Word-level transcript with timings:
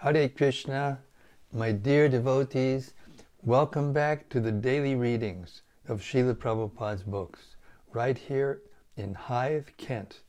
Hare 0.00 0.28
Krishna, 0.28 1.00
my 1.52 1.72
dear 1.72 2.08
devotees, 2.08 2.94
welcome 3.42 3.92
back 3.92 4.28
to 4.28 4.38
the 4.38 4.52
daily 4.52 4.94
readings 4.94 5.62
of 5.88 6.02
Srila 6.02 6.36
Prabhupada's 6.36 7.02
books, 7.02 7.56
right 7.92 8.16
here 8.16 8.62
in 8.96 9.14
Hythe, 9.14 9.66
Kent, 9.76 10.20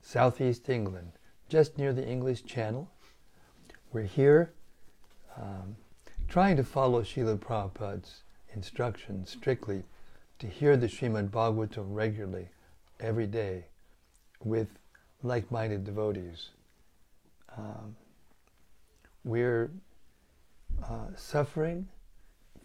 southeast 0.00 0.68
England, 0.68 1.10
just 1.48 1.76
near 1.76 1.92
the 1.92 2.06
English 2.06 2.44
Channel. 2.44 2.88
We're 3.92 4.02
here 4.02 4.52
um, 5.36 5.74
trying 6.28 6.56
to 6.58 6.62
follow 6.62 7.02
Srila 7.02 7.40
Prabhupada's 7.40 8.22
instructions 8.54 9.30
strictly 9.30 9.82
to 10.38 10.46
hear 10.46 10.76
the 10.76 10.86
Srimad 10.86 11.30
Bhagavatam 11.30 11.86
regularly, 11.88 12.50
every 13.00 13.26
day, 13.26 13.64
with 14.44 14.68
like 15.24 15.50
minded 15.50 15.82
devotees. 15.82 16.50
Um, 17.58 17.96
we're 19.26 19.70
uh, 20.84 21.08
suffering 21.16 21.88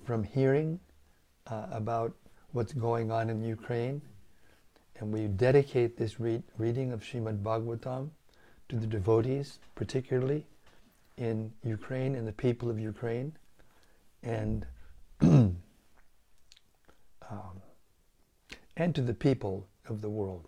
from 0.06 0.24
hearing 0.24 0.80
uh, 1.48 1.66
about 1.72 2.14
what's 2.52 2.72
going 2.72 3.12
on 3.12 3.32
in 3.32 3.44
Ukraine, 3.44 4.00
and 5.00 5.12
we 5.12 5.28
dedicate 5.28 5.98
this 5.98 6.20
re- 6.20 6.44
reading 6.60 6.92
of 6.92 7.02
Srimad 7.02 7.42
Bhagavatam 7.42 8.12
to 8.70 8.76
the 8.76 8.86
devotees, 8.86 9.58
particularly 9.74 10.46
in 11.18 11.52
Ukraine 11.64 12.14
and 12.14 12.28
the 12.28 12.32
people 12.32 12.70
of 12.70 12.80
Ukraine, 12.80 13.36
and 14.22 14.68
um, 15.22 15.56
and 18.78 18.94
to 18.94 19.02
the 19.02 19.16
people 19.16 19.68
of 19.90 20.02
the 20.02 20.10
world. 20.10 20.48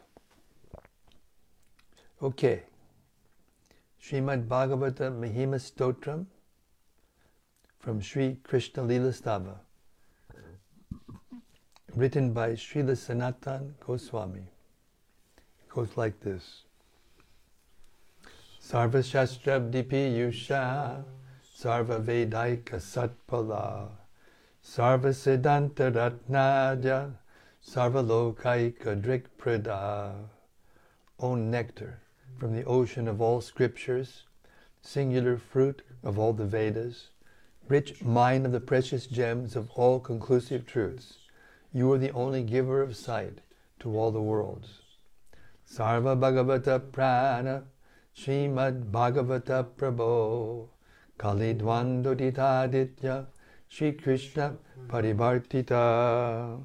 Okay. 2.21 2.61
Srimad 4.03 4.47
Bhagavata 4.49 5.09
Mahima 5.17 5.55
Stotram 5.55 6.25
from 7.79 8.01
Sri 8.01 8.37
Krishna 8.43 8.83
Lila 8.83 9.13
Stava, 9.13 9.59
written 11.95 12.33
by 12.33 12.49
Srila 12.49 12.97
Sanatan 12.97 13.75
Goswami. 13.79 14.41
It 15.37 15.69
goes 15.69 15.95
like 15.95 16.19
this. 16.19 16.63
Sarva 18.61 19.01
Shastrabdipi 19.01 20.17
Yusha 20.17 21.05
Sarva 21.57 22.03
Vedaika 22.03 22.81
Satpala 22.81 23.87
Sarva 24.61 25.13
Siddhanta 25.13 25.91
Ratnaja 25.93 27.13
Sarva 27.65 28.05
Lokaika 28.05 29.01
Drikprada 29.01 30.13
O 31.19 31.35
nectar 31.35 32.02
from 32.37 32.55
the 32.55 32.65
ocean 32.65 33.07
of 33.07 33.21
all 33.21 33.41
scriptures, 33.41 34.23
singular 34.81 35.37
fruit 35.37 35.81
of 36.03 36.19
all 36.19 36.33
the 36.33 36.45
Vedas, 36.45 37.09
rich 37.67 38.03
mine 38.03 38.45
of 38.45 38.51
the 38.51 38.59
precious 38.59 39.07
gems 39.07 39.55
of 39.55 39.69
all 39.71 39.99
conclusive 39.99 40.65
truths. 40.65 41.17
You 41.71 41.91
are 41.93 41.97
the 41.97 42.11
only 42.11 42.43
giver 42.43 42.81
of 42.81 42.95
sight 42.95 43.39
to 43.79 43.97
all 43.97 44.11
the 44.11 44.21
worlds. 44.21 44.81
Sarva 45.69 46.19
Bhagavata 46.19 46.79
Prana, 46.91 47.63
Srimad 48.15 48.91
Bhagavata 48.91 49.65
Prabho, 49.75 50.67
Kalidwandoditaditya, 51.17 53.27
Sri 53.67 53.91
Krishna 53.93 54.57
Parivartita. 54.87 56.63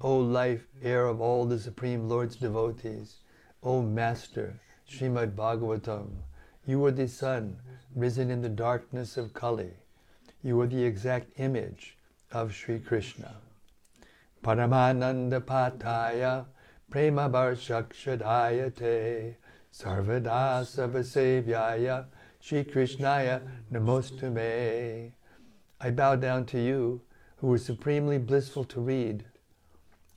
O 0.00 0.16
life, 0.16 0.66
air 0.82 1.06
of 1.06 1.20
all 1.20 1.44
the 1.44 1.58
Supreme 1.58 2.08
Lord's 2.08 2.36
devotees, 2.36 3.16
O 3.64 3.80
Master, 3.80 4.58
Srimad 4.90 5.36
Bhagavatam, 5.36 6.08
you 6.66 6.84
are 6.84 6.90
the 6.90 7.06
sun 7.06 7.58
risen 7.94 8.28
in 8.28 8.42
the 8.42 8.48
darkness 8.48 9.16
of 9.16 9.32
Kali. 9.32 9.70
You 10.42 10.60
are 10.62 10.66
the 10.66 10.82
exact 10.82 11.38
image 11.38 11.96
of 12.32 12.52
Sri 12.52 12.80
Krishna. 12.80 13.36
Paramananda 14.42 15.40
Pataya 15.40 16.46
Prema 16.90 17.30
Barshakshadayate 17.30 19.36
Sarvada 19.72 20.64
Sarvasevyaya 20.64 22.06
Sri 22.40 22.64
Krishnaya 22.64 23.42
Namostume. 23.72 25.12
I 25.80 25.90
bow 25.92 26.16
down 26.16 26.46
to 26.46 26.58
you, 26.58 27.02
who 27.36 27.52
are 27.52 27.58
supremely 27.58 28.18
blissful 28.18 28.64
to 28.64 28.80
read. 28.80 29.24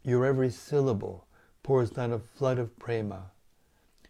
Your 0.02 0.26
every 0.26 0.50
syllable 0.50 1.28
pours 1.62 1.92
down 1.92 2.12
a 2.12 2.18
flood 2.18 2.58
of 2.58 2.76
prema 2.80 3.30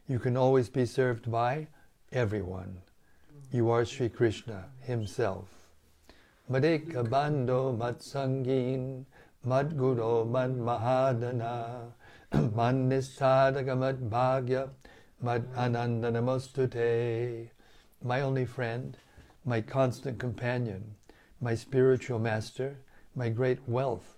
you 0.07 0.19
can 0.19 0.37
always 0.37 0.69
be 0.69 0.85
served 0.85 1.31
by 1.31 1.67
everyone. 2.11 2.77
You 3.51 3.71
are 3.71 3.83
Sri 3.85 4.07
Krishna 4.07 4.65
Himself. 4.81 5.47
Madeka 6.51 7.09
Bando 7.09 7.75
Matsangin 7.75 9.05
Madguru 9.47 10.29
Mad 10.29 10.55
Mahadana 10.57 11.91
Mad 12.33 12.75
Nistadaka 12.75 13.75
Mad 13.75 13.99
Bhagya 14.07 14.69
Mad 15.23 15.47
Ananda 15.57 16.11
Namostute. 16.11 17.49
My 18.03 18.21
only 18.21 18.45
friend, 18.45 18.95
my 19.43 19.59
constant 19.59 20.19
companion, 20.19 20.93
my 21.41 21.55
spiritual 21.55 22.19
master, 22.19 22.77
my 23.15 23.29
great 23.29 23.67
wealth, 23.67 24.17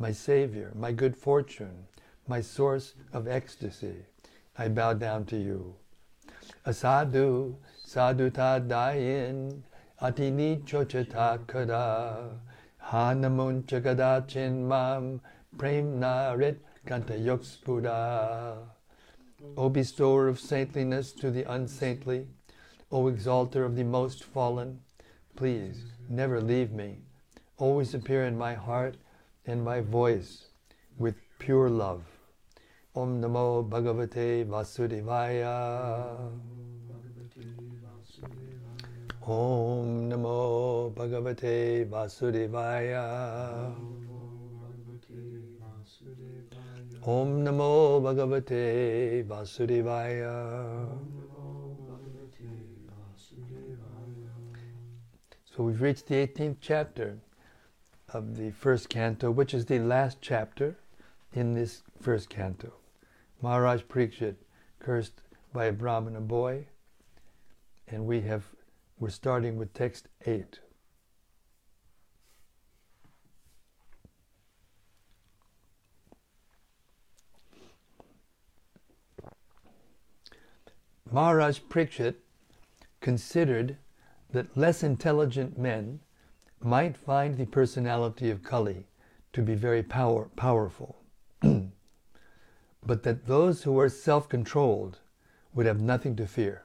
my 0.00 0.10
savior, 0.10 0.72
my 0.74 0.90
good 0.90 1.16
fortune, 1.16 1.86
my 2.26 2.40
source 2.40 2.94
of 3.12 3.28
ecstasy. 3.28 4.07
I 4.60 4.66
bow 4.66 4.92
down 4.94 5.24
to 5.26 5.36
you. 5.36 5.76
Asadu, 6.66 7.54
saduta 7.86 8.60
dayin, 8.66 9.62
atini 10.02 10.64
chochata 10.64 11.46
kada, 11.46 12.30
hanamun 12.90 13.62
chagadachin 13.62 14.66
mam, 14.66 15.20
prem 15.56 16.00
narit 16.00 16.58
kanta 16.84 17.16
yokspuda. 17.16 18.56
O 19.56 19.68
bestower 19.68 20.26
of 20.26 20.40
saintliness 20.40 21.12
to 21.12 21.30
the 21.30 21.44
unsaintly, 21.44 22.26
O 22.90 23.06
exalter 23.06 23.64
of 23.64 23.76
the 23.76 23.84
most 23.84 24.24
fallen, 24.24 24.80
please 25.36 25.84
never 26.08 26.40
leave 26.40 26.72
me. 26.72 26.98
Always 27.58 27.94
appear 27.94 28.24
in 28.24 28.36
my 28.36 28.54
heart 28.54 28.96
and 29.46 29.64
my 29.64 29.80
voice 29.80 30.46
with 30.98 31.14
pure 31.38 31.70
love. 31.70 32.17
Om 32.94 33.20
Namo 33.20 33.68
Bhagavate 33.68 34.46
Vasudevaya. 34.46 36.16
Om 39.26 40.10
Namo 40.10 40.92
Bhagavate 40.94 41.86
Vasudevaya. 41.88 43.74
Om 47.06 47.44
Namo 47.44 48.00
Bhagavate 48.02 49.24
Vasudevaya. 49.26 50.88
So 55.44 55.62
we've 55.64 55.82
reached 55.82 56.06
the 56.06 56.14
18th 56.26 56.56
chapter 56.60 57.18
of 58.14 58.36
the 58.36 58.50
first 58.50 58.88
canto, 58.88 59.30
which 59.30 59.52
is 59.52 59.66
the 59.66 59.78
last 59.78 60.18
chapter 60.22 60.76
in 61.34 61.54
this 61.54 61.82
first 62.00 62.30
canto. 62.30 62.77
Maharaj 63.40 63.82
Parikshit 63.82 64.34
cursed 64.80 65.20
by 65.52 65.66
a 65.66 65.72
Brahmana 65.72 66.20
boy, 66.20 66.66
and 67.86 68.04
we 68.06 68.20
have 68.22 68.44
we're 68.98 69.10
starting 69.10 69.56
with 69.56 69.72
text 69.72 70.08
eight. 70.26 70.58
Maharaj 81.10 81.60
Parikshit 81.70 82.16
considered 83.00 83.76
that 84.30 84.56
less 84.56 84.82
intelligent 84.82 85.56
men 85.56 86.00
might 86.60 86.96
find 86.96 87.36
the 87.36 87.46
personality 87.46 88.30
of 88.30 88.42
Kali 88.42 88.86
to 89.32 89.42
be 89.42 89.54
very 89.54 89.82
power, 89.82 90.28
powerful 90.36 90.98
but 92.88 93.02
that 93.02 93.26
those 93.26 93.64
who 93.64 93.78
are 93.78 93.90
self 93.90 94.30
controlled 94.30 94.98
would 95.52 95.66
have 95.66 95.78
nothing 95.78 96.16
to 96.16 96.26
fear. 96.26 96.64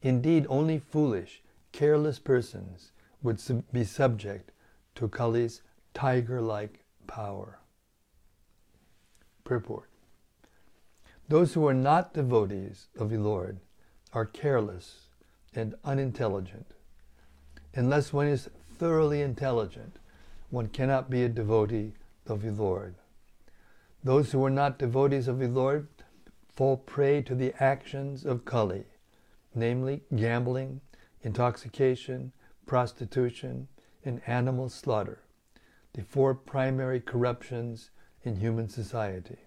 Indeed, 0.00 0.46
only 0.48 0.78
foolish, 0.78 1.42
careless 1.72 2.18
persons 2.18 2.90
would 3.22 3.38
sub- 3.38 3.70
be 3.70 3.84
subject 3.84 4.52
to 4.94 5.08
Kali's 5.08 5.60
tiger 5.92 6.40
like 6.40 6.84
power. 7.06 7.58
Purport 9.44 9.90
Those 11.28 11.52
who 11.52 11.68
are 11.68 11.74
not 11.74 12.14
devotees 12.14 12.86
of 12.98 13.10
the 13.10 13.18
Lord 13.18 13.58
are 14.14 14.24
careless 14.24 15.08
and 15.54 15.74
unintelligent. 15.84 16.72
Unless 17.74 18.14
one 18.14 18.26
is 18.26 18.48
thoroughly 18.78 19.20
intelligent, 19.20 19.96
one 20.48 20.68
cannot 20.68 21.10
be 21.10 21.24
a 21.24 21.28
devotee 21.28 21.92
of 22.26 22.40
the 22.40 22.52
Lord. 22.52 22.94
Those 24.06 24.30
who 24.30 24.44
are 24.44 24.50
not 24.50 24.78
devotees 24.78 25.26
of 25.26 25.40
the 25.40 25.48
Lord 25.48 25.88
fall 26.54 26.76
prey 26.76 27.22
to 27.22 27.34
the 27.34 27.52
actions 27.60 28.24
of 28.24 28.44
Kali, 28.44 28.84
namely 29.52 30.04
gambling, 30.14 30.80
intoxication, 31.22 32.30
prostitution, 32.66 33.66
and 34.04 34.20
animal 34.28 34.68
slaughter, 34.68 35.22
the 35.94 36.04
four 36.04 36.36
primary 36.36 37.00
corruptions 37.00 37.90
in 38.22 38.36
human 38.36 38.68
society. 38.68 39.38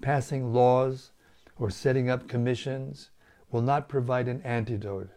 Passing 0.00 0.52
laws 0.52 1.12
or 1.56 1.70
setting 1.70 2.10
up 2.10 2.26
commissions 2.26 3.10
will 3.52 3.62
not 3.62 3.88
provide 3.88 4.26
an 4.26 4.42
antidote 4.42 5.10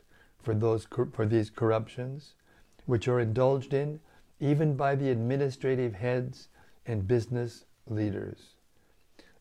for, 0.44 0.54
those, 0.54 0.86
for 1.12 1.26
these 1.26 1.50
corruptions, 1.50 2.36
which 2.86 3.08
are 3.08 3.20
indulged 3.20 3.74
in 3.74 4.00
even 4.40 4.76
by 4.76 4.94
the 4.94 5.10
administrative 5.10 5.96
heads 5.96 6.50
and 6.86 7.08
business 7.08 7.66
leaders. 7.90 8.56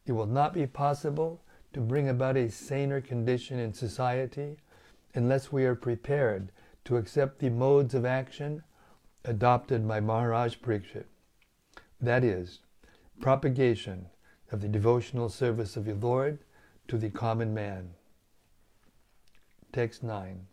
It 0.06 0.12
will 0.12 0.26
not 0.26 0.54
be 0.54 0.66
possible 0.66 1.42
to 1.72 1.80
bring 1.80 2.08
about 2.08 2.36
a 2.36 2.50
saner 2.50 3.00
condition 3.00 3.58
in 3.58 3.72
society 3.72 4.56
unless 5.14 5.52
we 5.52 5.64
are 5.64 5.74
prepared 5.74 6.52
to 6.84 6.96
accept 6.96 7.38
the 7.38 7.50
modes 7.50 7.94
of 7.94 8.04
action 8.04 8.62
adopted 9.24 9.86
by 9.86 10.00
Maharaj 10.00 10.56
Parikshit. 10.56 11.06
That 12.00 12.22
is, 12.22 12.60
propagation 13.20 14.06
of 14.52 14.60
the 14.60 14.68
devotional 14.68 15.28
service 15.28 15.76
of 15.76 15.84
the 15.84 15.94
Lord 15.94 16.38
to 16.88 16.96
the 16.96 17.10
common 17.10 17.52
man. 17.52 17.90
Text 19.72 20.02
9. 20.02 20.46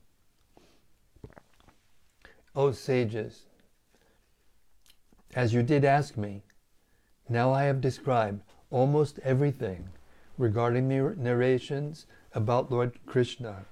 O 2.55 2.71
sages, 2.71 3.45
as 5.35 5.53
you 5.53 5.63
did 5.63 5.85
ask 5.85 6.17
me, 6.17 6.43
now 7.29 7.51
I 7.51 7.63
have 7.63 7.81
described 7.81 8.41
almost 8.69 9.19
everything 9.23 9.89
regarding 10.37 10.89
the 10.89 11.15
narrations 11.17 12.05
about 12.33 12.71
Lord 12.71 12.99
Krishna 13.05 13.65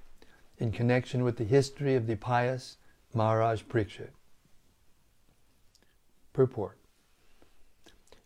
in 0.57 0.71
connection 0.71 1.23
with 1.23 1.37
the 1.37 1.43
history 1.43 1.95
of 1.95 2.07
the 2.07 2.15
pious 2.15 2.77
Maharaj 3.13 3.63
Parikshit. 3.63 4.11
Purport 6.33 6.77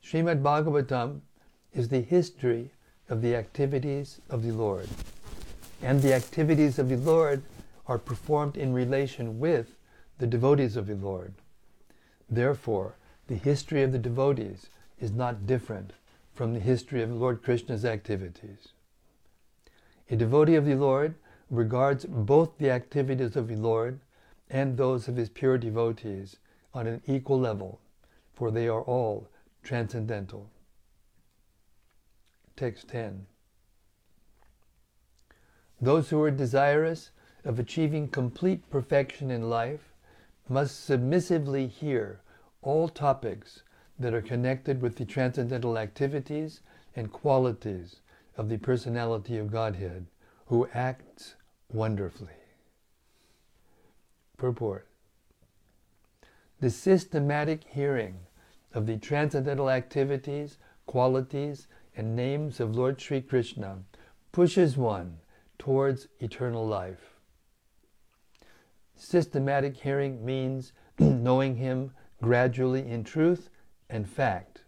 Srimad 0.03 0.43
Bhagavatam 0.43 1.21
is 1.73 1.89
the 1.89 2.01
history 2.01 2.71
of 3.09 3.21
the 3.21 3.35
activities 3.35 4.21
of 4.29 4.43
the 4.43 4.51
Lord. 4.51 4.87
And 5.81 6.01
the 6.01 6.13
activities 6.13 6.77
of 6.77 6.89
the 6.89 6.97
Lord 6.97 7.41
are 7.87 7.97
performed 7.97 8.57
in 8.57 8.73
relation 8.73 9.39
with 9.39 9.75
the 10.19 10.27
devotees 10.27 10.75
of 10.75 10.87
the 10.87 10.95
Lord. 10.95 11.33
Therefore, 12.29 12.95
the 13.27 13.35
history 13.35 13.81
of 13.81 13.91
the 13.91 13.99
devotees 13.99 14.67
is 14.99 15.11
not 15.11 15.45
different 15.45 15.93
from 16.33 16.53
the 16.53 16.59
history 16.59 17.01
of 17.01 17.11
Lord 17.11 17.43
Krishna's 17.43 17.85
activities. 17.85 18.69
A 20.09 20.15
devotee 20.15 20.55
of 20.55 20.65
the 20.65 20.75
Lord 20.75 21.15
regards 21.49 22.05
both 22.05 22.57
the 22.57 22.69
activities 22.69 23.35
of 23.35 23.47
the 23.47 23.55
Lord 23.55 23.99
and 24.49 24.77
those 24.77 25.07
of 25.07 25.15
his 25.15 25.29
pure 25.29 25.57
devotees 25.57 26.37
on 26.73 26.87
an 26.87 27.01
equal 27.07 27.39
level, 27.39 27.79
for 28.33 28.51
they 28.51 28.67
are 28.67 28.81
all 28.81 29.27
transcendental. 29.63 30.49
Text 32.55 32.87
10. 32.89 33.25
Those 35.81 36.09
who 36.09 36.21
are 36.21 36.31
desirous 36.31 37.11
of 37.43 37.59
achieving 37.59 38.07
complete 38.07 38.69
perfection 38.69 39.29
in 39.29 39.49
life 39.49 39.93
must 40.47 40.85
submissively 40.85 41.67
hear 41.67 42.21
all 42.61 42.87
topics 42.87 43.63
that 43.99 44.13
are 44.13 44.21
connected 44.21 44.81
with 44.81 44.97
the 44.97 45.05
transcendental 45.05 45.77
activities 45.77 46.61
and 46.95 47.11
qualities 47.11 48.01
of 48.37 48.49
the 48.49 48.57
personality 48.57 49.37
of 49.37 49.51
Godhead, 49.51 50.07
who 50.47 50.67
acts 50.73 51.35
wonderfully. 51.71 52.29
Purport 54.37 54.87
The 56.59 56.69
systematic 56.69 57.63
hearing 57.63 58.17
of 58.73 58.85
the 58.85 58.97
transcendental 58.97 59.69
activities, 59.69 60.57
qualities, 60.85 61.67
and 61.95 62.15
names 62.15 62.59
of 62.59 62.75
Lord 62.75 62.99
Sri 62.99 63.21
Krishna 63.21 63.79
pushes 64.33 64.75
one 64.75 65.19
towards 65.57 66.07
eternal 66.19 66.67
life. 66.67 67.15
Systematic 68.95 69.77
hearing 69.77 70.25
means 70.25 70.73
knowing 70.99 71.55
Him 71.55 71.91
gradually 72.21 72.87
in 72.89 73.03
truth 73.03 73.49
and 73.89 74.07
fact. 74.07 74.63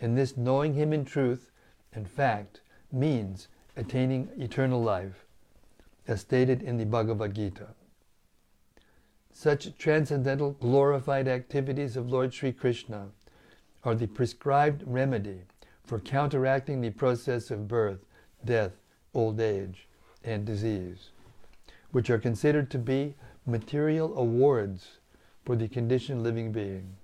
And 0.00 0.16
this 0.16 0.36
knowing 0.36 0.74
Him 0.74 0.92
in 0.92 1.04
truth 1.04 1.50
and 1.92 2.08
fact 2.08 2.60
means 2.90 3.48
attaining 3.76 4.28
eternal 4.36 4.82
life, 4.82 5.24
as 6.06 6.20
stated 6.20 6.62
in 6.62 6.76
the 6.76 6.86
Bhagavad 6.86 7.34
Gita. 7.34 7.68
Such 9.32 9.76
transcendental 9.78 10.52
glorified 10.52 11.26
activities 11.26 11.96
of 11.96 12.10
Lord 12.10 12.34
Sri 12.34 12.52
Krishna 12.52 13.08
are 13.84 13.94
the 13.94 14.06
prescribed 14.06 14.82
remedy 14.86 15.42
for 15.84 15.98
counteracting 15.98 16.80
the 16.80 16.90
process 16.90 17.50
of 17.50 17.66
birth, 17.66 18.04
death, 18.44 18.72
old 19.14 19.40
age, 19.40 19.88
and 20.22 20.44
disease, 20.44 21.10
which 21.90 22.10
are 22.10 22.18
considered 22.18 22.70
to 22.70 22.78
be 22.78 23.14
material 23.46 24.16
awards 24.16 24.98
for 25.44 25.56
the 25.56 25.68
conditioned 25.68 26.22
living 26.22 26.52
being. 26.52 26.96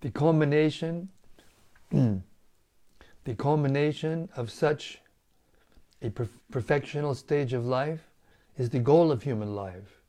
The 0.00 0.10
culmination, 0.10 1.08
the 1.90 2.22
culmination 3.36 4.28
of 4.36 4.50
such 4.50 5.00
a 6.02 6.10
perfectional 6.10 7.16
stage 7.16 7.52
of 7.52 7.66
life 7.66 8.08
is 8.56 8.70
the 8.70 8.78
goal 8.78 9.10
of 9.10 9.22
human 9.22 9.54
life 9.54 10.02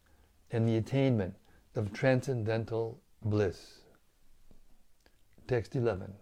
and 0.51 0.68
the 0.68 0.77
attainment 0.77 1.36
of 1.75 1.94
transcendental 1.94 3.00
bliss. 3.24 3.80
Text 5.47 5.75
11. 5.75 6.13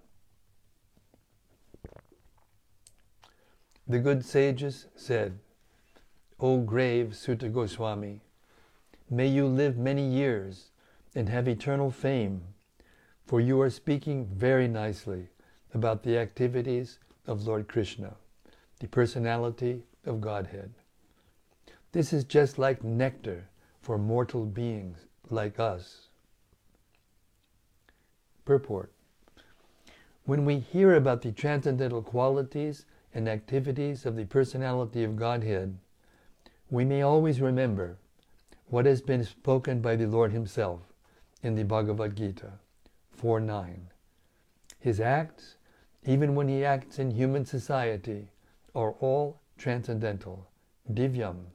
The 3.87 3.99
good 3.99 4.25
sages 4.25 4.87
said, 4.95 5.39
O 6.39 6.59
grave 6.59 7.15
Suta 7.15 7.49
Goswami, 7.49 8.21
may 9.09 9.27
you 9.27 9.47
live 9.47 9.77
many 9.77 10.05
years 10.05 10.71
and 11.15 11.29
have 11.29 11.47
eternal 11.47 11.89
fame, 11.89 12.41
for 13.27 13.41
you 13.41 13.59
are 13.59 13.69
speaking 13.69 14.25
very 14.25 14.69
nicely 14.69 15.27
about 15.73 16.01
the 16.01 16.17
activities 16.17 16.99
of 17.27 17.45
Lord 17.45 17.67
Krishna, 17.67 18.15
the 18.79 18.87
personality 18.87 19.83
of 20.05 20.21
Godhead. 20.21 20.73
This 21.91 22.13
is 22.13 22.23
just 22.23 22.57
like 22.57 22.85
nectar 22.85 23.49
for 23.81 23.97
mortal 23.97 24.45
beings 24.45 25.07
like 25.29 25.59
us. 25.59 26.07
Purport 28.45 28.93
When 30.23 30.45
we 30.45 30.59
hear 30.59 30.95
about 30.95 31.21
the 31.21 31.33
transcendental 31.33 32.01
qualities 32.01 32.85
and 33.13 33.27
activities 33.27 34.05
of 34.05 34.15
the 34.15 34.25
personality 34.25 35.03
of 35.03 35.17
Godhead, 35.17 35.77
we 36.69 36.85
may 36.85 37.01
always 37.01 37.41
remember 37.41 37.97
what 38.67 38.85
has 38.85 39.01
been 39.01 39.25
spoken 39.25 39.81
by 39.81 39.97
the 39.97 40.07
Lord 40.07 40.31
Himself 40.31 40.79
in 41.43 41.55
the 41.55 41.63
Bhagavad 41.65 42.15
Gita 42.15 42.53
4 43.17 43.39
9. 43.39 43.87
His 44.79 44.99
acts, 44.99 45.55
even 46.05 46.35
when 46.35 46.47
He 46.47 46.63
acts 46.63 46.99
in 46.99 47.11
human 47.11 47.45
society, 47.45 48.29
are 48.73 48.91
all 48.99 49.39
transcendental, 49.57 50.47
divyam, 50.91 51.47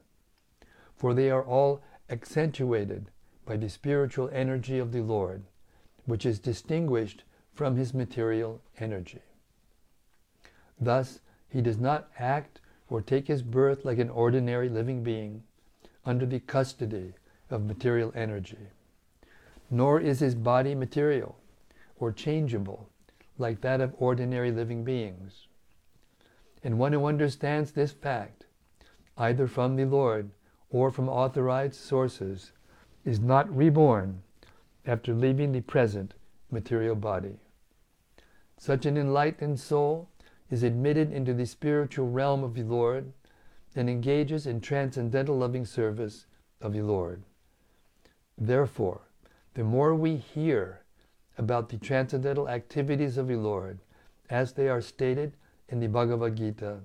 for 0.95 1.13
they 1.13 1.31
are 1.31 1.43
all 1.43 1.81
accentuated 2.09 3.09
by 3.45 3.57
the 3.57 3.69
spiritual 3.69 4.29
energy 4.31 4.77
of 4.77 4.91
the 4.91 5.01
Lord, 5.01 5.43
which 6.05 6.25
is 6.25 6.39
distinguished 6.39 7.23
from 7.53 7.75
His 7.75 7.93
material 7.93 8.61
energy. 8.79 9.21
Thus, 10.79 11.19
he 11.53 11.61
does 11.61 11.79
not 11.79 12.09
act 12.17 12.59
or 12.89 12.99
take 12.99 13.27
his 13.27 13.43
birth 13.43 13.85
like 13.85 13.99
an 13.99 14.09
ordinary 14.09 14.69
living 14.69 15.03
being 15.03 15.43
under 16.03 16.25
the 16.25 16.39
custody 16.39 17.13
of 17.49 17.65
material 17.65 18.11
energy. 18.15 18.69
Nor 19.69 20.01
is 20.01 20.19
his 20.19 20.33
body 20.33 20.73
material 20.73 21.37
or 21.97 22.11
changeable 22.11 22.89
like 23.37 23.61
that 23.61 23.81
of 23.81 23.95
ordinary 23.97 24.51
living 24.51 24.83
beings. 24.83 25.47
And 26.63 26.79
one 26.79 26.93
who 26.93 27.05
understands 27.05 27.71
this 27.71 27.91
fact, 27.91 28.45
either 29.17 29.47
from 29.47 29.75
the 29.75 29.85
Lord 29.85 30.31
or 30.69 30.91
from 30.91 31.09
authorized 31.09 31.75
sources, 31.75 32.51
is 33.05 33.19
not 33.19 33.53
reborn 33.55 34.21
after 34.85 35.13
leaving 35.13 35.51
the 35.51 35.61
present 35.61 36.13
material 36.51 36.95
body. 36.95 37.37
Such 38.57 38.85
an 38.85 38.97
enlightened 38.97 39.59
soul 39.59 40.09
is 40.49 40.63
admitted 40.63 41.11
into 41.11 41.33
the 41.33 41.45
spiritual 41.45 42.09
realm 42.09 42.43
of 42.43 42.53
the 42.53 42.63
Lord 42.63 43.11
and 43.75 43.89
engages 43.89 44.45
in 44.45 44.61
transcendental 44.61 45.37
loving 45.37 45.65
service 45.65 46.27
of 46.61 46.73
the 46.73 46.81
Lord. 46.81 47.23
Therefore, 48.37 49.01
the 49.55 49.63
more 49.63 49.95
we 49.95 50.15
hear 50.15 50.82
about 51.37 51.69
the 51.69 51.77
transcendental 51.77 52.49
activities 52.49 53.17
of 53.17 53.27
the 53.27 53.35
Lord, 53.35 53.79
as 54.29 54.53
they 54.53 54.69
are 54.69 54.81
stated 54.81 55.33
in 55.69 55.79
the 55.79 55.87
Bhagavad 55.87 56.35
Gita 56.35 56.79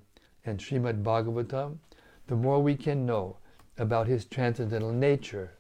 and 0.45 0.59
Srimad 0.59 1.02
Bhagavatam, 1.02 1.78
the 2.26 2.37
more 2.37 2.62
we 2.62 2.75
can 2.75 3.07
know 3.07 3.37
about 3.76 4.07
his 4.07 4.25
transcendental 4.25 4.93
nature 4.93 5.52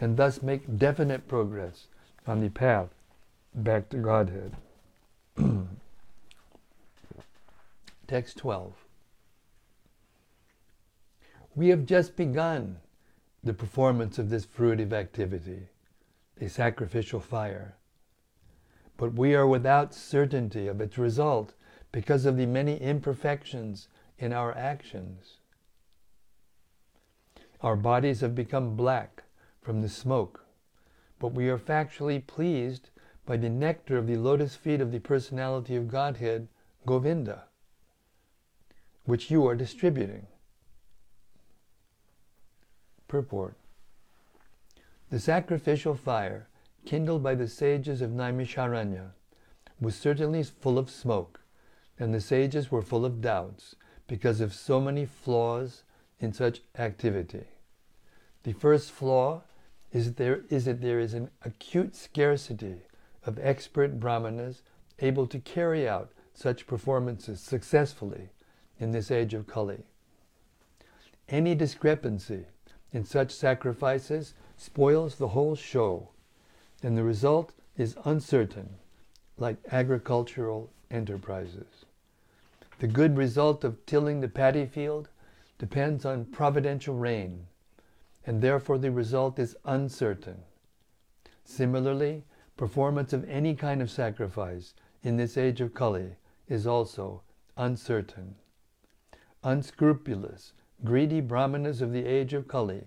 and 0.00 0.16
thus 0.16 0.42
make 0.42 0.78
definite 0.78 1.26
progress 1.26 1.86
on 2.26 2.40
the 2.40 2.50
path 2.50 2.88
back 3.54 3.88
to 3.88 3.96
Godhead. 3.96 4.56
Text 8.06 8.38
12. 8.38 8.72
We 11.54 11.68
have 11.68 11.86
just 11.86 12.16
begun 12.16 12.78
the 13.42 13.54
performance 13.54 14.18
of 14.18 14.28
this 14.28 14.44
fruitive 14.44 14.92
activity, 14.92 15.68
a 16.40 16.48
sacrificial 16.48 17.20
fire. 17.20 17.75
But 18.96 19.14
we 19.14 19.34
are 19.34 19.46
without 19.46 19.94
certainty 19.94 20.68
of 20.68 20.80
its 20.80 20.96
result 20.96 21.52
because 21.92 22.24
of 22.24 22.36
the 22.36 22.46
many 22.46 22.76
imperfections 22.78 23.88
in 24.18 24.32
our 24.32 24.56
actions. 24.56 25.38
Our 27.60 27.76
bodies 27.76 28.20
have 28.20 28.34
become 28.34 28.76
black 28.76 29.24
from 29.60 29.82
the 29.82 29.88
smoke, 29.88 30.44
but 31.18 31.32
we 31.32 31.48
are 31.48 31.58
factually 31.58 32.26
pleased 32.26 32.90
by 33.24 33.36
the 33.36 33.50
nectar 33.50 33.98
of 33.98 34.06
the 34.06 34.16
lotus 34.16 34.54
feet 34.54 34.80
of 34.80 34.92
the 34.92 35.00
personality 35.00 35.74
of 35.74 35.88
Godhead, 35.88 36.48
Govinda, 36.86 37.44
which 39.04 39.30
you 39.30 39.46
are 39.46 39.56
distributing. 39.56 40.26
Purport 43.08 43.56
The 45.10 45.18
sacrificial 45.18 45.94
fire 45.94 46.48
kindled 46.86 47.22
by 47.22 47.34
the 47.34 47.48
sages 47.48 48.00
of 48.00 48.10
Naimisharanya 48.10 49.10
was 49.80 49.94
certainly 49.94 50.42
full 50.42 50.78
of 50.78 50.88
smoke, 50.88 51.40
and 51.98 52.14
the 52.14 52.20
sages 52.20 52.70
were 52.70 52.80
full 52.80 53.04
of 53.04 53.20
doubts 53.20 53.76
because 54.06 54.40
of 54.40 54.54
so 54.54 54.80
many 54.80 55.04
flaws 55.04 55.82
in 56.20 56.32
such 56.32 56.62
activity. 56.78 57.44
The 58.44 58.52
first 58.52 58.90
flaw 58.90 59.42
is 59.92 60.06
that 60.06 60.16
there 60.16 60.42
is, 60.48 60.64
that 60.64 60.80
there 60.80 61.00
is 61.00 61.12
an 61.12 61.30
acute 61.44 61.94
scarcity 61.94 62.76
of 63.24 63.38
expert 63.40 63.98
brahmanas 63.98 64.62
able 65.00 65.26
to 65.26 65.38
carry 65.40 65.88
out 65.88 66.12
such 66.32 66.66
performances 66.66 67.40
successfully 67.40 68.28
in 68.78 68.92
this 68.92 69.10
age 69.10 69.34
of 69.34 69.46
Kali. 69.46 69.84
Any 71.28 71.54
discrepancy 71.54 72.44
in 72.92 73.04
such 73.04 73.32
sacrifices 73.32 74.34
spoils 74.56 75.16
the 75.16 75.28
whole 75.28 75.56
show, 75.56 76.10
and 76.82 76.96
the 76.96 77.04
result 77.04 77.52
is 77.76 77.96
uncertain, 78.04 78.68
like 79.38 79.56
agricultural 79.70 80.70
enterprises. 80.90 81.84
The 82.78 82.86
good 82.86 83.16
result 83.16 83.64
of 83.64 83.84
tilling 83.86 84.20
the 84.20 84.28
paddy 84.28 84.66
field 84.66 85.08
depends 85.58 86.04
on 86.04 86.26
providential 86.26 86.94
rain, 86.94 87.46
and 88.26 88.42
therefore 88.42 88.78
the 88.78 88.90
result 88.90 89.38
is 89.38 89.56
uncertain. 89.64 90.42
Similarly, 91.44 92.24
performance 92.56 93.12
of 93.12 93.28
any 93.28 93.54
kind 93.54 93.80
of 93.80 93.90
sacrifice 93.90 94.74
in 95.02 95.16
this 95.16 95.36
age 95.36 95.60
of 95.60 95.72
Kali 95.72 96.16
is 96.48 96.66
also 96.66 97.22
uncertain. 97.56 98.34
Unscrupulous, 99.42 100.52
greedy 100.84 101.20
brahmanas 101.20 101.80
of 101.80 101.92
the 101.92 102.04
age 102.04 102.34
of 102.34 102.48
Kali 102.48 102.82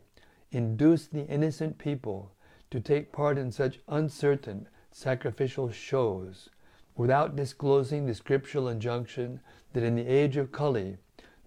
induce 0.51 1.07
the 1.07 1.25
innocent 1.27 1.77
people 1.77 2.31
to 2.71 2.79
take 2.79 3.11
part 3.11 3.37
in 3.37 3.51
such 3.51 3.79
uncertain 3.87 4.67
sacrificial 4.91 5.71
shows 5.71 6.49
without 6.95 7.35
disclosing 7.35 8.05
the 8.05 8.13
scriptural 8.13 8.67
injunction 8.67 9.39
that 9.73 9.83
in 9.83 9.95
the 9.95 10.07
age 10.07 10.37
of 10.37 10.51
Kali 10.51 10.97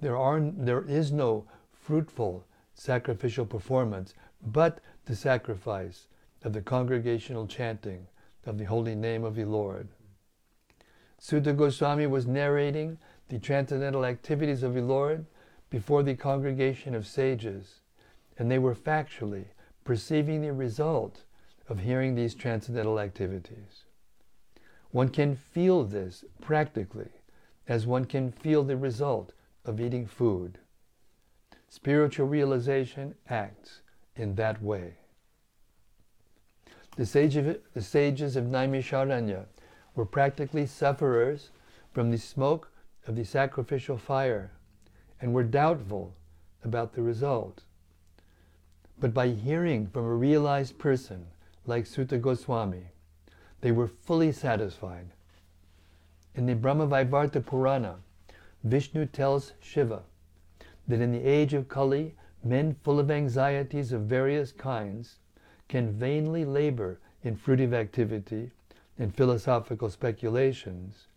there, 0.00 0.16
are, 0.16 0.40
there 0.40 0.84
is 0.88 1.12
no 1.12 1.44
fruitful 1.72 2.44
sacrificial 2.74 3.46
performance 3.46 4.14
but 4.44 4.80
the 5.04 5.16
sacrifice 5.16 6.08
of 6.44 6.52
the 6.52 6.62
congregational 6.62 7.46
chanting 7.46 8.06
of 8.46 8.58
the 8.58 8.64
holy 8.64 8.94
name 8.94 9.24
of 9.24 9.36
the 9.36 9.44
Lord. 9.44 9.88
Suta 11.18 11.52
Goswami 11.52 12.06
was 12.06 12.26
narrating 12.26 12.98
the 13.28 13.38
transcendental 13.38 14.04
activities 14.04 14.62
of 14.62 14.74
the 14.74 14.82
Lord 14.82 15.26
before 15.70 16.02
the 16.02 16.16
congregation 16.16 16.94
of 16.94 17.06
sages, 17.06 17.80
and 18.38 18.50
they 18.50 18.58
were 18.58 18.74
factually 18.74 19.44
perceiving 19.84 20.42
the 20.42 20.52
result 20.52 21.22
of 21.68 21.80
hearing 21.80 22.14
these 22.14 22.34
transcendental 22.34 23.00
activities. 23.00 23.84
One 24.90 25.08
can 25.08 25.36
feel 25.36 25.84
this 25.84 26.24
practically 26.40 27.10
as 27.66 27.86
one 27.86 28.04
can 28.04 28.30
feel 28.30 28.62
the 28.62 28.76
result 28.76 29.32
of 29.64 29.80
eating 29.80 30.06
food. 30.06 30.58
Spiritual 31.68 32.26
realization 32.26 33.14
acts 33.30 33.80
in 34.16 34.34
that 34.34 34.62
way. 34.62 34.94
The, 36.96 37.06
sage 37.06 37.36
of, 37.36 37.58
the 37.72 37.80
sages 37.80 38.36
of 38.36 38.44
Naimisharanya 38.44 39.46
were 39.94 40.04
practically 40.04 40.66
sufferers 40.66 41.50
from 41.92 42.10
the 42.10 42.18
smoke 42.18 42.70
of 43.06 43.16
the 43.16 43.24
sacrificial 43.24 43.96
fire 43.96 44.50
and 45.20 45.32
were 45.32 45.44
doubtful 45.44 46.14
about 46.62 46.92
the 46.92 47.02
result. 47.02 47.62
But 49.02 49.12
by 49.12 49.30
hearing 49.30 49.88
from 49.88 50.04
a 50.04 50.14
realized 50.14 50.78
person 50.78 51.26
like 51.66 51.86
Suta 51.86 52.18
Goswami, 52.18 52.84
they 53.60 53.72
were 53.72 53.88
fully 53.88 54.30
satisfied. 54.30 55.06
In 56.36 56.46
the 56.46 56.54
Brahmavaivarta 56.54 57.44
Purana, 57.44 57.96
Vishnu 58.62 59.06
tells 59.06 59.54
Shiva 59.58 60.04
that 60.86 61.00
in 61.00 61.10
the 61.10 61.24
age 61.24 61.52
of 61.52 61.68
Kali, 61.68 62.14
men 62.44 62.76
full 62.84 63.00
of 63.00 63.10
anxieties 63.10 63.90
of 63.90 64.02
various 64.02 64.52
kinds 64.52 65.18
can 65.66 65.90
vainly 65.90 66.44
labor 66.44 67.00
in 67.24 67.34
fruitive 67.36 67.72
activity 67.74 68.52
and 69.00 69.16
philosophical 69.16 69.90
speculations, 69.90 71.08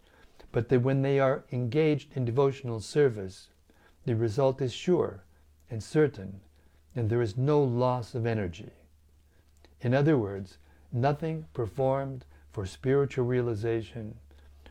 but 0.52 0.70
that 0.70 0.82
when 0.82 1.04
they 1.04 1.20
are 1.20 1.44
engaged 1.52 2.18
in 2.18 2.26
devotional 2.26 2.80
service, 2.80 3.50
the 4.06 4.16
result 4.16 4.60
is 4.60 4.74
sure 4.74 5.24
and 5.70 5.84
certain, 5.84 6.42
and 6.96 7.10
there 7.10 7.22
is 7.22 7.38
no 7.38 7.62
loss 7.62 8.16
of 8.16 8.26
energy. 8.26 8.72
In 9.82 9.94
other 9.94 10.18
words, 10.18 10.58
nothing 10.92 11.46
performed 11.54 12.26
for 12.52 12.66
spiritual 12.66 13.26
realization 13.26 14.16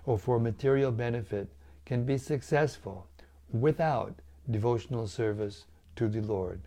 or 0.07 0.19
for 0.19 0.41
material 0.41 0.91
benefit 0.91 1.49
can 1.85 2.05
be 2.05 2.17
successful 2.17 3.07
without 3.53 4.15
devotional 4.51 5.07
service 5.07 5.67
to 5.97 6.09
the 6.09 6.21
Lord. 6.21 6.63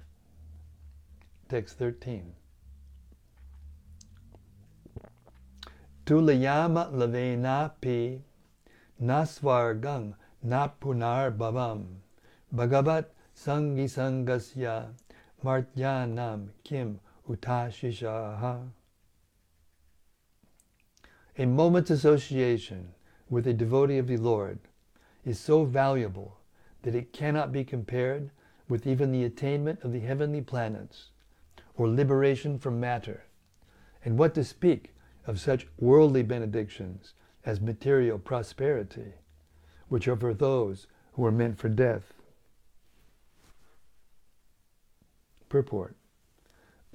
Text 1.50 1.78
13. 1.78 2.34
Tulayama 6.06 6.92
lavenapi 6.94 8.22
nasvargang 9.02 10.14
napunar 10.46 11.36
bhavam 11.36 12.00
bhagavat 12.54 13.12
sangi 13.36 13.86
sangasya 13.86 14.94
martyanam 15.44 16.50
kim 16.64 17.00
utashishaha. 17.30 18.70
A 21.38 21.46
moment's 21.46 21.92
association 21.92 22.94
with 23.30 23.46
a 23.46 23.54
devotee 23.54 23.98
of 23.98 24.08
the 24.08 24.18
Lord 24.18 24.60
is 25.26 25.40
so 25.40 25.66
valuable 25.66 26.38
that 26.82 26.96
it 26.96 27.14
cannot 27.14 27.52
be 27.52 27.64
compared 27.64 28.32
with 28.70 28.88
even 28.88 29.12
the 29.12 29.24
attainment 29.24 29.84
of 29.84 29.92
the 29.92 30.00
heavenly 30.00 30.42
planets 30.42 31.10
or 31.76 31.88
liberation 31.88 32.58
from 32.58 32.80
matter. 32.80 33.24
And 34.04 34.18
what 34.18 34.34
to 34.36 34.44
speak 34.44 34.96
of 35.26 35.40
such 35.40 35.68
worldly 35.78 36.24
benedictions 36.24 37.14
as 37.46 37.62
material 37.62 38.18
prosperity, 38.18 39.14
which 39.90 40.08
are 40.08 40.16
for 40.16 40.34
those 40.34 40.88
who 41.14 41.26
are 41.26 41.32
meant 41.32 41.58
for 41.58 41.70
death. 41.70 42.14
Purport 45.50 45.96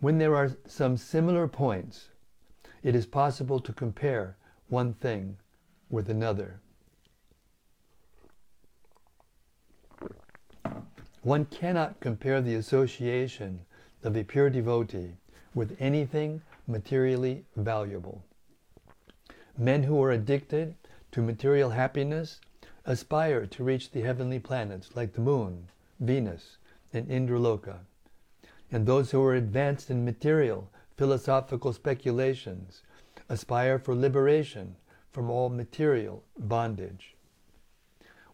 When 0.00 0.18
there 0.18 0.34
are 0.34 0.56
some 0.66 0.96
similar 0.96 1.46
points, 1.46 2.08
it 2.82 2.96
is 2.96 3.06
possible 3.06 3.60
to 3.60 3.72
compare 3.72 4.36
one 4.68 4.94
thing 4.94 5.36
with 5.88 6.10
another. 6.10 6.60
One 11.22 11.44
cannot 11.44 12.00
compare 12.00 12.40
the 12.40 12.56
association 12.56 13.60
of 14.02 14.16
a 14.16 14.24
pure 14.24 14.50
devotee 14.50 15.12
with 15.54 15.76
anything 15.78 16.42
materially 16.66 17.44
valuable. 17.54 18.24
Men 19.56 19.84
who 19.84 20.02
are 20.02 20.10
addicted 20.10 20.74
to 21.12 21.22
material 21.22 21.70
happiness 21.70 22.40
aspire 22.84 23.46
to 23.46 23.62
reach 23.62 23.92
the 23.92 24.00
heavenly 24.00 24.40
planets 24.40 24.96
like 24.96 25.12
the 25.12 25.20
moon, 25.20 25.68
Venus, 26.00 26.56
and 26.92 27.08
Indraloka. 27.08 27.78
And 28.70 28.86
those 28.86 29.10
who 29.10 29.22
are 29.22 29.34
advanced 29.34 29.90
in 29.90 30.04
material, 30.04 30.70
philosophical 30.96 31.72
speculations 31.72 32.82
aspire 33.28 33.78
for 33.78 33.94
liberation 33.94 34.76
from 35.10 35.30
all 35.30 35.48
material 35.48 36.24
bondage. 36.38 37.14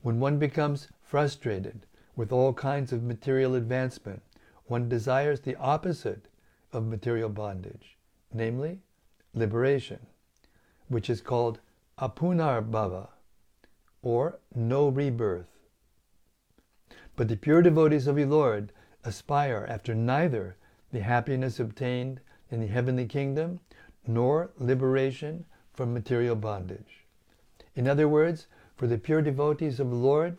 When 0.02 0.20
one 0.20 0.38
becomes 0.38 0.88
frustrated 1.02 1.86
with 2.14 2.32
all 2.32 2.52
kinds 2.52 2.92
of 2.92 3.02
material 3.02 3.54
advancement, 3.54 4.22
one 4.66 4.88
desires 4.88 5.40
the 5.40 5.56
opposite 5.56 6.28
of 6.72 6.86
material 6.86 7.28
bondage, 7.28 7.96
namely 8.32 8.80
liberation, 9.34 10.06
which 10.88 11.10
is 11.10 11.20
called 11.20 11.58
apunar 11.98 12.62
bhava, 12.62 13.08
or 14.02 14.38
no 14.54 14.88
rebirth. 14.88 15.57
But 17.18 17.26
the 17.26 17.36
pure 17.36 17.62
devotees 17.62 18.06
of 18.06 18.14
the 18.14 18.26
Lord 18.26 18.70
aspire 19.02 19.66
after 19.68 19.92
neither 19.92 20.54
the 20.92 21.00
happiness 21.00 21.58
obtained 21.58 22.20
in 22.48 22.60
the 22.60 22.68
heavenly 22.68 23.06
kingdom 23.06 23.58
nor 24.06 24.52
liberation 24.56 25.44
from 25.72 25.92
material 25.92 26.36
bondage. 26.36 27.06
In 27.74 27.88
other 27.88 28.08
words, 28.08 28.46
for 28.76 28.86
the 28.86 28.98
pure 28.98 29.20
devotees 29.20 29.80
of 29.80 29.90
the 29.90 29.96
Lord, 29.96 30.38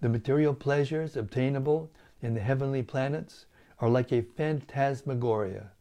the 0.00 0.08
material 0.08 0.54
pleasures 0.54 1.16
obtainable 1.16 1.90
in 2.22 2.34
the 2.34 2.42
heavenly 2.42 2.84
planets 2.84 3.46
are 3.80 3.88
like 3.88 4.12
a 4.12 4.22
phantasmagoria. 4.22 5.72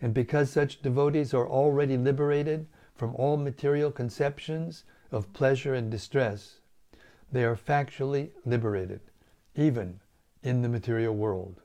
And 0.00 0.14
because 0.14 0.50
such 0.50 0.80
devotees 0.80 1.34
are 1.34 1.48
already 1.48 1.96
liberated 1.96 2.68
from 2.94 3.16
all 3.16 3.36
material 3.36 3.90
conceptions 3.90 4.84
of 5.10 5.32
pleasure 5.32 5.74
and 5.74 5.90
distress, 5.90 6.60
they 7.32 7.42
are 7.42 7.56
factually 7.56 8.30
liberated, 8.46 9.00
even 9.60 10.00
in 10.42 10.62
the 10.62 10.68
material 10.68 11.14
world. 11.14 11.60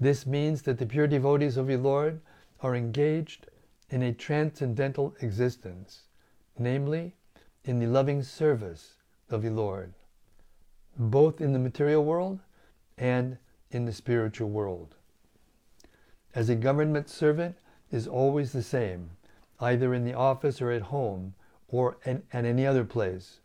This 0.00 0.26
means 0.26 0.62
that 0.62 0.78
the 0.78 0.86
pure 0.86 1.06
devotees 1.06 1.56
of 1.56 1.66
the 1.66 1.76
Lord 1.76 2.20
are 2.60 2.74
engaged 2.74 3.46
in 3.90 4.02
a 4.02 4.12
transcendental 4.12 5.14
existence, 5.20 6.04
namely, 6.58 7.14
in 7.64 7.78
the 7.78 7.86
loving 7.86 8.22
service 8.22 8.94
of 9.28 9.42
the 9.42 9.50
Lord, 9.50 9.92
both 10.98 11.40
in 11.40 11.52
the 11.52 11.58
material 11.58 12.04
world 12.04 12.40
and 12.96 13.38
in 13.70 13.84
the 13.84 13.92
spiritual 13.92 14.48
world. 14.48 14.94
As 16.34 16.48
a 16.48 16.54
government 16.54 17.08
servant 17.08 17.56
is 17.90 18.06
always 18.06 18.52
the 18.52 18.62
same, 18.62 19.10
either 19.60 19.94
in 19.94 20.04
the 20.04 20.14
office 20.14 20.60
or 20.60 20.70
at 20.70 20.82
home 20.82 21.34
or 21.68 21.98
at 22.04 22.22
any 22.32 22.66
other 22.66 22.84
place, 22.84 23.40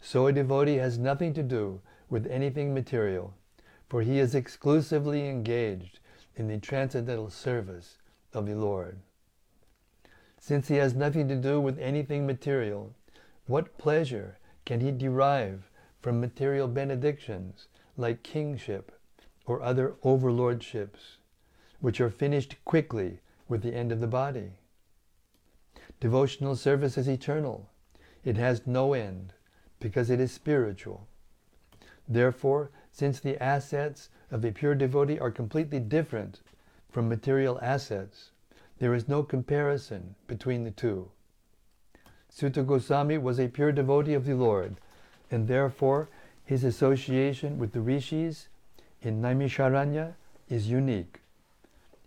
so 0.00 0.26
a 0.26 0.32
devotee 0.32 0.76
has 0.76 0.98
nothing 0.98 1.32
to 1.34 1.42
do 1.42 1.80
with 2.14 2.28
anything 2.28 2.72
material, 2.72 3.34
for 3.88 4.00
he 4.00 4.20
is 4.20 4.36
exclusively 4.36 5.28
engaged 5.28 5.98
in 6.36 6.46
the 6.46 6.58
transcendental 6.58 7.28
service 7.28 7.98
of 8.32 8.46
the 8.46 8.54
Lord. 8.54 9.00
Since 10.38 10.68
he 10.68 10.76
has 10.76 10.94
nothing 10.94 11.26
to 11.26 11.34
do 11.34 11.60
with 11.60 11.76
anything 11.76 12.24
material, 12.24 12.94
what 13.46 13.78
pleasure 13.78 14.38
can 14.64 14.78
he 14.78 14.92
derive 14.92 15.68
from 16.00 16.20
material 16.20 16.68
benedictions 16.68 17.66
like 17.96 18.22
kingship 18.22 18.96
or 19.44 19.60
other 19.60 19.96
overlordships, 20.04 21.16
which 21.80 22.00
are 22.00 22.10
finished 22.10 22.54
quickly 22.64 23.18
with 23.48 23.62
the 23.62 23.74
end 23.74 23.90
of 23.90 23.98
the 23.98 24.06
body? 24.06 24.52
Devotional 25.98 26.54
service 26.54 26.96
is 26.96 27.08
eternal. 27.08 27.70
It 28.24 28.36
has 28.36 28.68
no 28.68 28.92
end 28.92 29.32
because 29.80 30.10
it 30.10 30.20
is 30.20 30.30
spiritual. 30.30 31.08
Therefore, 32.08 32.70
since 32.92 33.20
the 33.20 33.42
assets 33.42 34.10
of 34.30 34.44
a 34.44 34.52
pure 34.52 34.74
devotee 34.74 35.18
are 35.18 35.30
completely 35.30 35.80
different 35.80 36.40
from 36.90 37.08
material 37.08 37.58
assets, 37.62 38.30
there 38.78 38.94
is 38.94 39.08
no 39.08 39.22
comparison 39.22 40.14
between 40.26 40.64
the 40.64 40.70
two. 40.70 41.10
Suta 42.28 42.62
Goswami 42.62 43.18
was 43.18 43.38
a 43.38 43.48
pure 43.48 43.72
devotee 43.72 44.14
of 44.14 44.26
the 44.26 44.34
Lord, 44.34 44.76
and 45.30 45.48
therefore 45.48 46.08
his 46.44 46.64
association 46.64 47.58
with 47.58 47.72
the 47.72 47.80
rishis 47.80 48.48
in 49.00 49.22
Naimisharanya 49.22 50.14
is 50.48 50.68
unique. 50.68 51.20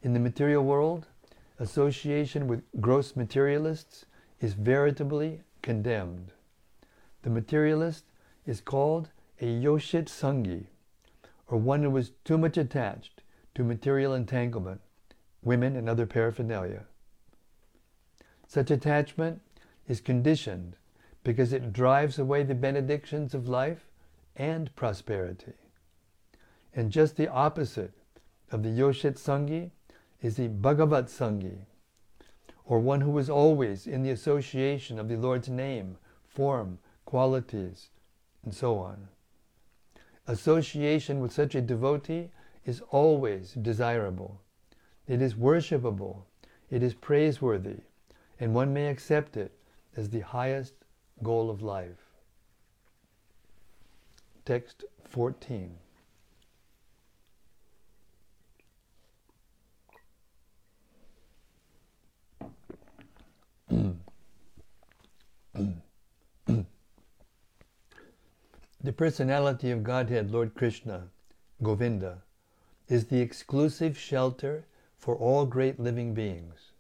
In 0.04 0.14
the 0.14 0.20
material 0.20 0.64
world, 0.64 1.08
association 1.60 2.48
with 2.48 2.64
gross 2.80 3.16
materialists 3.16 4.06
is 4.40 4.54
veritably 4.54 5.42
condemned. 5.62 6.32
The 7.24 7.30
materialist 7.30 8.06
is 8.46 8.62
called 8.62 9.10
a 9.40 9.46
Yoshit 9.46 10.06
Sangi, 10.06 10.66
or 11.48 11.58
one 11.58 11.84
who 11.84 11.96
is 11.96 12.12
too 12.24 12.38
much 12.38 12.58
attached 12.58 13.22
to 13.54 13.64
material 13.64 14.14
entanglement, 14.14 14.82
women 15.44 15.76
and 15.76 15.88
other 15.88 16.06
paraphernalia. 16.06 16.86
Such 18.48 18.72
attachment 18.72 19.42
is 19.88 20.02
conditioned 20.02 20.76
because 21.24 21.54
it 21.54 21.74
drives 21.74 22.18
away 22.18 22.44
the 22.44 22.56
benedictions 22.56 23.34
of 23.34 23.48
life 23.48 23.92
and 24.36 24.76
prosperity. 24.76 25.54
And 26.74 26.92
just 26.92 27.16
the 27.16 27.28
opposite 27.28 27.94
of 28.52 28.64
the 28.64 28.70
Yoshit 28.70 29.20
Sangi 29.20 29.72
is 30.22 30.38
the 30.38 30.48
Bhagavat 30.48 31.08
Sangi, 31.08 31.66
or 32.66 32.80
one 32.80 33.02
who 33.02 33.18
is 33.18 33.30
always 33.30 33.86
in 33.86 34.04
the 34.04 34.12
association 34.12 34.98
of 34.98 35.10
the 35.10 35.16
Lord's 35.16 35.50
name, 35.50 35.98
form, 36.28 36.80
qualities, 37.06 37.90
and 38.44 38.54
so 38.54 38.78
on. 38.80 39.10
Association 40.28 41.22
with 41.22 41.32
such 41.32 41.56
a 41.56 41.62
devotee 41.62 42.30
is 42.66 42.82
always 42.92 43.54
desirable. 43.54 44.42
It 45.08 45.22
is 45.22 45.36
worshipable. 45.36 46.24
It 46.70 46.84
is 46.84 46.94
praiseworthy. 46.94 47.78
And 48.40 48.54
one 48.54 48.74
may 48.74 48.88
accept 48.88 49.38
it 49.38 49.58
as 49.96 50.10
the 50.10 50.20
highest 50.20 50.74
goal 51.24 51.50
of 51.50 51.62
life. 51.62 52.04
Text 54.46 54.84
14. 55.06 55.78
The 68.84 68.94
personality 68.94 69.72
of 69.72 69.84
Godhead, 69.84 70.30
Lord 70.30 70.54
Krishna, 70.54 71.10
Govinda, 71.64 72.22
is 72.88 73.08
the 73.08 73.22
exclusive 73.22 73.98
shelter 73.98 74.66
for 75.00 75.16
all 75.16 75.48
great 75.48 75.80
living 75.80 76.14
beings, 76.14 76.74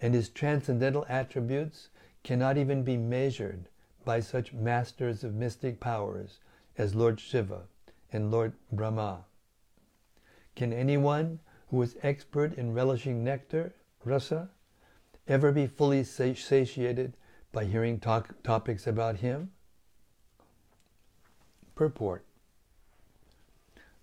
and 0.00 0.14
his 0.14 0.28
transcendental 0.28 1.06
attributes 1.08 1.90
cannot 2.24 2.58
even 2.58 2.82
be 2.82 2.96
measured 2.96 3.68
by 4.04 4.18
such 4.18 4.52
masters 4.52 5.22
of 5.22 5.32
mystic 5.32 5.78
powers 5.78 6.40
as 6.76 6.96
Lord 6.96 7.20
Shiva 7.20 7.68
and 8.12 8.32
Lord 8.32 8.54
Brahma. 8.72 9.24
Can 10.56 10.72
anyone 10.72 11.38
who 11.68 11.80
is 11.82 11.96
expert 12.02 12.54
in 12.54 12.74
relishing 12.74 13.22
nectar, 13.22 13.74
rasa, 14.04 14.50
ever 15.28 15.52
be 15.52 15.68
fully 15.68 16.02
satiated 16.02 17.16
by 17.52 17.64
hearing 17.64 18.00
talk, 18.00 18.42
topics 18.42 18.88
about 18.88 19.18
him? 19.18 19.52
Purport 21.74 22.24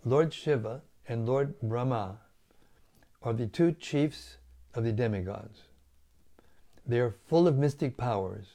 Lord 0.03 0.34
Shiva 0.34 0.82
and 1.08 1.27
Lord 1.27 1.60
Brahma 1.62 2.19
are 3.21 3.34
the 3.34 3.47
two 3.47 3.73
chiefs 3.73 4.38
of 4.73 4.84
the 4.84 4.91
demigods. 4.91 5.63
They 6.86 6.99
are 6.99 7.15
full 7.27 7.47
of 7.47 7.58
mystic 7.58 7.97
powers. 7.97 8.47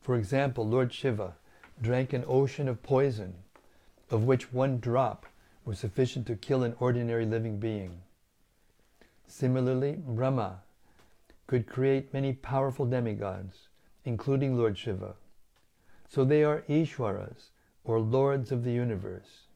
For 0.00 0.16
example, 0.16 0.66
Lord 0.66 0.92
Shiva 0.92 1.34
drank 1.82 2.12
an 2.12 2.24
ocean 2.26 2.68
of 2.68 2.82
poison, 2.82 3.34
of 4.10 4.24
which 4.24 4.52
one 4.52 4.78
drop 4.78 5.26
was 5.64 5.78
sufficient 5.78 6.26
to 6.26 6.36
kill 6.36 6.62
an 6.62 6.76
ordinary 6.78 7.26
living 7.26 7.58
being. 7.58 8.02
Similarly, 9.26 9.96
Brahma 10.06 10.60
could 11.46 11.66
create 11.66 12.14
many 12.14 12.32
powerful 12.32 12.86
demigods, 12.86 13.68
including 14.04 14.56
Lord 14.56 14.78
Shiva. 14.78 15.14
So 16.08 16.24
they 16.24 16.44
are 16.44 16.62
Ishwaras, 16.68 17.50
or 17.88 17.98
lords 17.98 18.52
of 18.52 18.64
the 18.64 18.70
universe. 18.70 19.46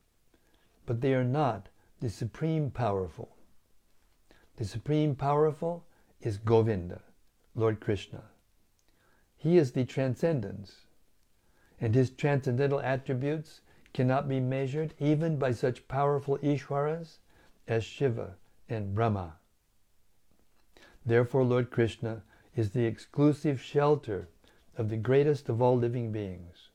But 0.87 1.03
they 1.03 1.13
are 1.13 1.23
not 1.23 1.69
the 2.01 2.09
supreme 2.09 2.71
powerful. 2.71 3.37
The 4.57 4.65
supreme 4.65 5.15
powerful 5.15 5.85
is 6.23 6.39
Govinda, 6.39 7.03
Lord 7.55 7.79
Krishna. 7.79 8.23
He 9.37 9.59
is 9.59 9.73
the 9.73 9.85
transcendence, 9.85 10.87
and 11.79 11.95
his 11.95 12.11
transcendental 12.11 12.81
attributes 12.81 13.61
cannot 13.93 14.31
be 14.31 14.41
measured 14.41 14.95
even 14.99 15.37
by 15.37 15.53
such 15.53 15.87
powerful 15.87 16.39
Ishwaras 16.39 17.19
as 17.69 17.85
Shiva 17.85 18.37
and 18.67 18.95
Brahma. 18.95 19.35
Therefore, 21.05 21.45
Lord 21.45 21.71
Krishna 21.71 22.23
is 22.57 22.71
the 22.71 22.87
exclusive 22.87 23.61
shelter 23.61 24.29
of 24.79 24.89
the 24.89 24.97
greatest 24.97 25.51
of 25.51 25.61
all 25.61 25.77
living 25.77 26.13
beings. 26.13 26.71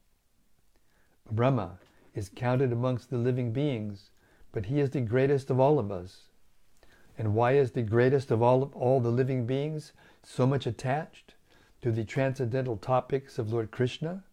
Brahma 1.32 1.80
is 2.13 2.30
counted 2.30 2.72
amongst 2.72 3.10
the 3.10 3.18
living 3.18 3.52
beings, 3.52 4.10
but 4.52 4.68
he 4.68 4.80
is 4.80 4.92
the 4.92 5.02
greatest 5.02 5.50
of 5.50 5.60
all 5.60 5.78
of 5.78 5.92
us. 5.92 6.30
And 7.18 7.34
why 7.34 7.54
is 7.54 7.72
the 7.72 7.82
greatest 7.82 8.32
of 8.32 8.42
all, 8.42 8.63
of 8.63 8.76
all 8.76 9.00
the 9.00 9.12
living 9.12 9.46
beings 9.46 9.94
so 10.24 10.46
much 10.46 10.66
attached 10.66 11.36
to 11.82 11.92
the 11.92 12.04
transcendental 12.04 12.78
topics 12.78 13.38
of 13.38 13.52
Lord 13.52 13.72
Krishna? 13.72 14.24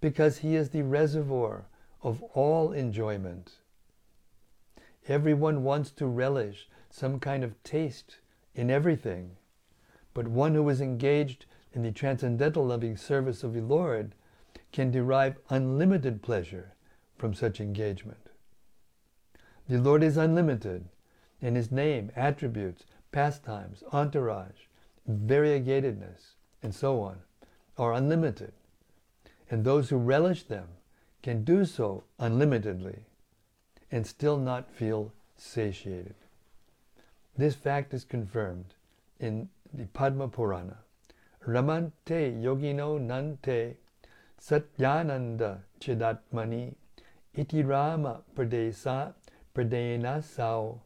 Because 0.00 0.38
he 0.38 0.54
is 0.54 0.70
the 0.70 0.82
reservoir 0.82 1.66
of 2.02 2.22
all 2.34 2.72
enjoyment. 2.72 3.54
Everyone 5.08 5.64
wants 5.64 5.90
to 5.92 6.06
relish 6.06 6.68
some 6.90 7.18
kind 7.18 7.42
of 7.42 7.60
taste 7.62 8.18
in 8.54 8.70
everything, 8.70 9.36
but 10.14 10.28
one 10.28 10.54
who 10.54 10.68
is 10.68 10.80
engaged 10.80 11.46
in 11.72 11.82
the 11.82 11.92
transcendental 11.92 12.66
loving 12.66 12.96
service 12.96 13.42
of 13.42 13.54
the 13.54 13.60
Lord 13.60 14.14
can 14.72 14.90
derive 14.90 15.38
unlimited 15.50 16.22
pleasure 16.22 16.74
from 17.16 17.34
such 17.34 17.60
engagement. 17.60 18.30
The 19.68 19.78
Lord 19.78 20.02
is 20.02 20.16
unlimited, 20.16 20.88
and 21.42 21.56
His 21.56 21.70
name, 21.70 22.10
attributes, 22.16 22.84
pastimes, 23.12 23.82
entourage, 23.92 24.66
variegatedness, 25.10 26.34
and 26.62 26.74
so 26.74 27.00
on 27.00 27.18
are 27.76 27.92
unlimited. 27.92 28.52
And 29.50 29.64
those 29.64 29.90
who 29.90 29.96
relish 29.96 30.42
them 30.44 30.68
can 31.22 31.44
do 31.44 31.64
so 31.64 32.04
unlimitedly 32.18 33.00
and 33.90 34.06
still 34.06 34.36
not 34.36 34.70
feel 34.70 35.12
satiated. 35.36 36.14
This 37.36 37.54
fact 37.54 37.94
is 37.94 38.04
confirmed 38.04 38.74
in 39.20 39.48
the 39.72 39.86
Padma 39.86 40.28
Purana. 40.28 40.78
Ramante 41.46 42.42
yogino 42.42 42.98
nante 42.98 43.76
satyananda 44.40 45.60
chidatmani 45.80 46.74
iti 47.34 47.62
rama 47.62 48.22
pradesa 48.34 49.14
pradena 49.54 50.22
sao 50.22 50.80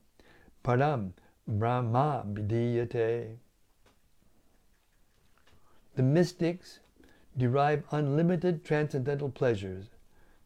param 0.64 1.12
brahma 1.46 2.24
vidiyate. 2.26 3.36
The 5.94 6.02
mystics 6.02 6.80
derive 7.36 7.84
unlimited 7.90 8.64
transcendental 8.64 9.30
pleasures 9.30 9.86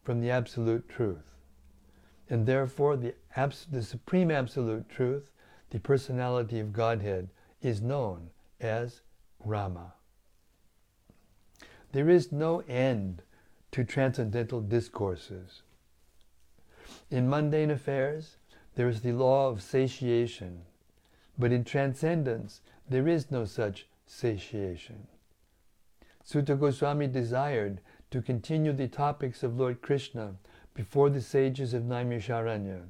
from 0.03 0.21
the 0.21 0.31
Absolute 0.31 0.89
Truth. 0.89 1.35
And 2.29 2.47
therefore, 2.47 2.97
the, 2.97 3.15
abs- 3.37 3.67
the 3.71 3.83
Supreme 3.83 4.31
Absolute 4.31 4.89
Truth, 4.89 5.31
the 5.71 5.79
personality 5.79 6.59
of 6.59 6.73
Godhead, 6.73 7.29
is 7.61 7.81
known 7.81 8.31
as 8.61 9.03
Rama. 9.45 9.96
There 11.93 12.11
is 12.11 12.33
no 12.33 12.61
end 12.69 13.23
to 13.73 13.85
transcendental 13.85 14.61
discourses. 14.61 15.63
In 17.11 17.29
mundane 17.29 17.71
affairs, 17.71 18.37
there 18.75 18.89
is 18.89 19.01
the 19.01 19.13
law 19.13 19.49
of 19.49 19.63
satiation, 19.63 20.63
but 21.39 21.53
in 21.53 21.65
transcendence, 21.65 22.61
there 22.89 23.09
is 23.09 23.31
no 23.31 23.45
such 23.45 23.87
satiation. 24.07 25.07
Suta 26.23 26.55
Goswami 26.55 27.07
desired 27.07 27.81
to 28.11 28.23
continue 28.23 28.73
the 28.73 28.89
topics 28.89 29.43
of 29.43 29.59
Lord 29.59 29.81
Krishna 29.81 30.35
before 30.75 31.11
the 31.11 31.21
sages 31.21 31.73
of 31.73 31.85
Naimisharanya, 31.85 32.83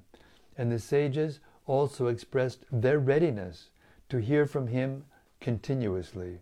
and 0.58 0.72
the 0.72 0.78
sages 0.78 1.40
also 1.66 2.06
expressed 2.06 2.64
their 2.70 2.98
readiness 2.98 3.70
to 4.08 4.18
hear 4.18 4.46
from 4.46 4.68
him 4.68 5.04
continuously. 5.40 6.40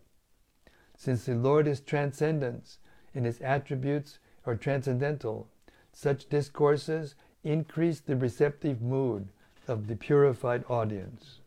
Since 1.04 1.26
the 1.26 1.34
Lord 1.34 1.68
is 1.68 1.80
transcendence 1.82 2.78
and 3.14 3.26
his 3.26 3.38
attributes 3.42 4.20
are 4.46 4.56
transcendental, 4.56 5.48
such 5.92 6.30
discourses 6.30 7.14
increase 7.42 8.00
the 8.00 8.16
receptive 8.16 8.80
mood 8.80 9.28
of 9.68 9.86
the 9.86 9.96
purified 9.96 10.64
audience. 10.66 11.40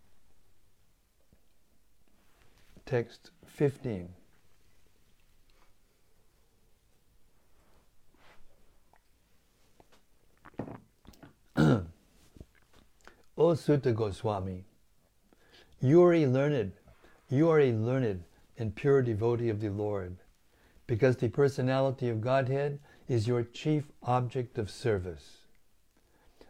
Text 2.85 3.31
15. 3.47 4.09
O 13.35 13.55
Suta 13.55 13.91
Goswami, 13.91 14.65
you 15.81 16.03
are 16.03 16.13
a 16.13 16.27
learned, 16.27 16.73
you 17.27 17.49
are 17.49 17.59
a 17.59 17.71
learned 17.71 18.23
and 18.57 18.75
pure 18.75 19.01
devotee 19.01 19.49
of 19.49 19.61
the 19.61 19.69
Lord, 19.69 20.17
because 20.87 21.17
the 21.17 21.29
personality 21.29 22.09
of 22.09 22.21
Godhead 22.21 22.79
is 23.07 23.27
your 23.27 23.43
chief 23.43 23.91
object 24.03 24.57
of 24.57 24.69
service. 24.69 25.37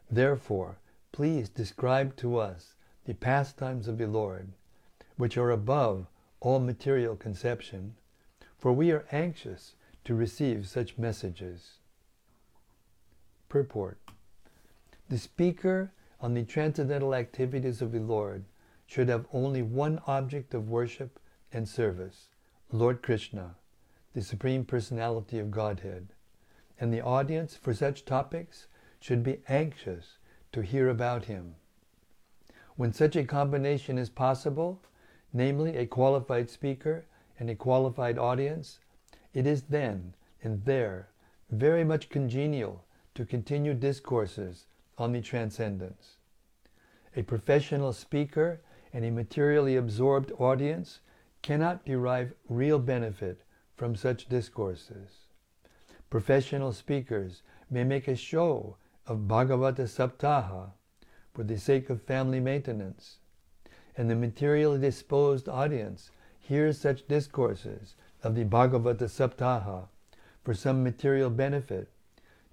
Therefore, 0.10 0.78
please 1.12 1.50
describe 1.50 2.15
to 2.17 2.38
us 2.38 2.76
the 3.06 3.13
pastimes 3.13 3.88
of 3.88 3.98
the 3.98 4.08
Lord, 4.08 4.50
which 5.17 5.38
are 5.38 5.52
above 5.52 6.08
all 6.39 6.60
material 6.60 7.15
conception, 7.15 7.96
for 8.58 8.72
we 8.72 8.91
are 8.91 9.06
anxious 9.12 9.76
to 10.06 10.15
receive 10.15 10.67
such 10.67 10.98
messages. 10.98 11.80
Purport 13.50 13.98
The 15.10 15.17
speaker 15.17 15.91
on 16.20 16.34
the 16.34 16.43
transcendental 16.43 17.13
activities 17.13 17.82
of 17.82 17.91
the 17.91 18.00
Lord 18.00 18.46
should 18.86 19.10
have 19.10 19.26
only 19.34 19.62
one 19.62 20.00
object 20.08 20.54
of 20.54 20.70
worship 20.70 21.20
and 21.52 21.68
service 21.68 22.30
Lord 22.72 23.02
Krishna, 23.02 23.56
the 24.14 24.22
Supreme 24.22 24.66
Personality 24.66 25.40
of 25.40 25.52
Godhead. 25.52 26.10
And 26.80 26.94
the 26.94 27.02
audience 27.02 27.56
for 27.56 27.74
such 27.74 28.04
topics 28.04 28.68
should 29.00 29.24
be 29.24 29.40
anxious 29.48 30.18
to 30.52 30.62
hear 30.62 30.90
about 30.90 31.26
him. 31.26 31.56
When 32.76 32.94
such 32.94 33.16
a 33.16 33.24
combination 33.24 33.98
is 33.98 34.10
possible, 34.10 34.82
namely 35.34 35.78
a 35.78 35.86
qualified 35.86 36.50
speaker 36.50 37.06
and 37.40 37.50
a 37.50 37.56
qualified 37.56 38.18
audience, 38.18 38.80
it 39.34 39.48
is 39.48 39.64
then 39.64 40.14
and 40.44 40.64
there 40.66 41.10
very 41.50 41.84
much 41.84 42.10
congenial 42.10 42.84
to 43.16 43.26
continue 43.26 43.74
discourses 43.74 44.66
on 44.98 45.12
the 45.12 45.22
transcendence. 45.22 46.18
A 47.16 47.24
professional 47.24 47.94
speaker 47.94 48.62
and 48.94 49.06
a 49.06 49.12
materially 49.12 49.76
absorbed 49.76 50.32
audience 50.38 51.00
cannot 51.41 51.86
derive 51.86 52.34
real 52.50 52.80
benefit 52.80 53.43
from 53.76 53.95
such 53.95 54.28
discourses. 54.28 55.28
Professional 56.10 56.73
speakers 56.73 57.43
may 57.69 57.84
make 57.84 58.08
a 58.08 58.15
show 58.15 58.78
of 59.06 59.28
Bhagavata 59.28 59.88
Saptaha 59.88 60.71
for 61.34 61.43
the 61.43 61.58
sake 61.58 61.89
of 61.89 62.02
family 62.02 62.39
maintenance, 62.39 63.19
and 63.95 64.10
the 64.10 64.15
materially 64.15 64.80
disposed 64.80 65.47
audience 65.47 66.12
hears 66.39 66.78
such 66.78 67.08
discourses 67.08 67.95
of 68.23 68.36
the 68.36 68.45
Bhagavata 68.45 69.08
Saptaha 69.08 69.88
for 70.43 70.54
some 70.54 70.84
material 70.84 71.30
benefit, 71.30 71.91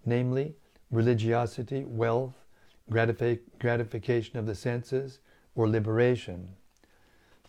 namely 0.05 0.57
religiosity, 0.91 1.85
wealth, 1.85 2.35
gratifi- 2.91 3.41
gratification 3.59 4.39
of 4.39 4.47
the 4.47 4.55
senses, 4.55 5.21
or 5.55 5.69
liberation. 5.69 6.57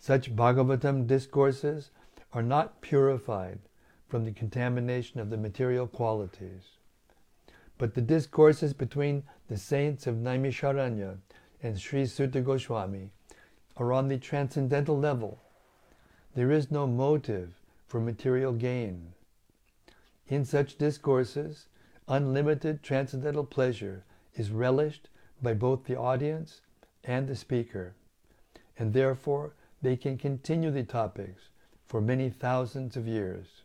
Such 0.06 0.36
Bhagavatam 0.36 1.08
discourses 1.08 1.90
are 2.32 2.40
not 2.40 2.80
purified 2.80 3.58
from 4.06 4.24
the 4.24 4.30
contamination 4.30 5.18
of 5.18 5.30
the 5.30 5.36
material 5.36 5.88
qualities. 5.88 6.76
But 7.76 7.94
the 7.94 8.02
discourses 8.02 8.72
between 8.72 9.24
the 9.48 9.56
saints 9.56 10.06
of 10.06 10.14
Naimisharanya 10.14 11.16
and 11.60 11.80
Sri 11.80 12.06
Suta 12.06 12.40
Goswami 12.40 13.10
are 13.78 13.92
on 13.92 14.06
the 14.06 14.16
transcendental 14.16 14.96
level. 14.96 15.40
There 16.36 16.52
is 16.52 16.70
no 16.70 16.86
motive 16.86 17.60
for 17.88 17.98
material 17.98 18.52
gain. 18.52 19.12
In 20.28 20.44
such 20.44 20.78
discourses, 20.78 21.66
unlimited 22.06 22.80
transcendental 22.80 23.44
pleasure 23.44 24.04
is 24.36 24.52
relished 24.52 25.08
by 25.42 25.54
both 25.54 25.82
the 25.82 25.96
audience 25.98 26.60
and 27.02 27.26
the 27.26 27.34
speaker, 27.34 27.96
and 28.78 28.92
therefore 28.92 29.54
they 29.82 29.96
can 29.96 30.16
continue 30.16 30.70
the 30.70 30.82
topics 30.82 31.50
for 31.86 32.00
many 32.00 32.30
thousands 32.30 32.96
of 32.96 33.06
years. 33.06 33.62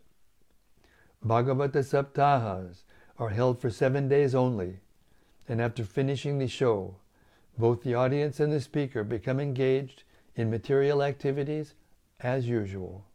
Bhagavata 1.26 1.84
Saptahas 1.84 2.84
are 3.18 3.30
held 3.30 3.60
for 3.60 3.70
seven 3.70 4.08
days 4.08 4.34
only, 4.34 4.80
and 5.48 5.62
after 5.62 5.84
finishing 5.84 6.38
the 6.38 6.48
show, 6.48 6.96
both 7.58 7.84
the 7.84 7.94
audience 7.94 8.40
and 8.40 8.52
the 8.52 8.62
speaker 8.62 9.04
become 9.04 9.40
engaged 9.40 10.04
in 10.36 10.50
material 10.50 11.04
activities 11.04 11.76
as 12.20 12.48
usual. 12.48 13.06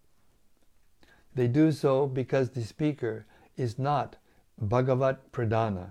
They 1.35 1.49
do 1.49 1.73
so 1.73 2.07
because 2.07 2.51
the 2.51 2.65
speaker 2.65 3.27
is 3.57 3.79
not 3.79 4.17
Bhagavat 4.59 5.33
Pradhana, 5.33 5.91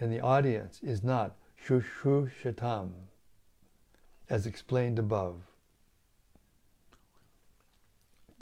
and 0.00 0.12
the 0.12 0.20
audience 0.20 0.80
is 0.82 1.02
not 1.02 1.36
Shushushatam, 1.64 2.90
as 4.28 4.46
explained 4.46 4.98
above. 4.98 5.42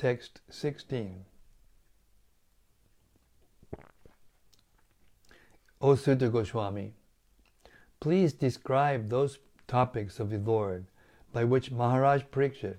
Text 0.03 0.41
16. 0.51 1.27
O 5.81 5.95
Suta 5.95 6.29
Goswami, 6.29 6.95
please 8.01 8.33
describe 8.33 9.11
those 9.11 9.39
topics 9.69 10.19
of 10.19 10.31
the 10.31 10.39
Lord 10.39 10.87
by 11.33 11.45
which 11.45 11.71
Maharaj 11.71 12.23
Parikshit, 12.33 12.79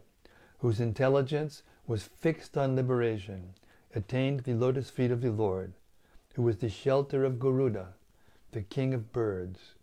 whose 0.59 0.81
intelligence 0.81 1.63
was 1.87 2.03
fixed 2.03 2.57
on 2.57 2.75
liberation, 2.75 3.53
attained 3.95 4.41
the 4.41 4.55
lotus 4.55 4.89
feet 4.89 5.09
of 5.09 5.21
the 5.21 5.31
Lord, 5.31 5.71
who 6.35 6.41
was 6.41 6.57
the 6.57 6.67
shelter 6.67 7.23
of 7.23 7.39
Garuda, 7.39 7.93
the 8.51 8.63
king 8.63 8.93
of 8.93 9.13
birds. 9.13 9.75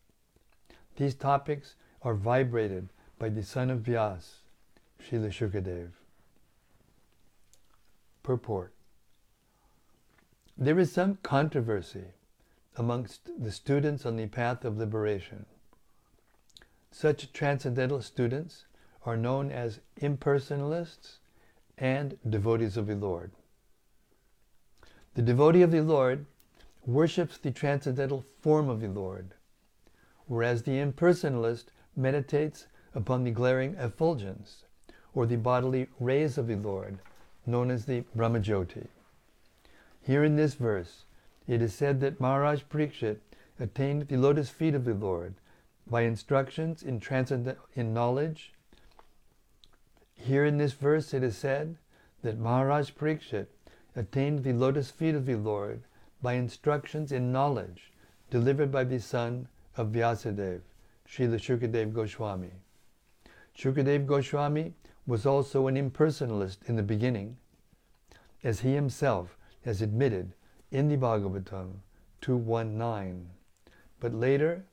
These 0.97 1.15
topics 1.15 1.77
are 2.03 2.13
vibrated 2.13 2.91
by 3.19 3.31
the 3.31 3.43
son 3.43 3.71
of 3.71 3.79
Vyas, 3.79 4.41
Srila 5.03 5.31
Shukadev. 5.31 6.00
Purport 8.31 8.73
There 10.57 10.79
is 10.79 10.93
some 10.93 11.19
controversy 11.21 12.13
amongst 12.77 13.29
the 13.43 13.51
students 13.51 14.07
on 14.07 14.15
the 14.15 14.29
path 14.29 14.65
of 14.65 14.79
liberation. 14.79 15.47
Such 16.93 17.33
transcendental 17.33 18.01
students 18.03 18.67
are 19.05 19.17
known 19.17 19.51
as 19.51 19.81
impersonalists 20.01 21.19
and 21.77 22.19
devotees 22.25 22.77
of 22.77 22.87
the 22.87 22.95
Lord. 22.95 23.33
The 25.15 25.23
devotee 25.23 25.63
of 25.63 25.73
the 25.73 25.83
Lord 25.83 26.27
worships 26.87 27.37
the 27.37 27.51
transcendental 27.51 28.25
form 28.43 28.69
of 28.69 28.81
the 28.81 28.87
Lord, 28.87 29.35
whereas 30.27 30.63
the 30.63 30.79
impersonalist 30.79 31.73
meditates 31.97 32.69
upon 32.95 33.25
the 33.25 33.33
glaring 33.33 33.75
effulgence 33.75 34.67
or 35.15 35.27
the 35.27 35.37
bodily 35.37 35.89
rays 35.99 36.39
of 36.39 36.47
the 36.47 36.55
Lord, 36.55 37.01
known 37.47 37.71
as 37.71 37.87
the 37.87 38.05
Brahmajyoti. 38.17 38.87
Here 40.03 40.25
in 40.25 40.37
this 40.37 40.55
verse, 40.55 41.05
it 41.47 41.63
is 41.63 41.75
said 41.75 42.01
that 42.01 42.21
Maharaj 42.21 42.63
Parikshit 42.71 43.19
attained 43.59 44.09
the 44.09 44.17
lotus 44.17 44.51
feet 44.51 44.75
of 44.75 44.85
the 44.85 44.95
Lord 44.95 45.35
by 45.87 46.03
instructions 46.03 46.83
in 46.83 47.01
transcendent 47.01 47.59
in 47.75 47.93
knowledge. 47.93 48.53
Here 50.15 50.45
in 50.45 50.59
this 50.59 50.73
verse, 50.73 51.13
it 51.13 51.23
is 51.23 51.37
said 51.37 51.77
that 52.23 52.39
Maharaj 52.39 52.93
Parikshit 52.93 53.47
attained 53.97 54.45
the 54.45 54.53
lotus 54.53 54.91
feet 54.91 55.15
of 55.15 55.27
the 55.27 55.37
Lord 55.37 55.83
by 56.23 56.35
instructions 56.35 57.13
in 57.13 57.33
knowledge 57.33 57.93
delivered 58.31 58.71
by 58.71 58.85
the 58.85 59.01
son 59.01 59.49
of 59.77 59.89
Vyasadeva, 59.89 60.61
Srila 61.09 61.39
Shukadev 61.41 61.93
Goswami. 61.93 62.53
Shukadev 63.57 64.07
Goswami 64.07 64.75
was 65.11 65.27
also 65.27 65.67
an 65.67 65.75
impersonalist 65.75 66.59
in 66.69 66.77
the 66.77 66.85
beginning, 66.85 67.37
as 68.45 68.61
he 68.61 68.75
himself 68.75 69.37
has 69.65 69.83
admitted 69.83 70.33
in 70.71 70.89
the 70.89 70.97
Bhagavatam 70.97 71.81
219. 72.21 73.29
But 73.99 74.15
later, 74.15 74.65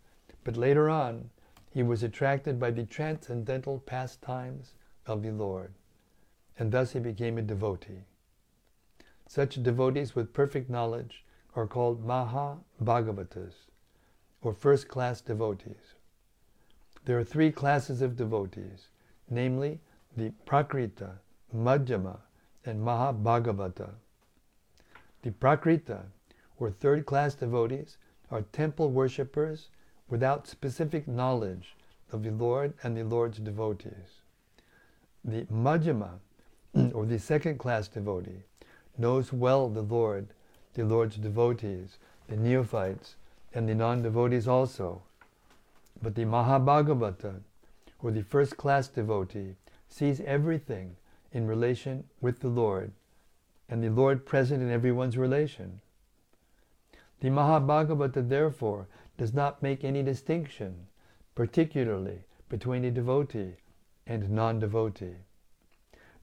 but 0.44 0.56
later 0.56 0.92
on, 0.92 1.32
he 1.72 1.82
was 1.82 2.04
attracted 2.04 2.60
by 2.60 2.70
the 2.70 2.86
transcendental 2.86 3.80
pastimes 3.80 4.76
of 5.08 5.24
the 5.24 5.32
Lord, 5.32 5.74
and 6.60 6.72
thus 6.72 6.92
he 6.92 7.00
became 7.00 7.40
a 7.40 7.42
devotee. 7.42 8.06
Such 9.28 9.64
devotees 9.64 10.14
with 10.14 10.34
perfect 10.34 10.70
knowledge 10.70 11.26
are 11.56 11.66
called 11.66 12.06
Maha 12.06 12.58
Bhagavatas, 12.80 13.56
or 14.44 14.54
first 14.54 14.88
class 14.88 15.20
devotees. 15.20 15.96
There 17.06 17.18
are 17.18 17.24
three 17.24 17.52
classes 17.52 18.04
of 18.04 18.16
devotees, 18.16 18.90
namely 19.32 19.80
the 20.18 20.32
Prakrita, 20.48 21.12
Madhyama, 21.56 22.18
and 22.66 22.82
Maha 22.82 23.14
Bhagavata. 23.14 23.92
The 25.22 25.30
Prakrita, 25.30 26.06
or 26.60 26.72
third 26.72 27.06
class 27.06 27.36
devotees, 27.36 27.98
are 28.32 28.42
temple 28.42 28.90
worshippers 28.90 29.70
without 30.10 30.48
specific 30.48 31.08
knowledge 31.08 31.76
of 32.12 32.24
the 32.24 32.32
Lord 32.32 32.74
and 32.82 32.98
the 32.98 33.04
Lord's 33.04 33.38
devotees. 33.38 34.24
The 35.24 35.46
Madhyama, 35.54 36.20
or 36.94 37.06
the 37.06 37.20
second 37.20 37.60
class 37.60 37.88
devotee, 37.88 38.44
knows 38.98 39.32
well 39.32 39.70
the 39.70 39.84
Lord, 39.84 40.30
the 40.74 40.84
Lord's 40.84 41.18
devotees, 41.18 42.00
the 42.28 42.38
neophytes, 42.38 43.18
and 43.54 43.70
the 43.70 43.76
non 43.76 44.02
devotees 44.02 44.48
also. 44.48 45.04
But 46.02 46.16
the 46.16 46.26
Mahabhagavata, 46.26 47.42
or 48.02 48.10
the 48.10 48.24
first 48.24 48.58
class 48.58 48.88
devotee, 48.88 49.56
sees 49.90 50.22
everything 50.22 50.96
in 51.32 51.48
relation 51.48 52.04
with 52.22 52.40
the 52.40 52.50
Lord, 52.50 52.92
and 53.70 53.84
the 53.84 53.90
Lord 53.90 54.26
present 54.26 54.62
in 54.62 54.72
everyone's 54.72 55.18
relation. 55.18 55.82
The 57.20 57.30
Mahabhagavata, 57.30 58.28
therefore, 58.28 58.88
does 59.18 59.34
not 59.34 59.64
make 59.64 59.84
any 59.84 60.04
distinction, 60.04 60.88
particularly 61.36 62.20
between 62.50 62.86
a 62.86 62.92
devotee 62.92 63.56
and 64.06 64.30
non 64.30 64.60
devotee. 64.60 65.16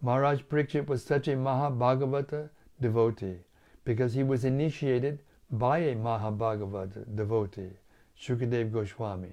Maharaj 0.01 0.43
Parikshit 0.43 0.87
was 0.87 1.05
such 1.05 1.29
a 1.29 1.37
Mahabhagavata 1.37 2.51
devotee 2.81 3.39
because 3.85 4.15
he 4.15 4.23
was 4.23 4.45
initiated 4.45 5.21
by 5.51 5.79
a 5.79 5.95
Mahabhagavata 5.95 7.15
devotee, 7.15 7.71
Shukadev 8.19 8.73
Goswami. 8.73 9.33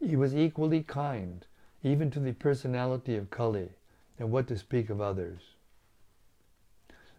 He 0.00 0.16
was 0.16 0.34
equally 0.34 0.82
kind, 0.82 1.46
even 1.84 2.10
to 2.10 2.18
the 2.18 2.32
personality 2.32 3.14
of 3.14 3.30
Kali, 3.30 3.68
and 4.18 4.32
what 4.32 4.48
to 4.48 4.56
speak 4.56 4.90
of 4.90 5.00
others. 5.00 5.54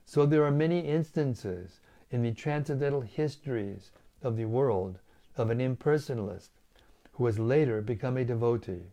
So 0.05 0.25
there 0.25 0.43
are 0.43 0.51
many 0.51 0.79
instances 0.79 1.79
in 2.11 2.23
the 2.23 2.33
transcendental 2.33 3.01
histories 3.01 3.91
of 4.21 4.35
the 4.35 4.45
world 4.45 4.99
of 5.37 5.49
an 5.49 5.59
impersonalist 5.59 6.49
who 7.13 7.25
has 7.27 7.39
later 7.39 7.81
become 7.81 8.17
a 8.17 8.25
devotee. 8.25 8.91